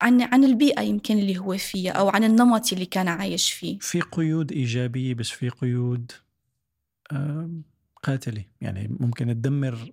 عن 0.00 0.22
عن 0.22 0.44
البيئة 0.44 0.80
يمكن 0.80 1.18
اللي 1.18 1.38
هو 1.38 1.56
فيها 1.58 1.92
أو 1.92 2.08
عن 2.08 2.24
النمط 2.24 2.72
اللي 2.72 2.86
كان 2.86 3.08
عايش 3.08 3.52
فيه. 3.52 3.78
في 3.78 4.00
قيود 4.00 4.52
إيجابية 4.52 5.14
بس 5.14 5.28
في 5.30 5.48
قيود 5.48 6.12
قاتلة. 8.02 8.44
يعني 8.60 8.96
ممكن 9.00 9.26
تدمر 9.26 9.92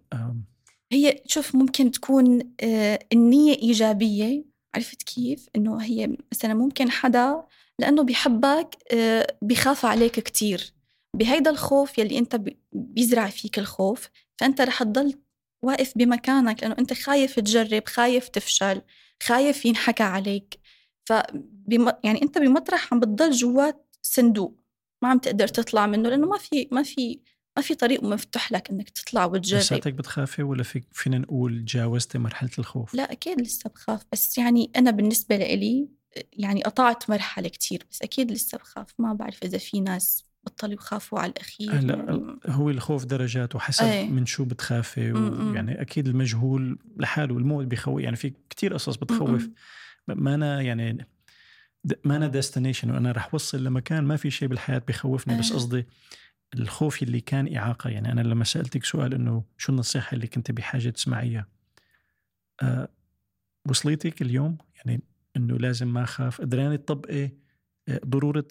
هي 0.91 1.21
شوف 1.25 1.55
ممكن 1.55 1.91
تكون 1.91 2.39
آه، 2.61 2.99
النية 3.13 3.55
إيجابية. 3.55 4.45
عرفت 4.75 5.03
كيف؟ 5.03 5.49
إنه 5.55 5.81
هي 5.81 6.17
مثلا 6.31 6.53
ممكن 6.53 6.91
حدا 6.91 7.43
لأنه 7.79 8.03
بيحبك 8.03 8.77
آه، 8.91 9.37
بيخاف 9.41 9.85
عليك 9.85 10.19
كتير. 10.19 10.73
بهيدا 11.15 11.49
الخوف 11.51 11.97
يلي 11.97 12.17
انت 12.17 12.41
بيزرع 12.73 13.27
فيك 13.29 13.59
الخوف 13.59 14.09
فأنت 14.37 14.61
رح 14.61 14.83
تضل 14.83 15.19
واقف 15.63 15.93
بمكانك 15.95 16.63
لأنه 16.63 16.75
أنت 16.79 16.93
خايف 16.93 17.39
تجرب 17.39 17.83
خايف 17.87 18.27
تفشل 18.29 18.81
خايف 19.23 19.65
ينحكى 19.65 20.03
عليك. 20.03 20.59
ف 21.05 21.13
يعني 22.03 22.21
أنت 22.21 22.37
بمطرح 22.37 22.93
عم 22.93 22.99
بتضل 22.99 23.31
جوات 23.31 23.95
صندوق 24.01 24.59
ما 25.01 25.09
عم 25.09 25.17
تقدر 25.17 25.47
تطلع 25.47 25.87
منه 25.87 26.09
لأنه 26.09 26.27
ما 26.27 26.37
في 26.37 26.67
ما 26.71 26.83
في 26.83 27.19
ما 27.57 27.63
في 27.63 27.75
طريق 27.75 28.03
مفتوح 28.03 28.51
لك 28.51 28.69
إنك 28.69 28.89
تطلع 28.89 29.25
وتجرب. 29.25 29.59
لساتك 29.59 29.93
بتخافي 29.93 30.43
ولا 30.43 30.63
في 30.63 30.83
فينا 30.91 31.17
نقول 31.17 31.65
تجاوزتي 31.65 32.17
مرحلة 32.17 32.49
الخوف؟ 32.59 32.95
لا 32.95 33.11
أكيد 33.11 33.41
لسه 33.41 33.69
بخاف. 33.69 34.05
بس 34.11 34.37
يعني 34.37 34.71
أنا 34.75 34.91
بالنسبة 34.91 35.37
لإلي 35.37 35.89
يعني 36.33 36.63
قطعت 36.63 37.09
مرحلة 37.09 37.47
كتير 37.49 37.85
بس 37.91 38.01
أكيد 38.01 38.31
لسه 38.31 38.57
بخاف. 38.57 38.93
ما 38.99 39.13
بعرف 39.13 39.43
إذا 39.43 39.57
في 39.57 39.81
ناس 39.81 40.23
بطلوا 40.45 40.73
يخافوا 40.73 41.19
على 41.19 41.31
الأخير 41.31 41.71
هلا 41.71 42.37
هو 42.47 42.69
الخوف 42.69 43.05
درجات 43.05 43.55
وحسب 43.55 43.85
أي. 43.85 44.09
من 44.09 44.25
شو 44.25 44.45
بتخافي 44.45 45.11
ويعني 45.11 45.81
أكيد 45.81 46.07
المجهول 46.07 46.79
لحاله 46.97 47.37
الموت 47.37 47.65
بخوف 47.65 48.01
يعني 48.01 48.15
في 48.15 48.33
كتير 48.49 48.73
قصص 48.73 48.95
بتخوف. 48.95 49.49
ما 50.07 50.35
أنا 50.35 50.61
يعني 50.61 51.07
ما 52.03 52.15
أنا 52.15 52.27
ديستنيشن 52.27 52.91
وأنا 52.91 53.11
رح 53.11 53.33
وصل 53.33 53.63
لمكان 53.63 54.03
ما 54.03 54.15
في 54.15 54.31
شيء 54.31 54.47
بالحياة 54.47 54.81
بخوفني 54.87 55.39
بس 55.39 55.53
قصدي 55.53 55.87
الخوف 56.53 57.03
اللي 57.03 57.19
كان 57.19 57.55
إعاقة. 57.55 57.89
يعني 57.89 58.11
أنا 58.11 58.21
لما 58.21 58.43
سألتك 58.43 58.83
سؤال 58.83 59.13
إنه 59.13 59.43
شو 59.57 59.71
النصيحة 59.71 60.15
اللي 60.15 60.27
كنت 60.27 60.51
بحاجة 60.51 60.89
تسمعيها؟ 60.89 61.47
أه 62.61 62.89
وصليتك 63.69 64.21
اليوم؟ 64.21 64.57
يعني 64.75 65.03
إنه 65.37 65.57
لازم 65.57 65.93
ما 65.93 66.03
أخاف. 66.03 66.41
قدراني 66.41 66.77
تطبقي 66.77 67.31
ضرورة 67.89 68.47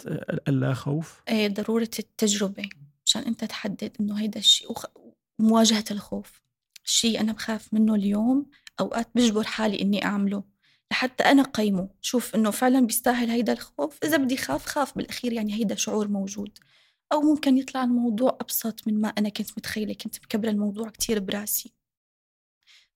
اللا 0.48 0.74
خوف؟ 0.74 1.22
إيه 1.28 1.48
ضرورة 1.48 1.90
التجربة 1.98 2.68
عشان 3.06 3.22
أنت 3.22 3.44
تحدد 3.44 3.96
إنه 4.00 4.20
هيدا 4.20 4.38
الشيء 4.38 4.70
وخ... 4.70 4.84
مواجهة 5.38 5.84
الخوف. 5.90 6.42
شيء 6.84 7.20
أنا 7.20 7.32
بخاف 7.32 7.74
منه 7.74 7.94
اليوم 7.94 8.50
أوقات 8.80 9.08
بجبر 9.14 9.44
حالي 9.44 9.80
إني 9.80 10.04
أعمله 10.04 10.44
لحتى 10.90 11.24
أنا 11.24 11.42
قيمه. 11.42 11.88
شوف 12.00 12.34
إنه 12.34 12.50
فعلا 12.50 12.80
بيستاهل 12.80 13.30
هيدا 13.30 13.52
الخوف 13.52 13.98
إذا 14.04 14.16
بدي 14.16 14.36
خاف 14.36 14.66
خاف 14.66 14.96
بالأخير 14.96 15.32
يعني 15.32 15.54
هيدا 15.54 15.74
شعور 15.74 16.08
موجود. 16.08 16.58
أو 17.12 17.20
ممكن 17.20 17.58
يطلع 17.58 17.84
الموضوع 17.84 18.38
أبسط 18.40 18.86
من 18.86 19.00
ما 19.00 19.08
أنا 19.08 19.28
كنت 19.28 19.50
متخيلة 19.50 19.94
كنت 19.94 20.16
مكبرة 20.16 20.50
الموضوع 20.50 20.88
كتير 20.88 21.18
براسي. 21.18 21.72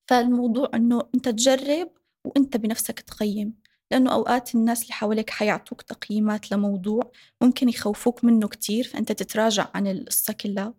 فالموضوع 0.09 0.71
إنه 0.75 1.09
أنت 1.15 1.29
تجرب 1.29 1.91
وأنت 2.25 2.57
بنفسك 2.57 3.01
تقيم. 3.01 3.55
لأنه 3.91 4.13
أوقات 4.13 4.55
الناس 4.55 4.83
اللي 4.83 4.93
حواليك 4.93 5.31
حيعطوك 5.31 5.83
تقييمات 5.83 6.53
لموضوع 6.53 7.13
ممكن 7.43 7.69
يخوفوك 7.69 8.25
منه 8.25 8.49
كتير 8.49 8.85
فأنت 8.85 9.13
تتراجع 9.13 9.69
عن 9.75 9.87
القصة 9.87 10.33
كلها 10.33 10.75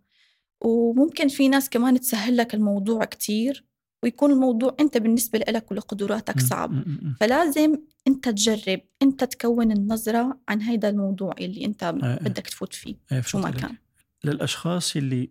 وممكن 0.62 1.28
في 1.28 1.50
ناس 1.50 1.70
كمان 1.70 2.00
تسهل 2.00 2.38
لك 2.38 2.54
الموضوع 2.54 3.06
كتير 3.06 3.66
ويكون 4.04 4.32
الموضوع 4.32 4.76
أنت 4.80 4.98
بالنسبة 4.98 5.40
لك 5.40 5.72
ولقدراتك 5.72 6.40
صعب. 6.40 6.84
فلازم 7.20 7.78
أنت 8.08 8.30
تجرب 8.30 8.82
أنت 9.02 9.24
تكون 9.24 9.72
النظرة 9.72 10.40
عن 10.50 10.62
هذا 10.62 10.90
الموضوع 10.90 11.36
اللي 11.40 11.66
أنت 11.66 11.84
آه، 11.84 11.90
آه. 12.04 12.20
بدك 12.24 12.48
تفوت 12.48 12.74
فيه 12.74 12.96
شو 13.22 13.40
ما 13.40 13.52
كان. 13.52 13.76
للأشخاص 14.24 14.96
اللي 14.96 15.30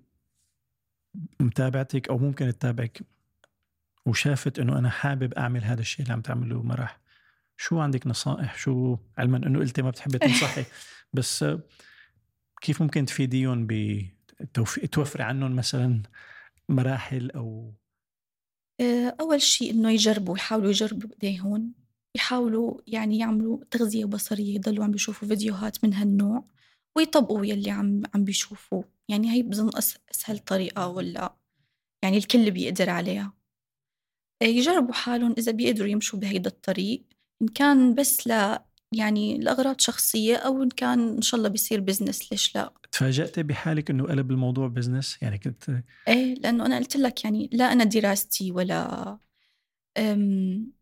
متابعتك 1.40 2.08
أو 2.08 2.18
ممكن 2.18 2.52
تتابعك 2.52 3.02
وشافت 4.06 4.58
إنه 4.58 4.78
أنا 4.78 4.90
حابب 4.90 5.34
أعمل 5.34 5.64
هذا 5.64 5.80
الشيء 5.80 6.02
اللي 6.02 6.12
عم 6.12 6.20
تعمله 6.20 6.62
مرح 6.62 7.00
شو 7.56 7.80
عندك 7.80 8.06
نصائح؟ 8.06 8.58
شو 8.58 8.96
علما 9.18 9.36
إنه 9.36 9.58
قلتي 9.58 9.82
ما 9.82 9.90
بتحبي 9.90 10.18
تنصحي؟ 10.18 10.64
بس 11.12 11.44
كيف 12.60 12.82
ممكن 12.82 13.04
تفيديهم 13.04 13.68
توفري 14.92 15.22
عنهم 15.22 15.56
مثلا 15.56 16.02
مراحل 16.68 17.30
أو 17.30 17.74
آه، 18.80 19.16
أول 19.20 19.42
شيء 19.42 19.70
إنه 19.70 19.90
يجربوا 19.90 20.36
يحاولوا 20.36 20.68
يجربوا 20.68 21.08
بايديهم 21.08 21.74
يحاولوا 22.16 22.80
يعني 22.86 23.18
يعملوا 23.18 23.64
تغذية 23.70 24.04
بصرية 24.04 24.54
يضلوا 24.54 24.84
عم 24.84 24.90
بيشوفوا 24.90 25.28
فيديوهات 25.28 25.84
من 25.84 25.94
هالنوع 25.94 26.44
ويطبقوا 26.96 27.46
يلي 27.46 27.70
عم 27.70 28.02
عم 28.14 28.24
بيشوفوه. 28.24 28.84
يعني 29.08 29.30
هي 29.32 29.42
بظن 29.42 29.70
أسهل 30.10 30.38
طريقة 30.38 30.88
ولا 30.88 31.36
يعني 32.02 32.16
الكل 32.16 32.50
بيقدر 32.50 32.90
عليها. 32.90 33.32
آه، 34.42 34.46
يجربوا 34.46 34.94
حالهم 34.94 35.34
إذا 35.38 35.52
بيقدروا 35.52 35.88
يمشوا 35.88 36.18
بهيدا 36.18 36.50
الطريق. 36.50 37.06
إن 37.42 37.48
كان 37.48 37.94
بس 37.94 38.26
ل 38.26 38.58
يعني 38.92 39.38
لأغراض 39.38 39.80
شخصية 39.80 40.36
أو 40.36 40.62
إن 40.62 40.68
كان 40.68 41.08
إن 41.08 41.22
شاء 41.22 41.38
الله 41.38 41.48
بيصير 41.48 41.80
business 41.80 42.32
ليش 42.32 42.54
لا؟ 42.54 42.72
تفاجأتي 42.92 43.42
بحالك 43.42 43.90
إنه 43.90 44.04
قلب 44.04 44.30
الموضوع 44.30 44.68
business 44.68 45.18
يعني 45.22 45.38
كنت 45.38 45.70
إيه 46.08 46.34
لأنه 46.34 46.66
أنا 46.66 46.78
قلت 46.78 46.96
لك 46.96 47.24
يعني 47.24 47.50
لا 47.52 47.72
أنا 47.72 47.84
دراستي 47.84 48.52
ولا 48.52 49.18
أم 49.98 50.72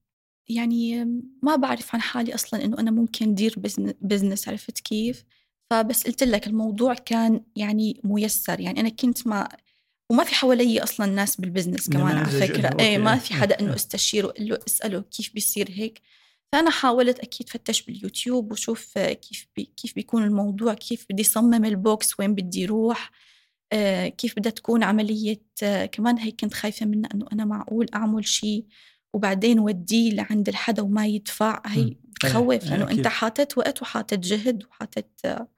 يعني 0.48 1.04
ما 1.42 1.56
بعرف 1.56 1.94
عن 1.94 2.00
حالي 2.00 2.34
أصلا 2.34 2.64
إنه 2.64 2.78
أنا 2.78 2.90
ممكن 2.90 3.34
دير 3.34 3.54
business 4.00 4.48
عرفت 4.48 4.80
كيف؟ 4.80 5.24
فبس 5.70 6.06
قلت 6.06 6.22
لك 6.22 6.46
الموضوع 6.46 6.94
كان 6.94 7.44
يعني 7.56 8.00
ميسر 8.04 8.60
يعني 8.60 8.80
أنا 8.80 8.88
كنت 8.88 9.26
ما 9.26 9.48
وما 10.10 10.24
في 10.24 10.34
حوالي 10.34 10.82
أصلا 10.82 11.06
ناس 11.06 11.36
بال 11.36 11.47
business 11.47 11.88
كمان 11.88 12.16
على 12.16 12.40
فكرة. 12.40 12.76
إيه 12.80 12.98
ما 12.98 13.16
في 13.18 13.34
حدا 13.34 13.60
إنه 13.60 13.74
أستشيره 13.74 14.26
قل 14.26 14.48
له 14.48 14.58
أسأله 14.68 15.00
كيف 15.00 15.34
بيصير 15.34 15.70
هيك. 15.70 16.00
فأنا 16.52 16.70
حاولت 16.70 17.18
أكيد 17.20 17.48
فتش 17.48 17.82
باليوتيوب 17.82 18.52
وشوف 18.52 18.98
كيف 18.98 19.46
بي 19.56 19.64
كيف 19.76 19.94
بيكون 19.94 20.24
الموضوع 20.24 20.74
كيف 20.74 21.06
بدي 21.10 21.22
صمم 21.24 21.64
ال 21.64 21.78
box 21.78 22.20
وين 22.20 22.34
بدي 22.34 22.66
روح 22.66 23.10
آه، 23.72 24.08
كيف 24.08 24.36
بدها 24.36 24.52
تكون 24.52 24.82
عملية 24.82 25.42
آه، 25.62 25.86
كمان 25.86 26.18
هيك 26.18 26.40
كنت 26.40 26.54
خايفة 26.54 26.86
منها 26.86 27.10
إنه 27.14 27.26
أنا 27.32 27.44
معقول 27.44 27.86
أعمل 27.94 28.26
شيء 28.26 28.66
وبعدين 29.14 29.58
وديه 29.58 30.10
لعند 30.10 30.48
الحدا 30.48 30.82
وما 30.82 31.06
يدفع 31.06 31.62
هي. 31.66 31.96
بتخوف 32.04 32.52
إيه، 32.52 32.70
لأنه. 32.70 32.90
أنت 32.90 33.06
حاطط 33.06 33.58
وقت 33.58 33.82
وحاطط 33.82 34.18
جهد 34.18 34.64
وحاطط 34.64 35.06
آه، 35.24 35.48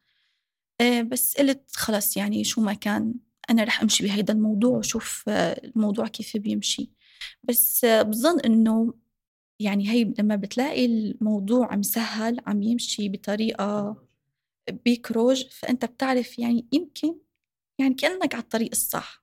آه، 0.80 1.02
بس 1.02 1.36
قلت 1.36 1.70
خلص 1.76 2.16
يعني 2.16 2.44
شو 2.44 2.60
ما 2.60 2.74
كان 2.74 3.14
أنا 3.50 3.64
رح 3.64 3.82
أمشي 3.82 4.02
بهيدا 4.06 4.32
الموضوع 4.32 4.78
وشوف 4.78 5.24
آه، 5.28 5.60
الموضوع 5.64 6.06
كيف 6.06 6.36
بيمشي 6.36 6.90
بس 7.42 7.84
آه، 7.84 8.02
بظن 8.02 8.40
إنه 8.40 8.94
يعني 9.60 9.88
هي 9.90 10.14
لما 10.18 10.36
بتلاقي 10.36 10.86
الموضوع 10.86 11.76
مسهل 11.76 12.40
عم 12.46 12.62
يمشي 12.62 13.08
بطريقة 13.08 13.96
بيكروج 14.84 15.44
فأنت 15.50 15.84
بتعرف 15.84 16.38
يعني 16.38 16.66
يمكن 16.72 17.14
يعني 17.80 17.94
كأنك 17.94 18.34
على 18.34 18.42
الطريق 18.42 18.68
الصح 18.72 19.22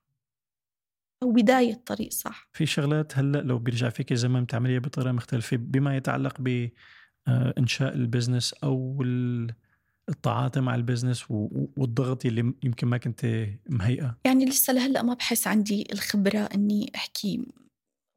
أو 1.22 1.32
بداية 1.32 1.72
الطريق 1.72 2.12
صح. 2.12 2.48
في 2.52 2.66
شغلات 2.66 3.18
هلأ 3.18 3.38
لو 3.38 3.58
بيرجع 3.58 3.88
فيك 3.88 4.12
الزمن 4.12 4.44
بتعمليها 4.44 4.78
بطريقة 4.78 5.12
مختلفة 5.12 5.56
بما 5.56 5.96
يتعلق 5.96 6.40
بانشاء 6.40 7.94
ال 7.94 8.00
business 8.00 8.52
أو 8.54 9.02
ال- 9.02 9.54
التعاطي 10.08 10.60
مع 10.60 10.74
ال 10.74 10.80
business 10.80 11.24
والضغط 11.30 12.26
اللي 12.26 12.52
يمكن 12.62 12.86
ما 12.86 12.96
كنت 12.98 13.46
مهيئة. 13.68 14.18
يعني 14.24 14.44
لسه 14.44 14.72
لهلأ 14.72 15.02
ما 15.02 15.14
بحس 15.14 15.46
عندي 15.46 15.86
الخبرة 15.92 16.38
إني 16.38 16.92
أحكي 16.94 17.46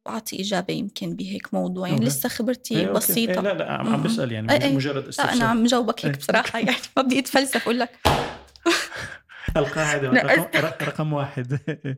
وأعطي 0.08 0.41
إجابة 0.41 0.74
يمكن 0.74 1.16
بهيك 1.16 1.53
موضوع 1.53 1.88
يعني. 1.88 2.05
لسه 2.05 2.30
خبرتي 2.30 2.76
إيه، 2.80 2.88
أوكي. 2.88 2.97
بسيطة 2.99 3.32
إيه 3.32 3.39
لا 3.39 3.53
لا 3.53 3.72
عم, 3.72 3.86
م- 3.86 3.93
عم 3.93 3.99
م. 3.99 4.03
بسأل 4.03 4.32
يعني 4.32 4.51
إيه، 4.53 4.62
إيه. 4.62 4.76
مجرد 4.76 5.03
لا 5.03 5.10
استفسار 5.10 5.34
أنا 5.34 5.45
عم 5.45 5.64
جاوبك 5.64 6.05
هيك 6.05 6.14
إيه. 6.14 6.20
بصراحة 6.20 6.60
يعني 6.60 6.78
ما 6.97 7.03
بدي 7.03 7.20
أتفلسف 7.20 7.62
أقول 7.64 7.80
لك 7.80 7.89
القاعدة 9.58 10.10
رقم, 10.10 10.86
رقم 10.86 11.14
واحد 11.14 11.60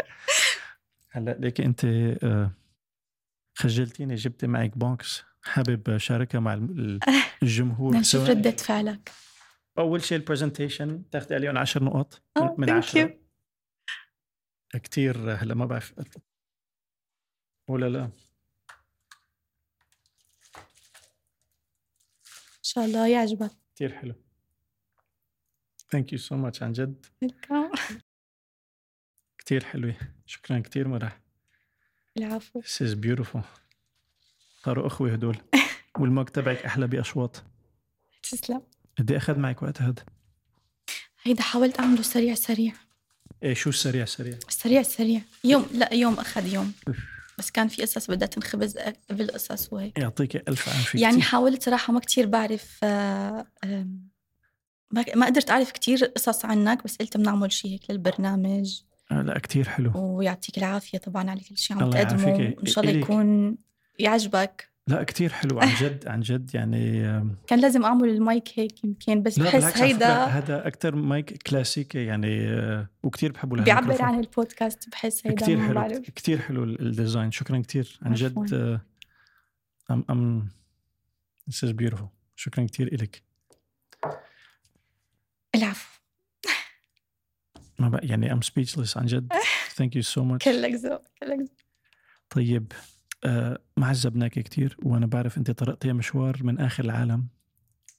هلا 1.12 1.38
ليك 1.40 1.62
أنت 1.62 1.86
آه، 1.86 2.52
خجلتيني 3.56 4.16
جبت 4.16 4.46
معك 4.46 4.78
بونكس 4.78 5.24
حابب 5.44 5.98
شاركها 5.98 6.40
مع 6.40 6.54
الجمهور 7.44 7.96
نشوف 7.96 8.30
ردة 8.30 8.52
فعلك 8.52 9.12
أول 9.78 10.04
شيء 10.04 10.18
البرزنتيشن 10.18 11.10
تاخذي 11.12 11.36
عليهم 11.36 11.58
10 11.58 11.84
نقط 11.84 12.22
من 12.58 12.68
thank 12.68 12.72
10 12.74 13.18
كثير 14.84 15.18
هلا 15.34 15.54
ما 15.56 15.66
بعرف 15.66 15.94
ولا 17.70 17.90
لا؟ 17.90 18.04
إن 18.04 18.12
شاء 22.62 22.86
الله 22.86 23.08
يعجبك. 23.08 23.52
كثير 23.76 23.98
حلو. 23.98 24.16
Thank 25.92 26.14
you 26.14 26.20
so 26.20 26.36
much 26.36 26.64
عن 26.64 26.72
جد. 26.72 27.06
كثير 29.38 29.64
حلوة. 29.64 29.96
شكرا 30.26 30.60
كثير 30.60 30.88
مرح. 30.88 31.22
العفو. 32.18 32.62
This 32.62 32.82
is 32.82 32.96
beautiful. 32.96 33.42
صاروا 34.64 34.88
أخوة 34.88 35.14
هدول. 35.14 35.38
وال 36.00 36.10
mug 36.10 36.26
تبعك 36.26 36.58
أحلى 36.66 36.88
بأشواط. 36.88 37.44
تسلم. 38.24 38.62
قد 39.00 39.12
أخذ 39.12 39.40
معك 39.40 39.64
وقت 39.64 39.82
هذا؟ 39.82 40.06
هيدا 41.24 41.42
حاولت 41.42 41.80
أعمله 41.80 42.02
سريع 42.02 42.36
سريع. 42.36 42.74
إيه 43.44 43.54
شو 43.54 43.70
السريع 43.70 44.06
سريع؟ 44.06 44.40
سريع 44.50 44.82
سريع 44.82 45.22
يوم 45.44 45.70
لا 45.74 45.94
يوم 45.94 46.14
أخذ 46.14 46.54
يوم. 46.54 46.74
بس 47.40 47.52
كان 47.52 47.68
في 47.68 47.82
قصص 47.82 48.12
بدها 48.12 48.28
تنخبز 48.28 48.78
قبل 49.10 49.32
قصص 49.32 49.74
وهيك 49.74 49.98
يعطيك 49.98 50.50
ألف 50.50 50.70
عافية 50.70 51.02
يعني 51.02 51.16
كتير. 51.18 51.28
حاولت 51.30 51.64
صراحة 51.64 51.94
ما 51.94 52.00
كتير 52.00 52.26
بعرف 52.26 52.80
آه، 52.84 53.46
ما 54.92 55.06
ما 55.16 55.26
قدرت 55.26 55.52
أعرف 55.52 55.72
كتير 55.72 56.06
قصص 56.06 56.46
عنك 56.46 56.84
بس 56.84 56.96
قلت 56.96 57.18
بنعمل 57.18 57.52
شيء 57.52 57.72
هيك 57.72 57.92
للبرنامج 57.92 58.82
آه 59.12 59.22
لا 59.22 59.40
كثير 59.40 59.70
حلو 59.70 59.92
ويعطيك 59.96 60.58
العافية 60.58 60.98
طبعا 60.98 61.30
على 61.30 61.42
كل 61.50 61.58
شيء 61.58 61.78
عم 61.78 61.90
تقدمه. 61.90 62.56
إن 62.62 62.66
شاء 62.66 62.84
الله. 62.84 62.98
يكون 63.00 63.58
يعجبك 64.00 64.70
لا 64.90 65.04
كثير 65.04 65.30
حلو 65.34 65.60
عن 65.60 65.68
جد 65.80 66.08
عن 66.08 66.22
جد 66.22 66.56
يعني 66.56 67.02
كان 67.48 67.60
لازم 67.60 67.84
أعمل 67.86 68.10
المايك 68.10 68.60
هيك 68.60 68.84
يمكن 68.84 69.24
بس 69.24 69.40
بحس 69.40 69.78
هيدا 69.78 70.24
هذا 70.26 70.68
أكثر 70.68 70.96
مايك 70.96 71.44
كلاسيكي 71.48 72.06
يعني 72.06 72.48
آه، 72.50 72.90
وكثير 73.04 73.32
بحبه 73.32 73.64
بيعبر 73.64 74.02
عن 74.02 74.20
البودكاست 74.20 74.90
بحس 74.90 75.28
هيدا 75.28 75.42
كثير 75.42 75.60
حلو 75.62 75.74
بعرف. 75.74 75.98
كثير 76.00 76.40
حلو 76.42 76.64
ال- 76.64 76.82
ال 76.82 76.89
design 76.89 77.32
شكرا 77.32 77.60
كثير 77.68 78.00
عن 78.02 78.14
جد. 78.14 78.54
آه، 78.54 78.82
ام 79.92 80.06
أم 80.10 80.50
This 81.52 81.68
is 81.70 81.74
beautiful 81.74 82.06
شكرا 82.36 82.66
كثير 82.66 83.02
لك 83.02 83.24
العفو. 85.56 86.00
ما 87.80 87.90
بقى 87.90 88.08
يعني 88.08 88.32
ام 88.34 88.40
speechless 88.42 88.98
عن 88.98 89.06
جد. 89.06 89.34
thank 89.76 89.96
you 89.96 90.02
so 90.02 90.24
much 90.24 90.46
كلك 90.46 90.74
ذوق 90.74 91.04
كلك 91.22 91.40
ذوق. 91.40 91.50
طيب. 92.30 92.72
آه 93.24 93.60
ما 93.78 93.88
عذبناك 93.88 94.32
كثير 94.40 94.78
وأنا 94.84 95.06
بعرف 95.06 95.38
أنت 95.38 95.52
طرقتي 95.52 95.94
مشوار 95.94 96.44
من 96.44 96.60
آخر 96.60 96.84
العالم. 96.86 97.28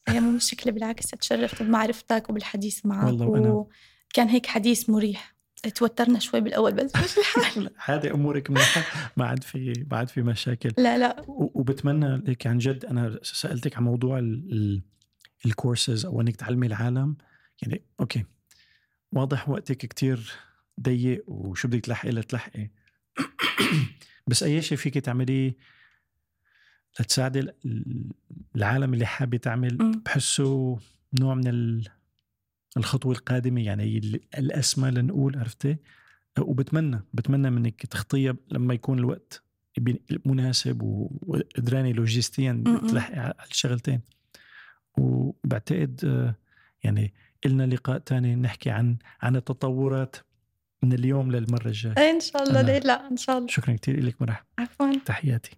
هي 0.09 0.21
مو 0.21 0.31
مشكلة 0.31 0.73
بالعكس 0.73 1.15
اتشرفت 1.15 1.63
بمعرفتك 1.63 2.31
وبالحديث 2.31 2.87
معك 2.87 3.07
والله 3.07 3.27
وأنا. 3.27 3.49
وكان 3.49 4.29
هيك 4.29 4.47
حديث 4.47 4.91
مريح. 4.91 5.35
توترنا 5.75 6.19
شوي 6.19 6.41
بالأول 6.41 6.73
بس 6.73 6.97
مشي 6.97 7.19
الحال 7.19 7.71
عادي 7.89 8.11
أمورك 8.15 8.51
منيحة 8.51 9.11
ما 9.17 9.27
عاد 9.27 9.43
في 9.45 9.87
ما 9.91 9.97
عاد 9.99 10.09
في 10.09 10.23
مشاكل. 10.23 10.73
لا 10.79 10.99
لا. 10.99 11.25
وبتمنى 11.29 12.17
لك 12.17 12.47
عن 12.47 12.59
جد 12.59 12.85
أنا 12.85 13.19
سألتك 13.23 13.77
عن 13.77 13.83
موضوع 13.85 14.19
ال- 14.19 14.49
ال- 14.53 14.83
الكورسز 15.47 16.07
أو 16.07 16.21
إنك 16.21 16.37
تعلمي 16.37 16.67
العالم. 16.67 17.17
يعني 17.63 17.83
أوكي. 18.01 18.25
واضح 19.13 19.49
وقتك 19.49 19.77
كتير 19.77 20.33
ضيق 20.81 21.25
وشو 21.27 21.69
بدك 21.69 21.81
تلحقي 21.81 22.11
لتلحقي 22.11 22.71
بس 24.31 24.43
أي 24.43 24.63
شيء 24.63 24.79
فيك 24.79 24.99
تعمليه 24.99 25.57
لتساعدي 27.01 27.41
ال- 27.41 27.55
ال- 27.65 28.11
العالم 28.57 28.95
اللي 28.95 29.07
حابة 29.07 29.37
تعمل. 29.39 29.77
بحسه 30.05 30.79
نوع 31.21 31.35
من 31.35 31.47
ال- 31.47 31.89
الخطوة 32.77 33.13
القادمة 33.13 33.61
يعني 33.65 33.99
ال- 33.99 34.21
الاسمى 34.39 34.91
لنقول 34.91 35.39
عرفتي 35.39 35.77
وبتمنى 36.39 37.01
بتمنى 37.15 37.51
منك 37.51 37.87
تخطيها 37.87 38.35
لما 38.51 38.75
يكون 38.75 38.99
الوقت 38.99 39.43
مناسب 40.27 40.83
وقدراني 40.83 41.93
لوجستيا. 41.93 42.65
تلحقي 42.89 43.19
على 43.19 43.35
الشغلتين 43.51 44.01
وبعتقد 44.99 46.01
يعني 46.85 47.15
إلنا 47.47 47.63
لقاء 47.67 47.99
تاني 47.99 48.35
نحكي 48.37 48.71
عن 48.71 48.97
عن 49.23 49.37
التطورات 49.37 50.17
من 50.85 50.93
اليوم 50.93 51.33
للمرة 51.33 51.67
الجاية. 51.67 52.11
إن 52.11 52.21
شاء 52.21 52.43
الله 52.43 52.63
ليه 52.63 52.79
لا؟ 52.79 53.11
إن 53.11 53.17
شاء 53.17 53.39
الله. 53.39 53.49
شكرا 53.49 53.75
كثير 53.75 54.05
لك 54.05 54.23
مرح 54.23 54.45
عفوا. 54.59 54.93
تحياتي. 55.07 55.51